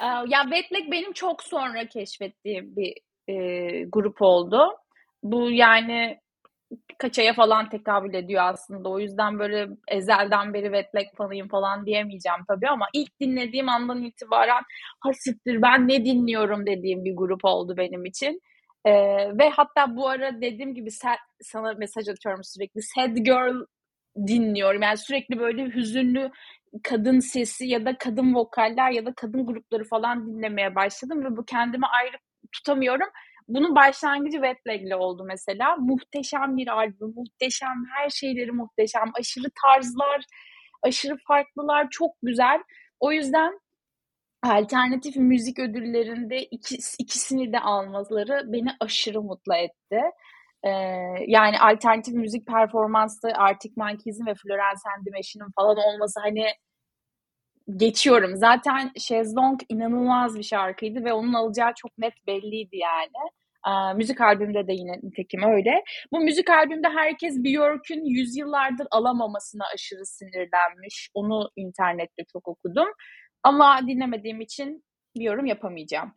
ya 0.28 0.42
Wetleg 0.42 0.90
benim 0.92 1.12
çok 1.12 1.42
sonra 1.42 1.86
keşfettiğim 1.88 2.76
bir 2.76 2.94
e, 3.28 3.34
grup 3.84 4.22
oldu. 4.22 4.76
bu 5.22 5.50
yani 5.50 6.18
kaç 6.98 7.18
aya 7.18 7.32
falan 7.32 7.68
tekabül 7.68 8.14
ediyor 8.14 8.42
aslında. 8.44 8.88
O 8.88 8.98
yüzden 8.98 9.38
böyle 9.38 9.68
ezelden 9.88 10.54
beri 10.54 10.64
Wet 10.64 11.16
fanıyım 11.16 11.48
falan 11.48 11.86
diyemeyeceğim 11.86 12.40
tabii 12.48 12.68
ama 12.68 12.86
ilk 12.92 13.20
dinlediğim 13.20 13.68
andan 13.68 14.02
itibaren 14.02 14.62
hasittir 15.00 15.62
ben 15.62 15.88
ne 15.88 16.04
dinliyorum 16.04 16.66
dediğim 16.66 17.04
bir 17.04 17.16
grup 17.16 17.44
oldu 17.44 17.76
benim 17.76 18.04
için. 18.04 18.40
Ee, 18.84 18.90
ve 19.38 19.48
hatta 19.50 19.96
bu 19.96 20.08
ara 20.08 20.40
dediğim 20.40 20.74
gibi 20.74 20.90
sad, 20.90 21.16
sana 21.42 21.72
mesaj 21.72 22.08
atıyorum 22.08 22.44
sürekli. 22.44 22.82
Sad 22.82 23.16
Girl 23.16 23.66
dinliyorum. 24.26 24.82
Yani 24.82 24.96
sürekli 24.98 25.38
böyle 25.38 25.64
hüzünlü 25.74 26.30
kadın 26.82 27.20
sesi 27.20 27.66
ya 27.66 27.84
da 27.84 27.98
kadın 27.98 28.34
vokaller 28.34 28.90
ya 28.90 29.06
da 29.06 29.14
kadın 29.14 29.46
grupları 29.46 29.84
falan 29.84 30.26
dinlemeye 30.26 30.74
başladım 30.74 31.24
ve 31.24 31.36
bu 31.36 31.44
kendimi 31.44 31.86
ayrı 31.86 32.16
tutamıyorum. 32.52 33.08
Bunun 33.48 33.74
başlangıcı 33.74 34.40
Wet 34.42 34.94
oldu 34.94 35.24
mesela. 35.26 35.76
Muhteşem 35.76 36.56
bir 36.56 36.68
albüm, 36.68 37.12
muhteşem, 37.16 37.84
her 37.94 38.10
şeyleri 38.10 38.52
muhteşem, 38.52 39.10
aşırı 39.20 39.48
tarzlar, 39.64 40.24
aşırı 40.82 41.16
farklılar, 41.28 41.86
çok 41.90 42.10
güzel. 42.22 42.62
O 43.00 43.12
yüzden 43.12 43.60
alternatif 44.44 45.16
müzik 45.16 45.58
ödüllerinde 45.58 46.42
ikis, 46.42 46.96
ikisini 46.98 47.52
de 47.52 47.60
almaları 47.60 48.52
beni 48.52 48.68
aşırı 48.80 49.22
mutlu 49.22 49.54
etti. 49.54 50.00
Ee, 50.64 50.70
yani 51.26 51.60
alternatif 51.60 52.14
müzik 52.14 52.46
performansı 52.46 53.28
Arctic 53.34 53.72
Monkeys'in 53.76 54.26
ve 54.26 54.34
Florence 54.34 54.80
and 54.96 55.04
the 55.04 55.10
Machine'in 55.10 55.50
falan 55.56 55.76
olması 55.76 56.20
hani 56.20 56.46
geçiyorum. 57.76 58.36
Zaten 58.36 58.92
Şezlong 58.98 59.60
inanılmaz 59.68 60.38
bir 60.38 60.42
şarkıydı 60.42 61.04
ve 61.04 61.12
onun 61.12 61.32
alacağı 61.32 61.72
çok 61.76 61.98
net 61.98 62.26
belliydi 62.26 62.76
yani. 62.76 63.30
Ee, 63.68 63.94
müzik 63.94 64.20
albümde 64.20 64.66
de 64.66 64.72
yine 64.72 64.92
nitekim 65.02 65.42
öyle. 65.42 65.84
Bu 66.12 66.20
müzik 66.20 66.50
albümde 66.50 66.88
herkes 66.88 67.44
Björk'ün 67.44 68.04
yüzyıllardır 68.04 68.86
alamamasına 68.90 69.64
aşırı 69.74 70.06
sinirlenmiş. 70.06 71.10
Onu 71.14 71.50
internette 71.56 72.24
çok 72.32 72.48
okudum. 72.48 72.88
Ama 73.44 73.86
dinlemediğim 73.86 74.40
için 74.40 74.84
bir 75.16 75.20
yorum 75.20 75.46
yapamayacağım. 75.46 76.12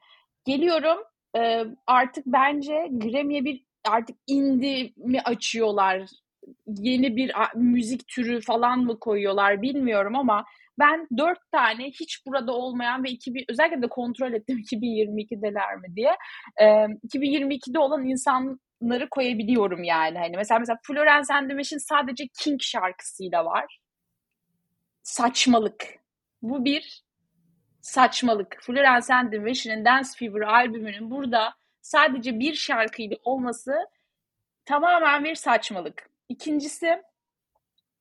Geliyorum 0.45 0.97
e, 1.37 1.63
artık 1.87 2.25
bence 2.25 2.87
Grammy'ye 2.91 3.45
bir 3.45 3.63
artık 3.87 4.17
indie 4.27 4.93
mi 4.97 5.21
açıyorlar? 5.21 6.09
Yeni 6.67 7.15
bir 7.15 7.31
müzik 7.55 8.07
türü 8.07 8.41
falan 8.41 8.79
mı 8.79 8.99
koyuyorlar 8.99 9.61
bilmiyorum 9.61 10.15
ama 10.15 10.45
ben 10.79 11.07
dört 11.17 11.39
tane 11.51 11.87
hiç 11.87 12.25
burada 12.25 12.53
olmayan 12.53 13.03
ve 13.03 13.09
2000, 13.09 13.45
özellikle 13.49 13.81
de 13.81 13.87
kontrol 13.87 14.33
ettim 14.33 14.57
2022'deler 14.71 15.81
mi 15.81 15.95
diye. 15.95 16.15
E, 16.61 16.65
2022'de 16.65 17.79
olan 17.79 18.05
insanları 18.05 19.09
koyabiliyorum 19.11 19.83
yani. 19.83 20.17
Hani 20.17 20.37
mesela 20.37 20.59
mesela 20.59 20.79
Florence 20.83 21.33
and 21.33 21.49
the 21.49 21.79
sadece 21.79 22.27
King 22.39 22.61
şarkısıyla 22.61 23.45
var. 23.45 23.79
Saçmalık. 25.03 25.85
Bu 26.41 26.65
bir 26.65 27.06
saçmalık. 27.87 28.57
Florence 28.61 29.13
and 29.13 29.31
the 29.31 29.39
Machine'in 29.39 29.85
Dance 29.85 30.09
Fever 30.17 30.41
albümünün 30.41 31.11
burada 31.11 31.53
sadece 31.81 32.39
bir 32.39 32.53
şarkıyla 32.53 33.17
olması 33.23 33.87
tamamen 34.65 35.23
bir 35.23 35.35
saçmalık. 35.35 36.09
İkincisi 36.29 37.03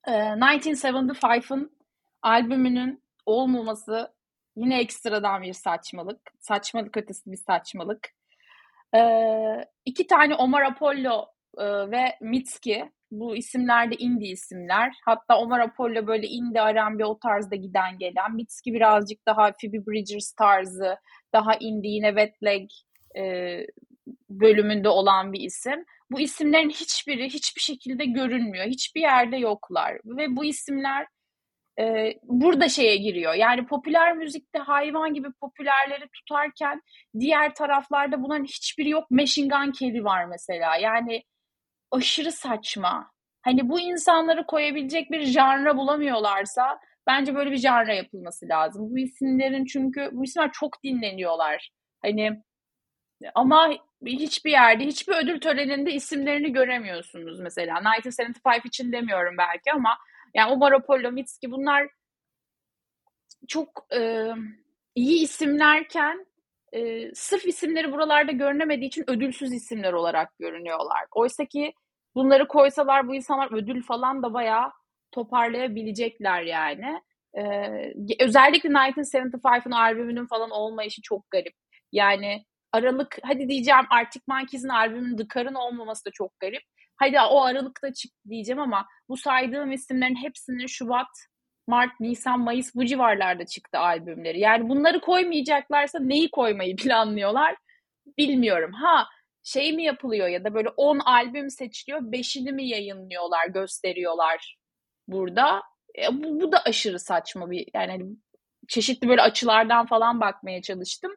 1975'ın 0.07 1.77
albümünün 2.23 3.03
olmaması 3.27 4.15
yine 4.57 4.81
ekstradan 4.81 5.43
bir 5.43 5.53
saçmalık. 5.53 6.21
Saçmalık 6.41 6.97
ötesi 6.97 7.33
bir 7.33 7.37
saçmalık. 7.37 8.09
Ee, 8.95 9.65
iki 9.85 10.07
tane 10.07 10.35
Omar 10.35 10.63
Apollo 10.63 11.27
e, 11.59 11.65
ve 11.91 12.19
Mitski. 12.21 12.93
Bu 13.11 13.37
isimler 13.37 13.91
de 13.91 13.95
indie 13.95 14.31
isimler. 14.31 14.93
Hatta 15.05 15.39
Omar 15.39 15.61
Apollo 15.61 16.07
böyle 16.07 16.27
indie 16.27 16.75
R&B 16.75 17.05
o 17.05 17.19
tarzda 17.19 17.57
giden 17.57 17.99
gelen. 17.99 18.35
Mitski 18.35 18.73
birazcık 18.73 19.27
daha 19.27 19.53
Phoebe 19.61 19.87
Bridgers 19.87 20.33
tarzı. 20.33 20.97
Daha 21.33 21.55
indie 21.55 21.91
yine 21.91 22.09
Wet 22.09 22.43
Leg 22.43 22.69
e, 23.19 23.57
bölümünde 24.31 24.89
olan 24.89 25.33
bir 25.33 25.41
isim. 25.41 25.85
Bu 26.11 26.21
isimlerin 26.21 26.71
hiçbiri 26.71 27.25
hiçbir 27.25 27.61
şekilde 27.61 28.05
görünmüyor. 28.05 28.67
Hiçbir 28.67 29.01
yerde 29.01 29.37
yoklar. 29.37 29.95
Ve 30.05 30.37
bu 30.37 30.45
isimler 30.45 31.07
e, 31.79 32.15
burada 32.23 32.69
şeye 32.69 32.97
giriyor. 32.97 33.35
Yani 33.35 33.67
popüler 33.67 34.17
müzikte 34.17 34.59
hayvan 34.59 35.15
gibi 35.15 35.29
popülerleri 35.41 36.09
tutarken 36.09 36.83
diğer 37.19 37.55
taraflarda 37.55 38.23
bunların 38.23 38.45
hiçbiri 38.45 38.89
yok. 38.89 39.11
Machine 39.11 39.49
Gun 39.49 39.73
Kelly 39.73 40.05
var 40.05 40.25
mesela. 40.25 40.77
Yani 40.77 41.23
aşırı 41.91 42.33
saçma. 42.33 43.11
Hani 43.43 43.69
bu 43.69 43.81
insanları 43.81 44.47
koyabilecek 44.47 45.11
bir 45.11 45.23
janra 45.23 45.77
bulamıyorlarsa 45.77 46.81
bence 47.07 47.35
böyle 47.35 47.51
bir 47.51 47.57
janra 47.57 47.95
yapılması 47.95 48.49
lazım. 48.49 48.91
Bu 48.91 48.99
isimlerin 48.99 49.65
çünkü 49.65 50.11
bu 50.13 50.25
isimler 50.25 50.53
çok 50.53 50.83
dinleniyorlar. 50.85 51.71
Hani 52.03 52.43
ama 53.35 53.71
hiçbir 54.07 54.51
yerde, 54.51 54.85
hiçbir 54.85 55.15
ödül 55.15 55.41
töreninde 55.41 55.93
isimlerini 55.93 56.53
göremiyorsunuz 56.53 57.41
mesela. 57.41 57.81
1975 57.81 58.65
için 58.65 58.93
demiyorum 58.93 59.35
belki 59.39 59.73
ama 59.73 59.99
yani 60.35 60.53
Omar 60.53 60.73
Apollo, 60.73 61.13
Mitski 61.13 61.51
bunlar 61.51 61.89
çok 63.49 63.87
e, 63.95 64.31
iyi 64.95 65.23
isimlerken 65.23 66.27
e, 66.77 67.11
sırf 67.15 67.47
isimleri 67.47 67.93
buralarda 67.93 68.33
görünemediği 68.33 68.89
için 68.89 69.11
ödülsüz 69.11 69.53
isimler 69.53 69.93
olarak 69.93 70.39
görünüyorlar. 70.39 71.05
Oysa 71.15 71.45
ki 71.45 71.73
bunları 72.15 72.49
koysalar 72.49 73.09
bu 73.09 73.15
insanlar 73.15 73.53
ödül 73.53 73.83
falan 73.83 74.23
da 74.23 74.35
bayağı 74.35 74.73
toparlayabilecekler 75.13 76.43
yani. 76.43 77.03
Ee, 77.39 77.93
özellikle 78.21 78.69
1975'ın 78.69 79.71
albümünün 79.71 80.27
falan 80.27 80.51
olmayışı 80.51 81.03
çok 81.03 81.31
garip. 81.31 81.55
Yani 81.93 82.45
Aralık, 82.73 83.19
hadi 83.23 83.49
diyeceğim 83.49 83.85
Arctic 83.91 84.25
Monkeys'in 84.29 84.69
albümünün 84.69 85.17
The 85.17 85.25
Car'ın 85.35 85.55
olmaması 85.55 86.05
da 86.05 86.11
çok 86.13 86.41
garip. 86.41 86.63
Hadi 86.97 87.21
o 87.31 87.43
Aralık'ta 87.43 87.93
çıktı 87.93 88.19
diyeceğim 88.29 88.61
ama 88.61 88.87
bu 89.09 89.17
saydığım 89.17 89.73
isimlerin 89.73 90.23
hepsinin 90.23 90.67
Şubat, 90.67 91.09
Mart, 91.67 92.01
Nisan, 92.01 92.41
Mayıs 92.41 92.75
bu 92.75 92.85
civarlarda 92.85 93.47
çıktı 93.47 93.79
albümleri. 93.79 94.41
Yani 94.41 94.69
bunları 94.69 95.01
koymayacaklarsa 95.01 95.99
neyi 96.01 96.31
koymayı 96.31 96.77
planlıyorlar 96.83 97.57
bilmiyorum. 98.19 98.73
Ha 98.73 99.07
şey 99.43 99.73
mi 99.73 99.85
yapılıyor 99.85 100.29
ya 100.29 100.45
da 100.45 100.55
böyle 100.55 100.69
10 100.69 100.99
albüm 100.99 101.51
seçiliyor, 101.51 102.01
5'ini 102.01 102.53
mi 102.53 102.69
yayınlıyorlar, 102.69 103.49
gösteriyorlar 103.49 104.57
burada. 105.09 105.63
E, 105.99 106.23
bu, 106.23 106.41
bu 106.41 106.53
da 106.53 106.63
aşırı 106.65 106.99
saçma 106.99 107.51
bir 107.51 107.67
yani 107.75 107.91
hani 107.91 108.05
çeşitli 108.69 109.09
böyle 109.09 109.23
açılardan 109.23 109.87
falan 109.87 110.21
bakmaya 110.21 110.63
çalıştım. 110.63 111.13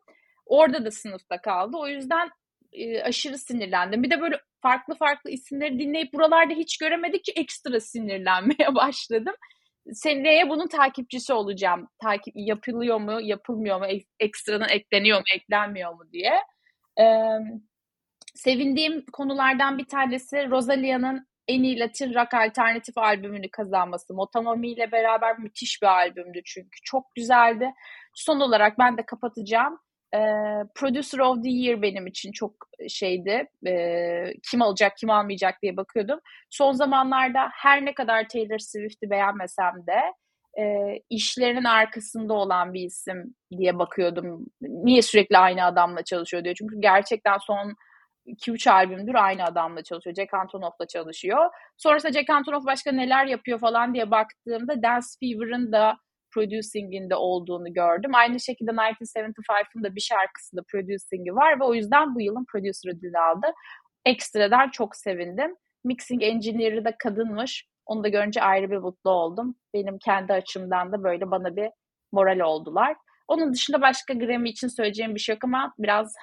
Orada 0.45 0.86
da 0.86 0.91
sınıfta 0.91 1.41
kaldı. 1.41 1.78
O 1.78 1.88
yüzden 1.88 2.30
e, 2.72 3.02
aşırı 3.02 3.38
sinirlendim. 3.38 4.04
Bir 4.04 4.10
de 4.10 4.22
böyle 4.22 4.41
farklı 4.62 4.95
farklı 4.95 5.30
isimleri 5.30 5.80
dinleyip 5.80 6.14
buralarda 6.14 6.54
hiç 6.54 6.78
göremedikçe 6.78 7.32
ekstra 7.32 7.80
sinirlenmeye 7.80 8.76
başladım. 8.76 9.36
Seneye 9.94 10.50
bunun 10.50 10.68
takipçisi 10.68 11.34
olacağım. 11.34 11.88
Takip 12.02 12.34
yapılıyor 12.38 13.00
mu, 13.00 13.22
yapılmıyor 13.22 13.80
mu, 13.80 13.86
ekstradan 14.20 14.70
ekleniyor 14.70 15.18
mu, 15.18 15.26
eklenmiyor 15.36 15.94
mu 15.94 16.12
diye. 16.12 16.34
Ee, 17.00 17.38
sevindiğim 18.36 19.06
konulardan 19.14 19.78
bir 19.78 19.88
tanesi 19.88 20.50
Rosalia'nın 20.50 21.28
en 21.48 21.64
iyi 21.64 21.80
Latin 21.80 22.14
rock 22.14 22.34
alternatif 22.34 22.98
albümünü 22.98 23.52
kazanması. 23.52 24.14
Motonomi 24.14 24.70
ile 24.72 24.92
beraber 24.92 25.40
müthiş 25.40 25.82
bir 25.82 25.88
albümdü 25.88 26.42
çünkü. 26.46 26.80
Çok 26.84 27.16
güzeldi. 27.16 27.74
Son 28.14 28.40
olarak 28.40 28.80
ben 28.80 28.98
de 28.98 29.06
kapatacağım. 29.06 29.80
E, 30.16 30.20
Producer 30.76 31.20
of 31.20 31.43
the 31.43 31.49
Year 31.49 31.82
benim 31.82 32.07
için 32.07 32.32
çok 32.32 32.53
şeydi. 32.89 33.45
E, 33.68 34.34
kim 34.51 34.62
alacak, 34.62 34.97
kim 34.97 35.10
almayacak 35.10 35.62
diye 35.62 35.78
bakıyordum. 35.78 36.20
Son 36.49 36.72
zamanlarda 36.72 37.49
her 37.53 37.86
ne 37.86 37.93
kadar 37.93 38.28
Taylor 38.30 38.60
Swift'i 38.60 39.10
beğenmesem 39.10 39.74
de 39.88 39.99
e, 40.62 40.64
işlerinin 41.10 41.64
arkasında 41.64 42.34
olan 42.34 42.74
bir 42.74 42.82
isim 42.82 43.36
diye 43.57 43.80
bakıyordum. 43.80 44.45
Niye 44.62 45.01
sürekli 45.01 45.38
aynı 45.38 45.66
adamla 45.66 46.03
çalışıyor 46.03 46.43
diyor. 46.43 46.55
Çünkü 46.55 46.76
gerçekten 46.82 47.38
son 47.38 47.76
2-3 48.28 48.72
albümdür 48.72 49.16
aynı 49.16 49.43
adamla 49.43 49.84
çalışıyor. 49.84 50.16
Jack 50.16 50.34
Antonoff'la 50.34 50.88
çalışıyor. 50.88 51.49
Sonrasında 51.78 52.12
Jack 52.14 52.30
Antonoff 52.30 52.66
başka 52.66 52.91
neler 52.91 53.26
yapıyor 53.26 53.60
falan 53.60 53.93
diye 53.93 54.12
baktığımda 54.12 54.84
Dance 54.84 55.07
Fever'ın 55.20 55.72
da 55.72 55.97
producing'inde 56.34 57.15
olduğunu 57.15 57.73
gördüm. 57.73 58.15
Aynı 58.15 58.39
şekilde 58.39 58.71
1975'ın 58.71 59.84
da 59.84 59.95
bir 59.95 60.01
şarkısında 60.01 60.61
producing'i 60.71 61.36
var 61.36 61.59
ve 61.59 61.63
o 61.63 61.73
yüzden 61.73 62.15
bu 62.15 62.21
yılın 62.21 62.45
producer 62.51 62.91
ödülü 62.91 63.17
aldı. 63.17 63.47
Ekstradan 64.05 64.69
çok 64.69 64.95
sevindim. 64.95 65.55
Mixing 65.84 66.23
engineer'ı 66.23 66.86
da 66.86 66.97
kadınmış. 66.97 67.65
Onu 67.86 68.03
da 68.03 68.07
görünce 68.07 68.41
ayrı 68.41 68.71
bir 68.71 68.77
mutlu 68.77 69.11
oldum. 69.11 69.55
Benim 69.73 69.97
kendi 70.05 70.34
açımdan 70.34 70.91
da 70.91 71.03
böyle 71.03 71.32
bana 71.32 71.55
bir 71.55 71.69
moral 72.11 72.39
oldular. 72.39 72.95
Onun 73.27 73.53
dışında 73.53 73.82
başka 73.82 74.13
Grammy 74.13 74.49
için 74.49 74.67
söyleyeceğim 74.67 75.15
bir 75.15 75.19
şey 75.19 75.36
yok 75.36 75.43
ama 75.43 75.73
biraz 75.80 76.13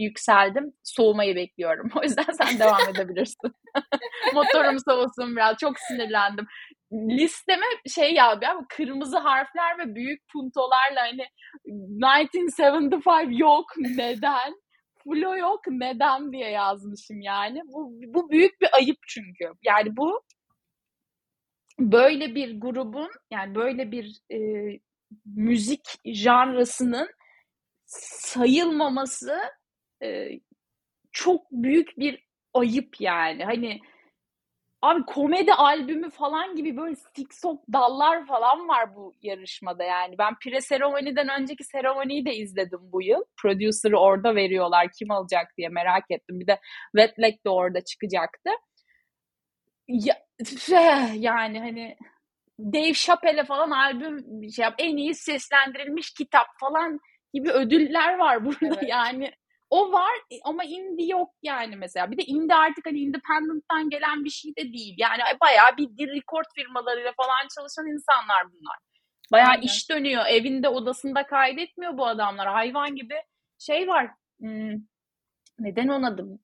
yükseldim. 0.00 0.72
Soğumayı 0.82 1.36
bekliyorum. 1.36 1.90
O 1.96 2.02
yüzden 2.02 2.26
sen 2.42 2.58
devam 2.58 2.88
edebilirsin. 2.88 3.52
Motorum 4.34 4.78
soğusun 4.88 5.36
biraz. 5.36 5.56
Çok 5.56 5.78
sinirlendim. 5.78 6.46
Listeme 6.94 7.66
şey 7.94 8.14
ya 8.14 8.30
abi 8.30 8.46
kırmızı 8.68 9.18
harfler 9.18 9.78
ve 9.78 9.94
büyük 9.94 10.28
puntolarla 10.32 11.00
hani 11.00 11.26
1975 11.64 13.40
yok 13.40 13.66
neden? 13.76 14.54
Flo 15.04 15.36
yok 15.36 15.60
neden 15.68 16.32
diye 16.32 16.50
yazmışım 16.50 17.20
yani. 17.20 17.60
Bu, 17.64 17.92
bu 18.14 18.30
büyük 18.30 18.60
bir 18.60 18.68
ayıp 18.76 18.98
çünkü. 19.08 19.52
Yani 19.62 19.96
bu 19.96 20.22
böyle 21.80 22.34
bir 22.34 22.60
grubun 22.60 23.10
yani 23.30 23.54
böyle 23.54 23.92
bir 23.92 24.20
e, 24.32 24.38
müzik 25.26 25.84
janrasının 26.04 27.08
sayılmaması 27.86 29.40
e, 30.02 30.28
çok 31.12 31.50
büyük 31.50 31.98
bir 31.98 32.24
ayıp 32.54 33.00
yani. 33.00 33.44
Hani 33.44 33.80
abi 34.84 35.02
komedi 35.06 35.52
albümü 35.52 36.10
falan 36.10 36.56
gibi 36.56 36.76
böyle 36.76 36.94
TikTok 37.14 37.62
dallar 37.72 38.26
falan 38.26 38.68
var 38.68 38.96
bu 38.96 39.12
yarışmada 39.22 39.84
yani. 39.84 40.18
Ben 40.18 40.34
pre 40.44 40.60
seremoniden 40.60 41.28
önceki 41.40 41.64
seremoniyi 41.64 42.26
de 42.26 42.34
izledim 42.34 42.80
bu 42.82 43.02
yıl. 43.02 43.24
Producer'ı 43.42 43.96
orada 43.98 44.34
veriyorlar 44.34 44.88
kim 44.98 45.10
alacak 45.10 45.46
diye 45.58 45.68
merak 45.68 46.04
ettim. 46.10 46.40
Bir 46.40 46.46
de 46.46 46.60
Wet 46.96 47.18
Leg 47.18 47.44
de 47.44 47.50
orada 47.50 47.80
çıkacaktı. 47.84 48.50
Ya, 49.88 50.16
yani 51.14 51.60
hani 51.60 51.96
Dave 52.58 52.94
Chappelle 52.94 53.44
falan 53.44 53.70
albüm 53.70 54.50
şey 54.50 54.62
yap, 54.62 54.74
en 54.78 54.96
iyi 54.96 55.14
seslendirilmiş 55.14 56.14
kitap 56.14 56.46
falan 56.60 57.00
gibi 57.34 57.50
ödüller 57.50 58.18
var 58.18 58.44
burada 58.44 58.66
evet. 58.66 58.88
yani. 58.88 59.30
O 59.74 59.92
var 59.92 60.12
ama 60.44 60.64
indie 60.64 61.06
yok 61.06 61.30
yani 61.42 61.76
mesela. 61.76 62.10
Bir 62.10 62.18
de 62.18 62.22
indie 62.22 62.56
artık 62.56 62.86
hani 62.86 62.98
independent'tan 62.98 63.90
gelen 63.90 64.24
bir 64.24 64.30
şey 64.30 64.56
de 64.56 64.72
değil. 64.72 64.94
Yani 64.98 65.22
bayağı 65.40 65.76
bir 65.76 66.08
record 66.08 66.44
firmalarıyla 66.54 67.12
falan 67.16 67.48
çalışan 67.54 67.86
insanlar 67.86 68.52
bunlar. 68.52 68.78
Bayağı 69.32 69.48
Aynen. 69.48 69.62
iş 69.62 69.90
dönüyor. 69.90 70.26
Evinde 70.26 70.68
odasında 70.68 71.26
kaydetmiyor 71.26 71.98
bu 71.98 72.06
adamlar. 72.06 72.48
Hayvan 72.48 72.96
gibi 72.96 73.14
şey 73.58 73.88
var. 73.88 74.10
Hmm, 74.40 74.74
neden 75.58 75.88
adı? 75.88 76.38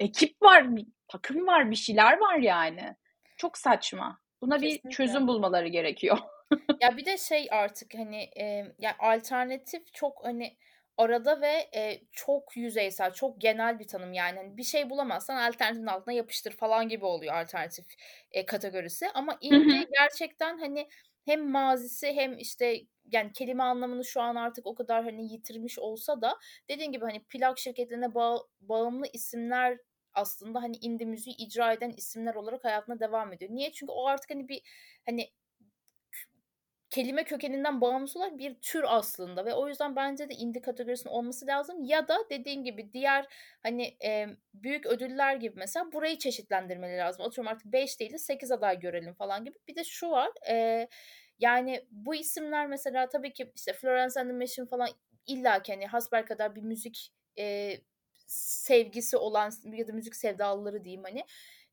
Ekip 0.00 0.42
var, 0.42 0.76
bir 0.76 0.86
takım 1.08 1.46
var, 1.46 1.70
bir 1.70 1.76
şeyler 1.76 2.18
var 2.18 2.36
yani. 2.36 2.96
Çok 3.36 3.58
saçma. 3.58 4.20
Buna 4.40 4.58
Kesinlikle. 4.58 4.88
bir 4.88 4.94
çözüm 4.94 5.28
bulmaları 5.28 5.68
gerekiyor. 5.68 6.18
ya 6.80 6.96
bir 6.96 7.04
de 7.04 7.18
şey 7.18 7.48
artık 7.50 7.94
hani 7.94 8.22
e, 8.40 8.74
ya 8.78 8.96
alternatif 8.98 9.92
çok 9.92 10.24
hani 10.24 10.56
arada 11.02 11.40
ve 11.40 11.68
e, 11.76 12.00
çok 12.12 12.56
yüzeysel, 12.56 13.12
çok 13.12 13.40
genel 13.40 13.78
bir 13.78 13.86
tanım 13.88 14.12
yani. 14.12 14.36
Hani 14.38 14.56
bir 14.56 14.62
şey 14.62 14.90
bulamazsan 14.90 15.36
alternatifin 15.36 15.86
altına 15.86 16.14
yapıştır 16.14 16.52
falan 16.52 16.88
gibi 16.88 17.04
oluyor 17.04 17.34
alternatif 17.34 17.86
e, 18.30 18.46
kategorisi. 18.46 19.08
Ama 19.14 19.38
indie 19.40 19.86
gerçekten 20.00 20.58
hani 20.58 20.88
hem 21.24 21.50
mazisi 21.50 22.12
hem 22.12 22.38
işte 22.38 22.80
yani 23.12 23.32
kelime 23.32 23.62
anlamını 23.62 24.04
şu 24.04 24.20
an 24.20 24.36
artık 24.36 24.66
o 24.66 24.74
kadar 24.74 25.04
hani 25.04 25.32
yitirmiş 25.32 25.78
olsa 25.78 26.22
da 26.22 26.38
dediğin 26.68 26.92
gibi 26.92 27.04
hani 27.04 27.24
plak 27.24 27.58
şirketlerine 27.58 28.14
bağ, 28.14 28.38
bağımlı 28.60 29.06
isimler 29.12 29.78
aslında 30.14 30.62
hani 30.62 30.76
indie 30.76 31.06
müziği 31.06 31.36
icra 31.36 31.72
eden 31.72 31.90
isimler 31.96 32.34
olarak 32.34 32.64
hayatına 32.64 33.00
devam 33.00 33.32
ediyor. 33.32 33.50
Niye? 33.54 33.72
Çünkü 33.72 33.92
o 33.92 34.06
artık 34.06 34.30
hani 34.30 34.48
bir 34.48 34.62
hani 35.06 35.28
kelime 36.92 37.24
kökeninden 37.24 37.80
bağımsız 37.80 38.16
olarak 38.16 38.38
bir 38.38 38.54
tür 38.54 38.84
aslında 38.86 39.44
ve 39.44 39.54
o 39.54 39.68
yüzden 39.68 39.96
bence 39.96 40.28
de 40.28 40.34
indie 40.34 40.62
kategorisinin 40.62 41.12
olması 41.12 41.46
lazım 41.46 41.84
ya 41.84 42.08
da 42.08 42.18
dediğin 42.30 42.64
gibi 42.64 42.92
diğer 42.92 43.26
hani 43.62 43.96
e, 44.04 44.26
büyük 44.54 44.86
ödüller 44.86 45.36
gibi 45.36 45.54
mesela 45.56 45.92
burayı 45.92 46.18
çeşitlendirmeleri 46.18 46.98
lazım. 46.98 47.26
Atıyorum 47.26 47.52
artık 47.52 47.72
5 47.72 48.00
değil 48.00 48.12
de 48.12 48.18
8 48.18 48.52
aday 48.52 48.80
görelim 48.80 49.14
falan 49.14 49.44
gibi. 49.44 49.58
Bir 49.68 49.76
de 49.76 49.84
şu 49.84 50.10
var 50.10 50.30
e, 50.50 50.88
yani 51.38 51.86
bu 51.90 52.14
isimler 52.14 52.66
mesela 52.66 53.08
tabii 53.08 53.32
ki 53.32 53.52
işte 53.56 53.72
Florence 53.72 54.20
and 54.20 54.30
the 54.30 54.36
Machine 54.36 54.66
falan 54.66 54.88
illa 55.26 55.62
ki 55.62 55.72
hani 55.72 55.86
hasbel 55.86 56.26
kadar 56.26 56.56
bir 56.56 56.62
müzik 56.62 57.12
e, 57.38 57.76
sevgisi 58.26 59.16
olan 59.16 59.52
ya 59.64 59.88
da 59.88 59.92
müzik 59.92 60.16
sevdalıları 60.16 60.84
diyeyim 60.84 61.02
hani 61.04 61.24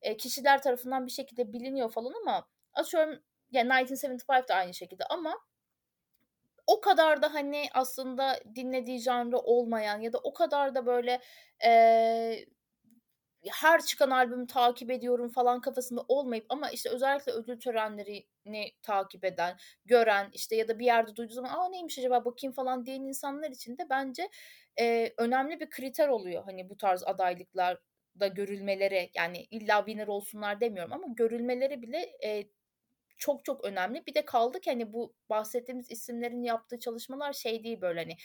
e, 0.02 0.18
kişiler 0.18 0.62
tarafından 0.62 1.06
bir 1.06 1.12
şekilde 1.12 1.54
biliniyor 1.54 1.92
falan 1.92 2.14
ama 2.22 2.48
atıyorum 2.74 3.20
yani 3.52 3.70
1975 3.70 4.50
de 4.50 4.54
aynı 4.54 4.74
şekilde 4.74 5.04
ama 5.10 5.36
o 6.68 6.82
kadar 6.82 7.22
da 7.22 7.34
hani 7.34 7.66
aslında 7.74 8.40
dinlediği 8.56 9.00
janrı 9.00 9.38
olmayan 9.38 10.00
ya 10.02 10.14
da 10.14 10.18
o 10.18 10.34
kadar 10.34 10.76
da 10.76 10.86
böyle 10.86 11.22
e, 11.66 12.46
her 13.48 13.82
çıkan 13.82 14.10
albümü 14.10 14.48
takip 14.48 14.92
ediyorum 14.92 15.30
falan 15.30 15.62
kafasında 15.62 16.02
olmayıp 16.08 16.46
ama 16.50 16.70
işte 16.70 16.90
özellikle 16.90 17.32
ödül 17.32 17.60
törenlerini 17.60 18.72
takip 18.82 19.26
eden, 19.26 19.58
gören 19.86 20.30
işte 20.34 20.56
ya 20.56 20.68
da 20.68 20.80
bir 20.80 20.86
yerde 20.86 21.16
duyduğu 21.16 21.34
zaman 21.34 21.50
aa 21.50 21.70
neymiş 21.70 22.00
acaba 22.00 22.26
bakayım 22.26 22.54
falan 22.54 22.86
diyen 22.86 23.02
insanlar 23.02 23.52
için 23.52 23.78
de 23.78 23.88
bence 23.90 24.30
e, 24.80 25.14
önemli 25.18 25.60
bir 25.60 25.70
kriter 25.70 26.08
oluyor 26.08 26.44
hani 26.44 26.70
bu 26.70 26.78
tarz 26.78 27.04
adaylıklar 27.04 27.78
da 28.20 28.28
görülmeleri. 28.28 29.12
Yani 29.16 29.48
illa 29.52 29.78
winner 29.86 30.08
olsunlar 30.08 30.62
demiyorum 30.62 30.94
ama 30.94 31.08
görülmeleri 31.18 31.82
bile 31.82 31.98
e, 32.26 32.50
çok 33.20 33.46
çok 33.46 33.66
önemli. 33.66 34.06
Bir 34.08 34.14
de 34.16 34.26
kaldı 34.26 34.60
ki 34.62 34.70
hani 34.70 34.94
bu 34.94 35.14
bahsettiğimiz 35.30 35.92
isimlerin 35.92 36.44
yaptığı 36.44 36.80
çalışmalar 36.80 37.34
şey 37.34 37.64
değil 37.64 37.82
böyle 37.82 38.00
hani 38.00 38.16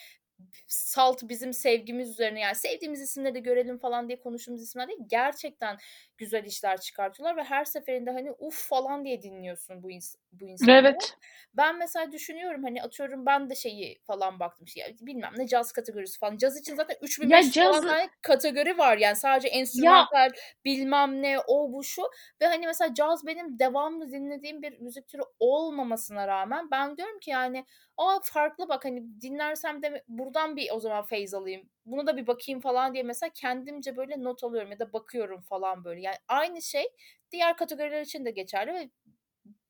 salt 0.66 1.22
bizim 1.22 1.52
sevgimiz 1.52 2.10
üzerine 2.10 2.40
yani 2.40 2.54
sevdiğimiz 2.54 3.00
isimleri 3.00 3.34
de 3.34 3.40
görelim 3.40 3.78
falan 3.78 4.08
diye 4.08 4.20
konuştuğumuz 4.20 4.62
isimler 4.62 4.88
değil. 4.88 5.00
Gerçekten 5.06 5.78
güzel 6.18 6.44
işler 6.44 6.80
çıkartıyorlar 6.80 7.36
ve 7.36 7.44
her 7.44 7.64
seferinde 7.64 8.10
hani 8.10 8.32
uf 8.38 8.68
falan 8.68 9.04
diye 9.04 9.22
dinliyorsun 9.22 9.82
bu 9.82 9.90
ins 9.90 10.14
bu 10.32 10.48
insanları. 10.48 10.86
Evet. 10.88 11.16
Ben 11.54 11.78
mesela 11.78 12.12
düşünüyorum 12.12 12.62
hani 12.64 12.82
atıyorum 12.82 13.26
ben 13.26 13.50
de 13.50 13.54
şeyi 13.54 14.00
falan 14.06 14.40
baktım 14.40 14.68
şey 14.68 14.96
bilmem 15.00 15.32
ne 15.36 15.46
caz 15.46 15.72
kategorisi 15.72 16.18
falan. 16.18 16.36
Caz 16.36 16.60
için 16.60 16.74
zaten 16.74 16.96
3500 17.02 17.56
ya 17.56 17.72
falan 17.72 18.08
kategori 18.22 18.78
var 18.78 18.96
yani 18.96 19.16
sadece 19.16 19.48
enstrümantal 19.48 20.30
bilmem 20.64 21.22
ne 21.22 21.38
o 21.46 21.72
bu 21.72 21.84
şu 21.84 22.02
ve 22.40 22.46
hani 22.46 22.66
mesela 22.66 22.94
caz 22.94 23.26
benim 23.26 23.58
devamlı 23.58 24.10
dinlediğim 24.10 24.62
bir 24.62 24.78
müzik 24.78 25.08
türü 25.08 25.22
olmamasına 25.38 26.28
rağmen 26.28 26.70
ben 26.70 26.96
diyorum 26.96 27.18
ki 27.20 27.30
yani 27.30 27.64
aa 27.96 28.18
farklı 28.22 28.68
bak 28.68 28.84
hani 28.84 29.20
dinlersem 29.20 29.82
de 29.82 30.04
buradan 30.24 30.56
bir 30.56 30.70
o 30.72 30.80
zaman 30.80 31.04
feyz 31.04 31.34
alayım. 31.34 31.68
Bunu 31.86 32.06
da 32.06 32.16
bir 32.16 32.26
bakayım 32.26 32.60
falan 32.60 32.94
diye 32.94 33.02
mesela 33.02 33.30
kendimce 33.34 33.96
böyle 33.96 34.22
not 34.22 34.44
alıyorum 34.44 34.70
ya 34.70 34.78
da 34.78 34.92
bakıyorum 34.92 35.40
falan 35.40 35.84
böyle. 35.84 36.00
Yani 36.00 36.16
aynı 36.28 36.62
şey 36.62 36.84
diğer 37.30 37.56
kategoriler 37.56 38.00
için 38.00 38.24
de 38.24 38.30
geçerli 38.30 38.72
ve 38.72 38.90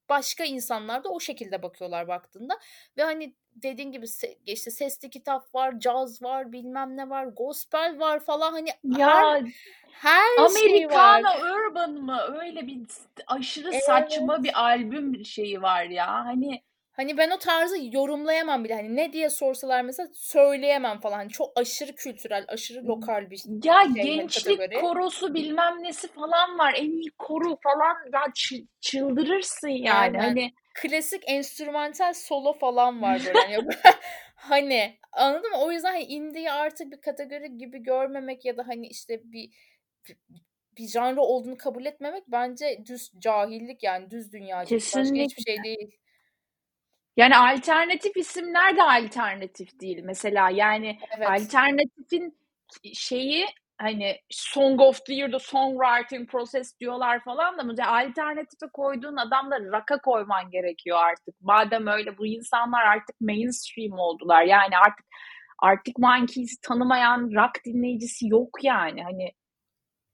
başka 0.08 0.44
insanlar 0.44 1.04
da 1.04 1.08
o 1.08 1.20
şekilde 1.20 1.62
bakıyorlar 1.62 2.08
baktığında 2.08 2.58
ve 2.96 3.02
hani 3.02 3.34
dediğin 3.54 3.92
gibi 3.92 4.06
işte 4.46 4.70
sesli 4.70 5.10
kitap 5.10 5.54
var, 5.54 5.80
caz 5.80 6.22
var, 6.22 6.52
bilmem 6.52 6.96
ne 6.96 7.10
var, 7.10 7.24
gospel 7.24 7.96
var 7.98 8.20
falan 8.20 8.52
hani 8.52 8.68
ya 8.98 9.16
her, 9.16 9.42
her 9.92 10.38
Americana 10.38 11.32
şey 11.32 11.42
var. 11.42 11.68
Urban 11.70 11.92
mı? 11.92 12.20
Öyle 12.40 12.66
bir 12.66 12.80
aşırı 13.26 13.70
evet. 13.72 13.84
saçma 13.84 14.42
bir 14.42 14.60
albüm 14.62 15.24
şeyi 15.24 15.62
var 15.62 15.84
ya. 15.84 16.24
Hani 16.24 16.62
Hani 16.96 17.16
ben 17.16 17.30
o 17.30 17.38
tarzı 17.38 17.76
yorumlayamam 17.92 18.64
bile. 18.64 18.74
Hani 18.74 18.96
ne 18.96 19.12
diye 19.12 19.30
sorsalar 19.30 19.82
mesela 19.82 20.08
söyleyemem 20.14 21.00
falan. 21.00 21.16
Hani 21.16 21.30
çok 21.30 21.52
aşırı 21.56 21.94
kültürel, 21.94 22.44
aşırı 22.48 22.86
lokal 22.86 23.30
bir 23.30 23.42
Ya 23.64 23.82
şey, 23.94 24.02
gençlik 24.02 24.58
kategori. 24.58 24.80
korosu 24.80 25.34
bilmem 25.34 25.82
nesi 25.82 26.08
falan 26.08 26.58
var. 26.58 26.74
En 26.76 26.90
iyi 26.90 27.10
koru 27.18 27.56
falan. 27.62 27.96
Ya 28.12 28.24
çıldırırsın 28.80 29.68
yani. 29.68 30.18
Aynen. 30.18 30.18
Hani 30.18 30.52
klasik 30.74 31.22
enstrümantal 31.26 32.12
solo 32.12 32.52
falan 32.52 33.02
var 33.02 33.22
böyle. 33.26 33.38
hani, 33.38 33.68
hani 34.34 34.98
anladın 35.12 35.50
mı? 35.50 35.56
O 35.60 35.72
yüzden 35.72 35.92
hani 35.92 36.04
indie'yi 36.04 36.50
artık 36.50 36.92
bir 36.92 37.00
kategori 37.00 37.58
gibi 37.58 37.78
görmemek 37.82 38.44
ya 38.44 38.56
da 38.56 38.68
hani 38.68 38.86
işte 38.86 39.20
bir 39.24 39.50
bir 40.78 40.88
janrı 40.88 41.20
olduğunu 41.20 41.56
kabul 41.56 41.86
etmemek 41.86 42.24
bence 42.28 42.82
düz 42.86 43.12
cahillik 43.18 43.82
yani 43.82 44.10
düz 44.10 44.32
dünya. 44.32 44.64
Kesinlikle. 44.64 45.00
Başka 45.00 45.24
hiçbir 45.24 45.42
şey 45.42 45.62
değil. 45.64 45.98
Yani 47.16 47.36
alternatif 47.36 48.16
isimler 48.16 48.76
de 48.76 48.82
alternatif 48.82 49.80
değil 49.80 50.00
mesela. 50.04 50.50
Yani 50.50 50.98
evet. 51.16 51.28
alternatifin 51.28 52.38
şeyi 52.94 53.46
hani 53.78 54.20
Song 54.30 54.80
of 54.80 55.04
the 55.06 55.14
Year'da 55.14 55.38
songwriting 55.38 56.30
process 56.30 56.80
diyorlar 56.80 57.24
falan 57.24 57.58
da 57.58 57.62
mesela 57.62 57.92
alternatife 57.92 58.66
koyduğun 58.72 59.16
adamları 59.16 59.72
raka 59.72 60.00
koyman 60.00 60.50
gerekiyor 60.50 60.98
artık. 61.00 61.40
Madem 61.40 61.86
öyle 61.86 62.18
bu 62.18 62.26
insanlar 62.26 62.82
artık 62.82 63.20
mainstream 63.20 63.98
oldular. 63.98 64.42
Yani 64.42 64.78
artık 64.78 65.06
Arctic 65.58 65.94
Monkeys 65.98 66.60
tanımayan 66.62 67.30
rock 67.34 67.64
dinleyicisi 67.64 68.28
yok 68.28 68.64
yani. 68.64 69.02
Hani 69.02 69.32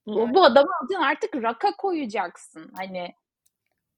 bu, 0.07 0.35
bu 0.35 0.45
adamı 0.45 0.69
artık 1.01 1.35
raka 1.35 1.77
koyacaksın. 1.77 2.73
Hani 2.77 3.15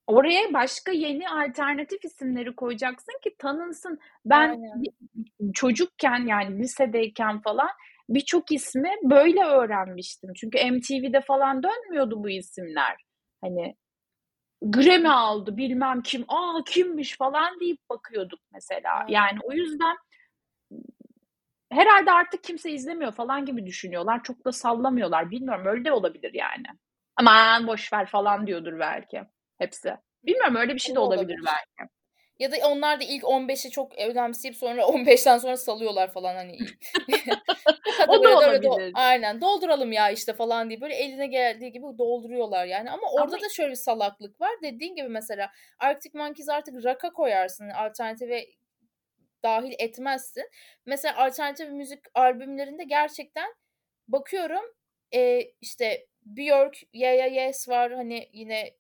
Oraya 0.07 0.53
başka 0.53 0.93
yeni 0.93 1.29
alternatif 1.29 2.05
isimleri 2.05 2.57
koyacaksın 2.57 3.21
ki 3.25 3.35
tanınsın. 3.39 3.99
Ben 4.25 4.49
Aynen. 4.51 4.83
çocukken 5.55 6.27
yani 6.27 6.59
lisedeyken 6.59 7.41
falan 7.41 7.69
birçok 8.09 8.53
ismi 8.53 8.91
böyle 9.03 9.45
öğrenmiştim. 9.45 10.33
Çünkü 10.35 10.71
MTV'de 10.71 11.21
falan 11.21 11.63
dönmüyordu 11.63 12.25
bu 12.25 12.31
isimler. 12.31 12.97
Hani 13.41 13.77
Grammy 14.63 15.09
aldı 15.09 15.57
bilmem 15.57 16.03
kim, 16.03 16.25
aa 16.29 16.65
kimmiş 16.67 17.17
falan 17.17 17.61
deyip 17.61 17.79
bakıyorduk 17.91 18.41
mesela. 18.53 19.07
Yani 19.09 19.39
o 19.43 19.53
yüzden 19.53 19.97
herhalde 21.73 22.13
artık 22.13 22.45
kimse 22.45 22.71
izlemiyor 22.71 23.13
falan 23.13 23.45
gibi 23.45 23.67
düşünüyorlar. 23.67 24.23
Çok 24.23 24.45
da 24.45 24.53
sallamıyorlar. 24.53 25.31
Bilmiyorum 25.31 25.67
öyle 25.67 25.85
de 25.85 25.93
olabilir 25.93 26.35
yani. 26.35 26.67
Aman 27.17 27.67
boş 27.67 27.93
ver 27.93 28.07
falan 28.07 28.47
diyordur 28.47 28.79
belki 28.79 29.23
hepsi. 29.63 29.95
Bilmiyorum 30.25 30.57
öyle 30.57 30.75
bir 30.75 30.81
şey 30.81 30.95
de 30.95 30.99
olabilir, 30.99 31.23
olabilir 31.23 31.41
belki. 31.47 31.91
Ya 32.39 32.53
da 32.53 32.57
onlar 32.69 33.01
da 33.01 33.05
ilk 33.05 33.23
15'i 33.23 33.71
çok 33.71 33.99
önemseyip 33.99 34.57
sonra 34.57 34.83
15'ten 34.83 35.39
sonra 35.39 35.57
salıyorlar 35.57 36.13
falan 36.13 36.35
hani. 36.35 36.59
o 38.09 38.25
da 38.25 38.37
olabilir. 38.37 38.63
Do- 38.63 38.91
aynen 38.95 39.41
dolduralım 39.41 39.93
ya 39.93 40.11
işte 40.11 40.33
falan 40.33 40.71
diye 40.71 40.81
böyle 40.81 40.95
eline 40.95 41.27
geldiği 41.27 41.73
gibi 41.73 41.85
dolduruyorlar 41.99 42.67
yani. 42.67 42.91
Ama 42.91 43.11
orada 43.13 43.35
Ama... 43.35 43.43
da 43.43 43.49
şöyle 43.49 43.71
bir 43.71 43.77
salaklık 43.77 44.41
var. 44.41 44.51
Dediğin 44.63 44.95
gibi 44.95 45.09
mesela 45.09 45.51
Arctic 45.79 46.19
Monkeys 46.19 46.49
artık 46.49 46.85
rock'a 46.85 47.13
koyarsın. 47.13 47.69
Alternatife 47.69 48.47
dahil 49.43 49.75
etmezsin. 49.79 50.45
Mesela 50.87 51.17
alternatif 51.17 51.69
müzik 51.71 52.01
albümlerinde 52.15 52.85
gerçekten 52.85 53.55
bakıyorum 54.09 54.65
e, 55.15 55.41
işte 55.61 56.07
Björk, 56.27 56.77
Yeah 56.93 57.17
Yeah 57.17 57.33
Yes 57.33 57.69
var 57.69 57.93
hani 57.93 58.29
yine 58.33 58.75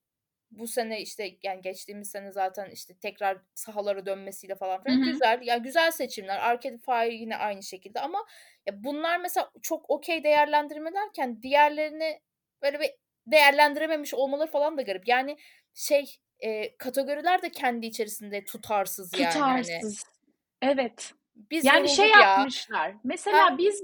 bu 0.59 0.67
sene 0.67 1.01
işte 1.01 1.37
yani 1.43 1.63
geçtiğimiz 1.63 2.11
sene 2.11 2.33
zaten 2.33 2.71
işte 2.71 2.95
tekrar 2.95 3.39
sahalara 3.55 4.07
dönmesiyle 4.07 4.55
falan 4.55 4.83
filan 4.83 4.97
Hı-hı. 4.97 5.11
güzel. 5.11 5.41
Yani 5.43 5.63
güzel 5.63 5.91
seçimler. 5.91 6.39
Arcade 6.39 6.79
Fire 6.79 7.15
yine 7.15 7.37
aynı 7.37 7.63
şekilde 7.63 8.01
ama 8.01 8.27
ya 8.67 8.85
bunlar 8.85 9.21
mesela 9.21 9.51
çok 9.63 9.91
okey 9.91 10.25
değerlendirmelerken 10.25 11.43
diğerlerini 11.43 12.21
böyle 12.63 12.81
bir 12.81 12.91
değerlendirememiş 13.27 14.15
olmaları 14.15 14.51
falan 14.51 14.79
da 14.79 14.83
garip. 14.83 15.09
Yani 15.09 15.37
şey 15.75 16.17
e, 16.41 16.77
kategoriler 16.77 17.43
de 17.43 17.51
kendi 17.51 17.87
içerisinde 17.87 18.45
tutarsız 18.45 19.19
yani. 19.19 19.35
Hani. 19.35 19.63
Tutarsız. 19.63 20.05
Evet. 20.63 21.13
Biz 21.35 21.65
yani 21.65 21.89
şey 21.89 22.09
ya. 22.09 22.21
yapmışlar. 22.21 22.95
Mesela 23.05 23.51
ha. 23.51 23.59
biz 23.59 23.83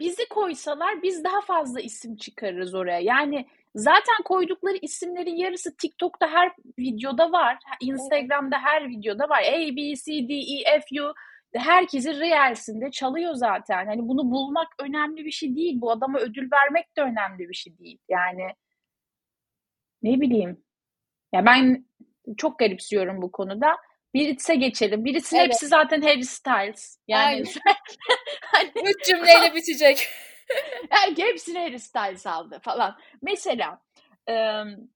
bizi 0.00 0.28
koysalar 0.28 1.02
biz 1.02 1.24
daha 1.24 1.40
fazla 1.40 1.80
isim 1.80 2.16
çıkarırız 2.16 2.74
oraya. 2.74 3.00
Yani 3.00 3.46
Zaten 3.74 4.22
koydukları 4.24 4.76
isimlerin 4.82 5.36
yarısı 5.36 5.76
TikTok'ta 5.76 6.28
her 6.30 6.52
videoda 6.78 7.32
var. 7.32 7.58
Instagram'da 7.80 8.58
her 8.58 8.88
videoda 8.88 9.28
var. 9.28 9.42
A, 9.42 9.76
B, 9.76 9.94
C, 9.94 10.28
D, 10.28 10.34
E, 10.34 10.80
F, 10.80 11.02
U 11.02 11.14
herkesin 11.54 12.20
Reels'inde 12.20 12.90
çalıyor 12.90 13.34
zaten. 13.34 13.86
Hani 13.86 14.08
bunu 14.08 14.30
bulmak 14.30 14.68
önemli 14.78 15.24
bir 15.24 15.30
şey 15.30 15.56
değil. 15.56 15.80
Bu 15.80 15.90
adama 15.90 16.18
ödül 16.18 16.50
vermek 16.52 16.96
de 16.96 17.02
önemli 17.02 17.48
bir 17.48 17.54
şey 17.54 17.78
değil. 17.78 17.98
Yani 18.08 18.46
ne 20.02 20.20
bileyim. 20.20 20.64
Ya 21.32 21.46
ben 21.46 21.86
çok 22.36 22.58
garipsiyorum 22.58 23.22
bu 23.22 23.32
konuda. 23.32 23.76
Biritis'e 24.14 24.54
geçelim. 24.54 25.04
Biritis'in 25.04 25.36
evet. 25.36 25.46
hepsi 25.46 25.66
zaten 25.66 26.00
Harry 26.02 26.24
Styles. 26.24 26.98
Yani 27.08 27.44
hani... 28.42 28.70
Üç 28.84 29.04
cümleyle 29.04 29.54
bitecek. 29.54 30.08
yani 30.92 31.16
hepsini 31.18 31.58
Harry 31.58 31.78
Styles 31.78 32.26
aldı 32.26 32.58
falan. 32.62 32.98
Mesela 33.22 33.80
um, 34.28 34.88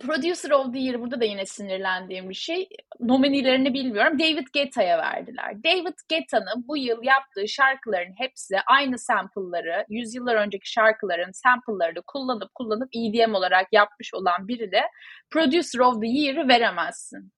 Producer 0.00 0.50
of 0.50 0.72
the 0.72 0.78
Year 0.78 1.00
burada 1.00 1.20
da 1.20 1.24
yine 1.24 1.46
sinirlendiğim 1.46 2.28
bir 2.28 2.34
şey. 2.34 2.68
Nominilerini 3.00 3.74
bilmiyorum. 3.74 4.18
David 4.18 4.46
Guetta'ya 4.54 4.98
verdiler. 4.98 5.64
David 5.64 5.98
Guetta'nın 6.10 6.68
bu 6.68 6.76
yıl 6.76 7.02
yaptığı 7.02 7.48
şarkıların 7.48 8.14
hepsi 8.18 8.56
aynı 8.66 8.98
sample'ları, 8.98 9.86
yüzyıllar 9.88 10.34
önceki 10.34 10.70
şarkıların 10.70 11.30
sample'larını 11.32 12.02
kullanıp 12.06 12.54
kullanıp 12.54 12.88
EDM 12.92 13.34
olarak 13.34 13.72
yapmış 13.72 14.14
olan 14.14 14.48
biri 14.48 14.72
de 14.72 14.82
Producer 15.30 15.80
of 15.80 16.00
the 16.00 16.08
Year'ı 16.08 16.48
veremezsin. 16.48 17.32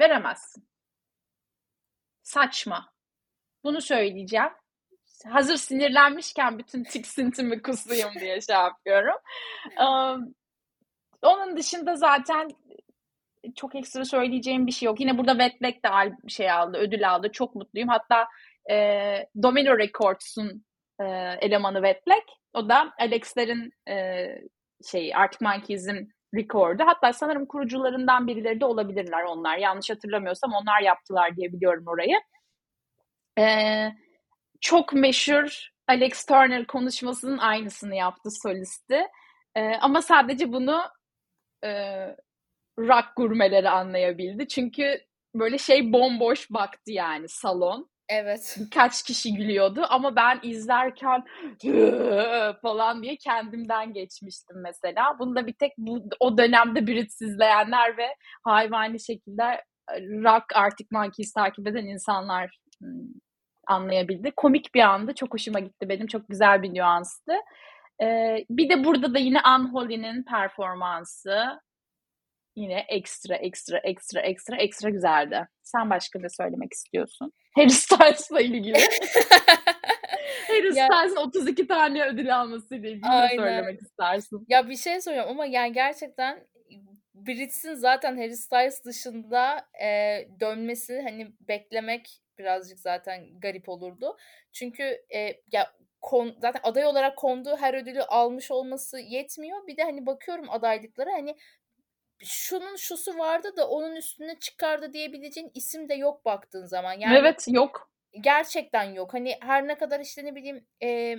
Veremezsin. 0.00 0.68
Saçma. 2.22 2.92
Bunu 3.64 3.80
söyleyeceğim 3.80 4.50
hazır 5.28 5.56
sinirlenmişken 5.56 6.58
bütün 6.58 6.84
tiksintimi 6.84 7.62
kusayım 7.62 8.10
diye 8.20 8.40
şey 8.40 8.56
yapıyorum. 8.56 9.16
Um, 9.80 10.34
onun 11.22 11.56
dışında 11.56 11.96
zaten 11.96 12.48
çok 13.56 13.74
ekstra 13.74 14.04
söyleyeceğim 14.04 14.66
bir 14.66 14.72
şey 14.72 14.86
yok. 14.86 15.00
Yine 15.00 15.18
burada 15.18 15.32
Wet 15.38 15.62
Black 15.62 15.84
de 15.84 16.28
şey 16.28 16.50
aldı, 16.50 16.78
ödül 16.78 17.10
aldı. 17.10 17.32
Çok 17.32 17.54
mutluyum. 17.54 17.88
Hatta 17.88 18.28
e, 18.70 19.26
Domino 19.42 19.78
Records'un 19.78 20.64
e, 21.00 21.04
elemanı 21.40 21.76
Wet 21.76 22.06
Black. 22.06 22.24
O 22.54 22.68
da 22.68 22.92
Alex'lerin 22.98 23.72
e, 23.88 24.26
şey 24.90 25.14
Arctic 25.14 25.44
Monkeys'in 25.44 26.12
rekordu. 26.34 26.82
Hatta 26.86 27.12
sanırım 27.12 27.46
kurucularından 27.46 28.26
birileri 28.26 28.60
de 28.60 28.64
olabilirler 28.64 29.22
onlar. 29.22 29.58
Yanlış 29.58 29.90
hatırlamıyorsam 29.90 30.52
onlar 30.52 30.80
yaptılar 30.80 31.36
diye 31.36 31.52
biliyorum 31.52 31.84
orayı. 31.86 32.20
Eee 33.38 33.94
çok 34.60 34.92
meşhur 34.92 35.70
Alex 35.88 36.26
Turner 36.26 36.66
konuşmasının 36.66 37.38
aynısını 37.38 37.94
yaptı 37.94 38.30
solisti. 38.42 39.06
E, 39.54 39.74
ama 39.80 40.02
sadece 40.02 40.52
bunu 40.52 40.82
e, 41.64 41.70
rock 42.78 43.06
gurmeleri 43.16 43.70
anlayabildi. 43.70 44.48
Çünkü 44.48 45.00
böyle 45.34 45.58
şey 45.58 45.92
bomboş 45.92 46.50
baktı 46.50 46.92
yani 46.92 47.28
salon. 47.28 47.90
Evet. 48.08 48.56
Birkaç 48.60 49.02
kişi 49.02 49.34
gülüyordu 49.34 49.86
ama 49.88 50.16
ben 50.16 50.40
izlerken 50.42 51.24
falan 52.62 53.02
diye 53.02 53.16
kendimden 53.16 53.92
geçmiştim 53.92 54.56
mesela. 54.62 55.18
Bunu 55.18 55.36
da 55.36 55.46
bir 55.46 55.52
tek 55.52 55.72
bu, 55.78 56.08
o 56.20 56.38
dönemde 56.38 56.86
Brits 56.86 57.22
izleyenler 57.22 57.96
ve 57.96 58.06
hayvani 58.44 59.00
şekilde 59.00 59.64
rock 59.98 60.44
Arctic 60.54 60.88
Monkeys 60.90 61.32
takip 61.32 61.66
eden 61.66 61.84
insanlar 61.84 62.58
hmm, 62.80 63.08
anlayabildi. 63.70 64.30
Komik 64.36 64.74
bir 64.74 64.80
andı. 64.80 65.14
Çok 65.14 65.34
hoşuma 65.34 65.60
gitti 65.60 65.88
benim. 65.88 66.06
Çok 66.06 66.28
güzel 66.28 66.62
bir 66.62 66.74
nüanstı. 66.74 67.32
Ee, 68.02 68.44
bir 68.50 68.68
de 68.68 68.84
burada 68.84 69.14
da 69.14 69.18
yine 69.18 69.38
Unholy'nin 69.58 70.22
performansı 70.22 71.60
yine 72.56 72.84
ekstra 72.88 73.34
ekstra 73.34 73.78
ekstra 73.78 74.20
ekstra 74.20 74.56
ekstra 74.56 74.90
güzeldi. 74.90 75.48
Sen 75.62 75.90
başka 75.90 76.18
ne 76.18 76.28
söylemek 76.28 76.72
istiyorsun? 76.72 77.32
Harry 77.56 77.70
Styles'la 77.70 78.40
ilgili. 78.40 78.78
Harry 80.48 80.72
Styles'ın 80.72 81.16
32 81.16 81.66
tane 81.66 82.04
ödül 82.06 82.36
almasıyla 82.36 82.88
ilgili 82.88 83.10
ne 83.10 83.28
söylemek 83.36 83.82
istersin? 83.82 84.44
Ya 84.48 84.68
bir 84.68 84.76
şey 84.76 85.00
söyleyeyim 85.00 85.28
ama 85.30 85.46
yani 85.46 85.72
gerçekten 85.72 86.46
Brits'in 87.14 87.74
zaten 87.74 88.16
Harry 88.16 88.36
Styles 88.36 88.84
dışında 88.84 89.66
e, 89.82 90.18
dönmesi 90.40 91.00
hani 91.02 91.32
beklemek 91.48 92.20
birazcık 92.40 92.80
zaten 92.80 93.40
garip 93.40 93.68
olurdu. 93.68 94.16
Çünkü 94.52 94.82
e, 95.14 95.40
ya 95.52 95.72
kon, 96.00 96.36
zaten 96.42 96.60
aday 96.62 96.84
olarak 96.86 97.18
konduğu 97.18 97.56
her 97.56 97.74
ödülü 97.74 98.02
almış 98.02 98.50
olması 98.50 98.98
yetmiyor. 98.98 99.66
Bir 99.66 99.76
de 99.76 99.82
hani 99.82 100.06
bakıyorum 100.06 100.50
adaylıklara 100.50 101.12
hani 101.12 101.36
şunun 102.18 102.76
şusu 102.76 103.18
vardı 103.18 103.56
da 103.56 103.68
onun 103.68 103.96
üstüne 103.96 104.38
çıkardı 104.38 104.92
diyebileceğin 104.92 105.50
isim 105.54 105.88
de 105.88 105.94
yok 105.94 106.24
baktığın 106.24 106.66
zaman. 106.66 106.92
Yani 106.92 107.18
evet 107.18 107.44
yok. 107.48 107.90
Gerçekten 108.20 108.84
yok. 108.84 109.14
Hani 109.14 109.36
her 109.40 109.68
ne 109.68 109.78
kadar 109.78 110.00
işte 110.00 110.24
ne 110.24 110.34
bileyim 110.34 110.66
e, 110.82 111.16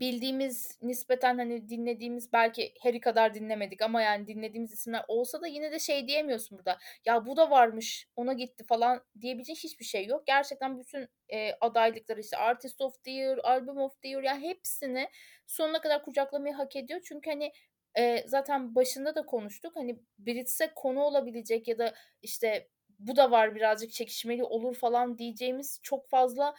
bildiğimiz 0.00 0.78
nispeten 0.82 1.38
hani 1.38 1.68
dinlediğimiz 1.68 2.32
belki 2.32 2.74
Harry 2.82 3.00
kadar 3.00 3.34
dinlemedik 3.34 3.82
ama 3.82 4.02
yani 4.02 4.26
dinlediğimiz 4.26 4.72
isimler 4.72 5.04
olsa 5.08 5.42
da 5.42 5.46
yine 5.46 5.72
de 5.72 5.78
şey 5.78 6.08
diyemiyorsun 6.08 6.58
burada. 6.58 6.78
Ya 7.04 7.26
bu 7.26 7.36
da 7.36 7.50
varmış 7.50 8.06
ona 8.16 8.32
gitti 8.32 8.64
falan 8.64 9.04
diyebileceğin 9.20 9.56
hiçbir 9.56 9.84
şey 9.84 10.06
yok. 10.06 10.26
Gerçekten 10.26 10.78
bütün 10.78 11.08
e, 11.28 11.52
adaylıkları 11.60 12.20
işte 12.20 12.36
Artist 12.36 12.80
of 12.80 13.04
the 13.04 13.10
Year, 13.10 13.38
Album 13.42 13.78
of 13.78 14.02
the 14.02 14.08
Year 14.08 14.22
ya 14.22 14.38
hepsini 14.38 15.08
sonuna 15.46 15.80
kadar 15.80 16.04
kucaklamayı 16.04 16.54
hak 16.54 16.76
ediyor. 16.76 17.00
Çünkü 17.04 17.30
hani 17.30 17.52
e, 17.98 18.24
zaten 18.26 18.74
başında 18.74 19.14
da 19.14 19.26
konuştuk. 19.26 19.76
Hani 19.76 19.98
Brits'e 20.18 20.72
konu 20.74 21.00
olabilecek 21.00 21.68
ya 21.68 21.78
da 21.78 21.94
işte 22.22 22.68
bu 22.98 23.16
da 23.16 23.30
var 23.30 23.54
birazcık 23.54 23.92
çekişmeli 23.92 24.44
olur 24.44 24.74
falan 24.74 25.18
diyeceğimiz 25.18 25.80
çok 25.82 26.08
fazla 26.08 26.54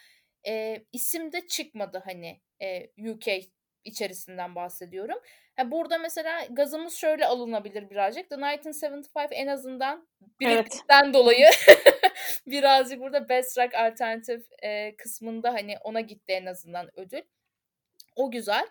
e, 0.48 0.84
isim 0.92 1.32
de 1.32 1.48
çıkmadı 1.48 2.02
hani 2.06 2.42
e, 2.64 2.90
UK 3.12 3.28
içerisinden 3.84 4.56
bahsediyorum. 4.56 5.20
Yani 5.58 5.72
burada 5.72 5.98
mesela 5.98 6.46
gazımız 6.50 6.94
şöyle 6.94 7.26
alınabilir 7.26 7.90
birazcık. 7.90 8.30
The 8.30 8.38
1975 8.38 9.28
en 9.32 9.48
azından 9.48 10.08
biriktikten 10.40 11.04
evet. 11.04 11.14
dolayı 11.14 11.48
birazcık 12.48 13.00
burada 13.00 13.30
Best 13.30 13.58
Rock 13.58 13.76
Alternative 13.76 14.44
e, 14.64 14.96
kısmında 14.96 15.54
hani 15.54 15.76
ona 15.84 16.02
gitti 16.02 16.34
en 16.34 16.46
azından 16.46 17.00
ödül. 17.00 17.22
O 18.16 18.32
güzel. 18.32 18.68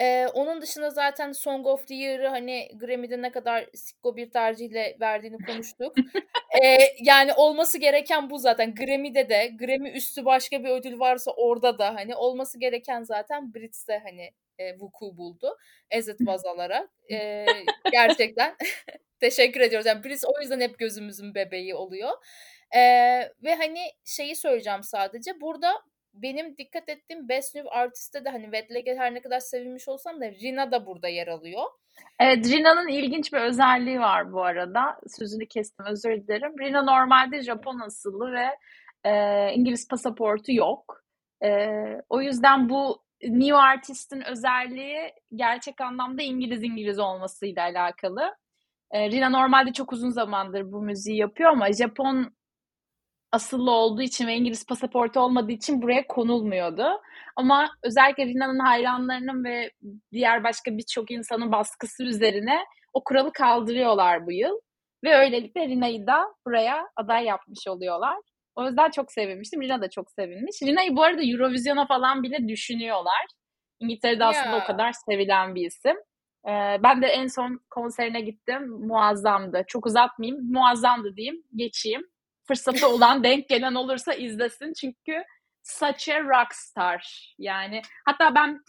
Ee, 0.00 0.26
onun 0.34 0.62
dışında 0.62 0.90
zaten 0.90 1.32
Song 1.32 1.66
of 1.66 1.86
the 1.86 1.94
Year'ı 1.94 2.28
hani 2.28 2.68
Grammy'de 2.74 3.22
ne 3.22 3.30
kadar 3.30 3.66
sikko 3.74 4.16
bir 4.16 4.30
tercihle 4.30 4.96
verdiğini 5.00 5.38
konuştuk. 5.46 5.96
ee, 6.62 6.78
yani 7.00 7.32
olması 7.32 7.78
gereken 7.78 8.30
bu 8.30 8.38
zaten. 8.38 8.74
Grammy'de 8.74 9.28
de, 9.28 9.52
Grammy 9.58 9.96
üstü 9.96 10.24
başka 10.24 10.64
bir 10.64 10.68
ödül 10.68 10.98
varsa 10.98 11.30
orada 11.30 11.78
da 11.78 11.94
hani 11.94 12.16
olması 12.16 12.58
gereken 12.58 13.02
zaten 13.02 13.54
Brits'te 13.54 14.00
hani 14.04 14.30
e, 14.58 14.78
vuku 14.78 15.16
buldu. 15.16 15.56
As 15.98 16.08
it 16.08 16.18
was 16.18 16.44
alarak. 16.46 16.90
Ee, 17.12 17.46
gerçekten 17.92 18.56
teşekkür 19.20 19.60
ediyoruz. 19.60 19.86
Yani 19.86 20.04
Brits 20.04 20.24
o 20.24 20.40
yüzden 20.40 20.60
hep 20.60 20.78
gözümüzün 20.78 21.34
bebeği 21.34 21.74
oluyor. 21.74 22.10
Ee, 22.76 22.80
ve 23.42 23.54
hani 23.54 23.80
şeyi 24.04 24.36
söyleyeceğim 24.36 24.82
sadece. 24.82 25.40
Burada 25.40 25.82
benim 26.14 26.56
dikkat 26.56 26.88
ettiğim 26.88 27.28
Best 27.28 27.54
New 27.54 27.70
Artist'te 27.70 28.24
de 28.24 28.28
hani 28.28 28.44
Wet 28.44 28.98
her 28.98 29.14
ne 29.14 29.20
kadar 29.20 29.40
sevilmiş 29.40 29.88
olsam 29.88 30.20
da 30.20 30.30
Rina 30.30 30.72
da 30.72 30.86
burada 30.86 31.08
yer 31.08 31.28
alıyor. 31.28 31.62
Evet, 32.20 32.46
Rina'nın 32.52 32.88
ilginç 32.88 33.32
bir 33.32 33.38
özelliği 33.38 34.00
var 34.00 34.32
bu 34.32 34.44
arada. 34.44 35.00
Sözünü 35.18 35.46
kestim, 35.46 35.86
özür 35.86 36.10
dilerim. 36.10 36.58
Rina 36.60 36.82
normalde 36.82 37.42
Japon 37.42 37.80
asıllı 37.80 38.32
ve 38.32 38.46
e, 39.04 39.52
İngiliz 39.54 39.88
pasaportu 39.88 40.52
yok. 40.52 41.02
E, 41.44 41.68
o 42.08 42.20
yüzden 42.20 42.68
bu 42.68 43.02
New 43.22 43.56
Artist'in 43.56 44.20
özelliği 44.20 45.12
gerçek 45.34 45.80
anlamda 45.80 46.22
İngiliz 46.22 46.62
İngiliz 46.62 46.98
olmasıyla 46.98 47.62
alakalı. 47.62 48.34
E, 48.90 49.10
Rina 49.10 49.28
normalde 49.28 49.72
çok 49.72 49.92
uzun 49.92 50.10
zamandır 50.10 50.72
bu 50.72 50.82
müziği 50.82 51.18
yapıyor 51.18 51.50
ama 51.50 51.72
Japon 51.72 52.34
asıllı 53.32 53.70
olduğu 53.70 54.02
için 54.02 54.26
ve 54.26 54.34
İngiliz 54.34 54.66
pasaportu 54.66 55.20
olmadığı 55.20 55.52
için 55.52 55.82
buraya 55.82 56.06
konulmuyordu. 56.06 57.00
Ama 57.36 57.70
özellikle 57.82 58.26
Rina'nın 58.26 58.58
hayranlarının 58.58 59.44
ve 59.44 59.70
diğer 60.12 60.44
başka 60.44 60.76
birçok 60.78 61.10
insanın 61.10 61.52
baskısı 61.52 62.04
üzerine 62.04 62.64
o 62.92 63.04
kuralı 63.04 63.32
kaldırıyorlar 63.32 64.26
bu 64.26 64.32
yıl. 64.32 64.60
Ve 65.04 65.16
öylelikle 65.16 65.68
Rina'yı 65.68 66.06
da 66.06 66.34
buraya 66.46 66.88
aday 66.96 67.24
yapmış 67.24 67.68
oluyorlar. 67.68 68.16
O 68.56 68.66
yüzden 68.66 68.90
çok 68.90 69.12
sevinmiştim. 69.12 69.62
Rina 69.62 69.82
da 69.82 69.90
çok 69.90 70.10
sevinmiş. 70.10 70.62
Rina'yı 70.62 70.96
bu 70.96 71.02
arada 71.02 71.22
Eurovision'a 71.22 71.86
falan 71.86 72.22
bile 72.22 72.48
düşünüyorlar. 72.48 73.26
İngiltere'de 73.80 74.24
aslında 74.24 74.56
o 74.56 74.66
kadar 74.66 74.92
sevilen 74.92 75.54
bir 75.54 75.66
isim. 75.66 75.96
Ee, 76.48 76.78
ben 76.82 77.02
de 77.02 77.06
en 77.06 77.26
son 77.26 77.60
konserine 77.70 78.20
gittim. 78.20 78.68
Muazzamdı. 78.68 79.64
Çok 79.66 79.86
uzatmayayım. 79.86 80.52
Muazzamdı 80.52 81.16
diyeyim. 81.16 81.42
Geçeyim 81.56 82.02
fırsatı 82.50 82.88
olan 82.88 83.24
denk 83.24 83.48
gelen 83.48 83.74
olursa 83.74 84.14
izlesin. 84.14 84.72
Çünkü 84.80 85.24
such 85.62 86.08
a 86.08 86.20
rockstar. 86.20 87.34
Yani 87.38 87.82
hatta 88.06 88.34
ben 88.34 88.60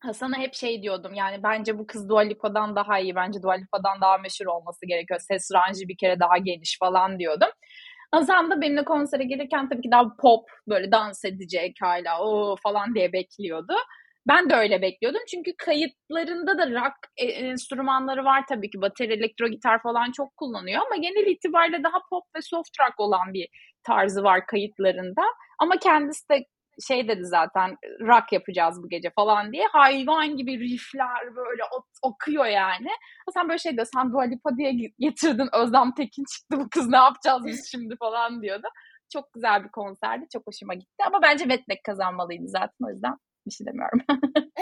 Hasan'a 0.00 0.38
hep 0.38 0.54
şey 0.54 0.82
diyordum 0.82 1.14
yani 1.14 1.42
bence 1.42 1.78
bu 1.78 1.86
kız 1.86 2.08
Dua 2.08 2.20
Lipa'dan 2.20 2.76
daha 2.76 2.98
iyi. 2.98 3.14
Bence 3.14 3.42
Dua 3.42 3.52
Lipa'dan 3.52 4.00
daha 4.00 4.18
meşhur 4.18 4.46
olması 4.46 4.86
gerekiyor. 4.86 5.20
Ses 5.20 5.48
ranjı 5.54 5.88
bir 5.88 5.96
kere 5.96 6.20
daha 6.20 6.38
geniş 6.38 6.78
falan 6.78 7.18
diyordum. 7.18 7.48
Hasan 8.12 8.50
da 8.50 8.60
benimle 8.60 8.84
konsere 8.84 9.24
gelirken 9.24 9.68
tabii 9.68 9.82
ki 9.82 9.90
daha 9.90 10.16
pop 10.16 10.50
böyle 10.68 10.92
dans 10.92 11.24
edecek 11.24 11.76
hala 11.80 12.20
o 12.20 12.56
falan 12.62 12.94
diye 12.94 13.12
bekliyordu. 13.12 13.74
Ben 14.28 14.50
de 14.50 14.54
öyle 14.54 14.82
bekliyordum. 14.82 15.20
Çünkü 15.30 15.52
kayıtlarında 15.58 16.58
da 16.58 16.70
rock 16.70 16.94
e, 17.16 17.24
enstrümanları 17.24 18.24
var 18.24 18.44
tabii 18.48 18.70
ki. 18.70 18.80
Bateri, 18.80 19.12
elektro 19.12 19.48
gitar 19.48 19.82
falan 19.82 20.12
çok 20.12 20.36
kullanıyor 20.36 20.82
ama 20.86 20.96
genel 20.96 21.26
itibariyle 21.26 21.84
daha 21.84 21.98
pop 22.10 22.24
ve 22.36 22.40
soft 22.42 22.80
rock 22.80 23.00
olan 23.00 23.34
bir 23.34 23.48
tarzı 23.86 24.22
var 24.22 24.46
kayıtlarında. 24.46 25.22
Ama 25.58 25.76
kendisi 25.78 26.28
de 26.28 26.46
şey 26.88 27.08
dedi 27.08 27.24
zaten 27.24 27.76
rock 28.00 28.32
yapacağız 28.32 28.82
bu 28.82 28.88
gece 28.88 29.10
falan 29.10 29.52
diye. 29.52 29.66
Hayvan 29.72 30.36
gibi 30.36 30.60
riffler 30.60 31.36
böyle 31.36 31.62
okuyor 32.02 32.46
yani. 32.46 32.88
Sen 33.34 33.48
böyle 33.48 33.58
şey 33.58 33.72
diyor 33.72 33.86
sen 33.94 34.12
Dua 34.12 34.22
Lipa 34.22 34.56
diye 34.56 34.72
getirdin 34.98 35.48
Özlem 35.52 35.94
Tekin 35.94 36.24
çıktı 36.24 36.60
bu 36.60 36.68
kız 36.70 36.88
ne 36.88 36.96
yapacağız 36.96 37.42
biz 37.46 37.70
şimdi 37.70 37.96
falan 37.96 38.42
diyordu. 38.42 38.66
Çok 39.12 39.32
güzel 39.32 39.64
bir 39.64 39.68
konserdi. 39.68 40.26
Çok 40.32 40.46
hoşuma 40.46 40.74
gitti. 40.74 41.04
Ama 41.06 41.22
bence 41.22 41.44
Wetback 41.44 41.84
kazanmalıydı 41.84 42.48
zaten 42.48 42.86
o 42.86 42.90
yüzden 42.90 43.16
bir 43.50 43.54
şey 43.54 43.66
demiyorum. 43.66 44.00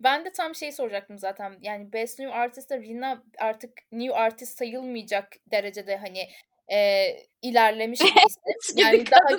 ben 0.00 0.24
de 0.24 0.32
tam 0.32 0.54
şey 0.54 0.72
soracaktım 0.72 1.18
zaten. 1.18 1.54
Yani 1.60 1.92
Best 1.92 2.18
New 2.18 2.34
Artist'te 2.34 2.78
Rina 2.80 3.22
artık 3.38 3.72
New 3.92 4.14
Artist 4.14 4.58
sayılmayacak 4.58 5.32
derecede 5.50 5.96
hani 5.96 6.28
e, 6.72 7.08
ilerlemiş 7.42 8.00
bir 8.00 8.06
isim. 8.60 8.78
yani 8.78 9.04
daha 9.10 9.34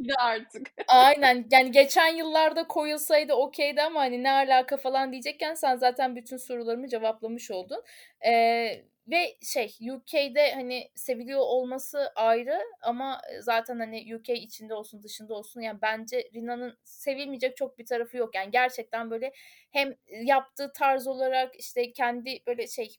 eskidi 0.00 0.14
artık. 0.18 0.70
Aynen. 0.88 1.46
Yani 1.50 1.70
geçen 1.70 2.16
yıllarda 2.16 2.66
koyulsaydı 2.66 3.34
okeydi 3.34 3.82
ama 3.82 4.00
hani 4.00 4.22
ne 4.22 4.30
alaka 4.30 4.76
falan 4.76 5.12
diyecekken 5.12 5.54
sen 5.54 5.76
zaten 5.76 6.16
bütün 6.16 6.36
sorularımı 6.36 6.88
cevaplamış 6.88 7.50
oldun. 7.50 7.82
Ee, 8.26 8.84
ve 9.08 9.36
şey 9.42 9.76
UK'de 9.92 10.52
hani 10.54 10.90
seviliyor 10.94 11.40
olması 11.40 12.12
ayrı 12.16 12.60
ama 12.82 13.20
zaten 13.40 13.78
hani 13.78 14.16
UK 14.16 14.28
içinde 14.28 14.74
olsun 14.74 15.02
dışında 15.02 15.34
olsun 15.34 15.60
yani 15.60 15.78
bence 15.82 16.30
Rina'nın 16.34 16.78
sevilmeyecek 16.84 17.56
çok 17.56 17.78
bir 17.78 17.86
tarafı 17.86 18.16
yok. 18.16 18.34
Yani 18.34 18.50
gerçekten 18.50 19.10
böyle 19.10 19.32
hem 19.70 19.94
yaptığı 20.22 20.72
tarz 20.72 21.06
olarak 21.06 21.56
işte 21.60 21.92
kendi 21.92 22.42
böyle 22.46 22.66
şey 22.66 22.96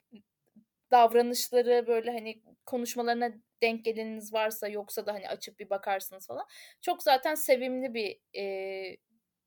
davranışları 0.92 1.88
böyle 1.88 2.12
hani 2.12 2.42
konuşmalarına 2.66 3.32
denk 3.62 3.86
geleniniz 3.86 4.34
varsa 4.34 4.68
yoksa 4.68 5.06
da 5.06 5.14
hani 5.14 5.30
açıp 5.30 5.60
bir 5.60 5.70
bakarsınız 5.70 6.28
falan. 6.28 6.46
Çok 6.82 7.04
zaten 7.04 7.36
sevimli 7.36 7.94
bir 7.94 8.20
e, 8.40 8.98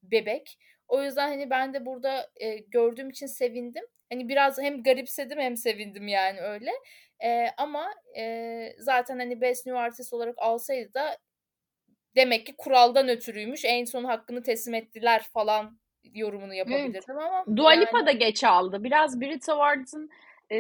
bebek. 0.02 0.58
O 0.88 1.02
yüzden 1.02 1.28
hani 1.28 1.50
ben 1.50 1.74
de 1.74 1.86
burada 1.86 2.30
e, 2.36 2.56
gördüğüm 2.56 3.10
için 3.10 3.26
sevindim. 3.26 3.84
Hani 4.12 4.28
biraz 4.28 4.58
hem 4.58 4.82
garipsedim 4.82 5.38
hem 5.38 5.56
sevindim 5.56 6.08
yani 6.08 6.40
öyle. 6.40 6.70
E, 7.24 7.46
ama 7.56 7.90
e, 8.18 8.68
zaten 8.78 9.18
hani 9.18 9.40
Best 9.40 9.66
New 9.66 9.80
Artist 9.80 10.12
olarak 10.12 10.34
alsaydı 10.38 10.94
da 10.94 11.18
demek 12.16 12.46
ki 12.46 12.54
kuraldan 12.58 13.08
ötürüymüş. 13.08 13.64
En 13.64 13.84
son 13.84 14.04
hakkını 14.04 14.42
teslim 14.42 14.74
ettiler 14.74 15.22
falan 15.22 15.78
yorumunu 16.14 16.54
yapabilirdim 16.54 17.18
evet. 17.18 17.22
ama. 17.22 17.56
Dua 17.56 17.70
Lipa 17.70 17.98
yani... 17.98 18.06
da 18.06 18.12
geç 18.12 18.44
aldı. 18.44 18.84
Biraz 18.84 19.20
Brit 19.20 19.48
Awards'ın 19.48 20.10
e, 20.52 20.58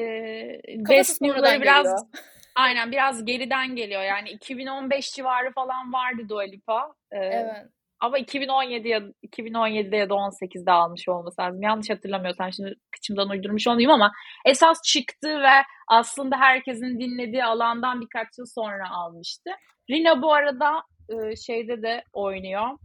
Best 0.90 1.20
New'ları 1.20 1.62
biraz 1.62 2.06
aynen 2.54 2.92
biraz 2.92 3.24
geriden 3.24 3.76
geliyor. 3.76 4.02
Yani 4.02 4.30
2015 4.30 5.12
civarı 5.12 5.52
falan 5.52 5.92
vardı 5.92 6.28
Dua 6.28 6.42
Lipa. 6.42 6.94
E, 7.10 7.18
evet. 7.18 7.66
Ama 8.00 8.18
2017 8.18 8.88
ya 8.88 9.00
2017'de 9.26 9.96
ya 9.96 10.10
da 10.10 10.14
18'de 10.14 10.72
almış 10.72 11.08
olması 11.08 11.40
lazım. 11.40 11.62
Yanlış 11.62 11.90
hatırlamıyorsam 11.90 12.52
şimdi 12.52 12.74
kıçımdan 12.92 13.28
uydurmuş 13.28 13.66
olayım 13.66 13.90
ama 13.90 14.12
esas 14.46 14.78
çıktı 14.84 15.28
ve 15.28 15.62
aslında 15.88 16.36
herkesin 16.36 17.00
dinlediği 17.00 17.44
alandan 17.44 18.00
birkaç 18.00 18.28
yıl 18.38 18.46
sonra 18.46 18.90
almıştı. 18.90 19.50
Rina 19.90 20.22
bu 20.22 20.32
arada 20.32 20.82
e, 21.08 21.36
şeyde 21.36 21.82
de 21.82 22.04
oynuyor. 22.12 22.78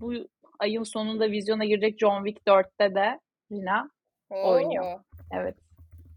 Bu 0.00 0.12
ayın 0.58 0.82
sonunda 0.82 1.30
vizyona 1.30 1.64
girecek 1.64 1.98
John 2.00 2.24
Wick 2.24 2.46
4'te 2.46 2.94
de 2.94 3.20
Rina 3.52 3.90
Oo. 4.30 4.52
oynuyor. 4.52 5.00
Evet. 5.32 5.56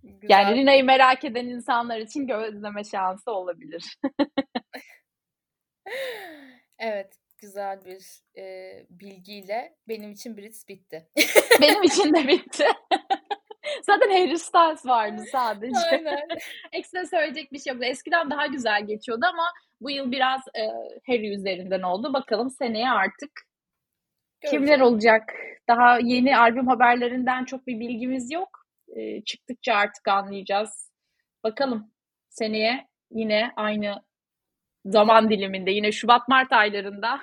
Güzel. 0.04 0.30
Yani 0.30 0.56
Rina'yı 0.56 0.84
merak 0.84 1.26
eden 1.26 1.46
insanlar 1.46 1.98
için 1.98 2.28
gözleme 2.28 2.84
şansı 2.84 3.32
olabilir. 3.32 3.98
evet 6.80 7.19
güzel 7.42 7.86
bir 7.86 8.06
e, 8.38 8.74
bilgiyle 8.90 9.76
benim 9.88 10.12
için 10.12 10.38
Brits 10.38 10.68
bitti. 10.68 11.08
benim 11.62 11.84
için 11.84 12.14
de 12.14 12.28
bitti. 12.28 12.66
Zaten 13.84 14.10
Harry 14.10 14.40
Styles 14.40 14.86
vardı 14.86 15.24
sadece. 15.32 15.80
Aynen. 15.92 16.28
Ekstra 16.72 17.06
söyleyecek 17.06 17.54
bir 17.54 17.60
şey 17.60 17.74
yok. 17.74 17.84
Eskiden 17.86 18.30
daha 18.30 18.48
güzel 18.48 18.88
geçiyordu 18.88 19.26
ama 19.30 19.44
bu 19.82 19.92
yıl 19.92 20.12
biraz 20.12 20.42
e, 20.56 20.68
Harry 21.08 21.34
üzerinden 21.34 21.82
oldu. 21.82 22.14
Bakalım 22.14 22.50
seneye 22.50 22.90
artık 22.90 23.32
Göreceğim. 24.42 24.66
kimler 24.66 24.80
olacak? 24.80 25.34
Daha 25.68 26.00
yeni 26.00 26.38
albüm 26.38 26.68
haberlerinden 26.68 27.46
çok 27.46 27.68
bir 27.68 27.80
bilgimiz 27.80 28.32
yok. 28.32 28.66
E, 28.96 29.22
çıktıkça 29.24 29.74
artık 29.74 30.08
anlayacağız. 30.08 30.92
Bakalım 31.44 31.92
seneye 32.30 32.88
yine 33.12 33.52
aynı 33.56 34.04
zaman 34.86 35.30
diliminde 35.30 35.72
yine 35.72 35.92
Şubat-Mart 35.92 36.52
aylarında 36.54 37.22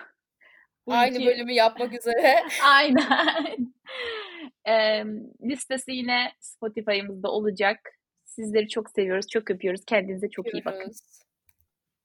aynı 0.87 1.17
iki... 1.17 1.27
bölümü 1.27 1.53
yapmak 1.53 1.95
üzere. 1.99 2.43
Aynen. 2.65 3.75
e, 4.69 5.05
listesi 5.43 5.93
yine 5.93 6.33
Spotify'ımızda 6.41 7.29
olacak. 7.29 7.79
Sizleri 8.25 8.69
çok 8.69 8.91
seviyoruz, 8.91 9.27
çok 9.29 9.51
öpüyoruz. 9.51 9.85
Kendinize 9.87 10.31
çok 10.31 10.47
Öpüyoruz. 10.47 10.61
iyi 10.61 10.75
bakın. 10.75 10.93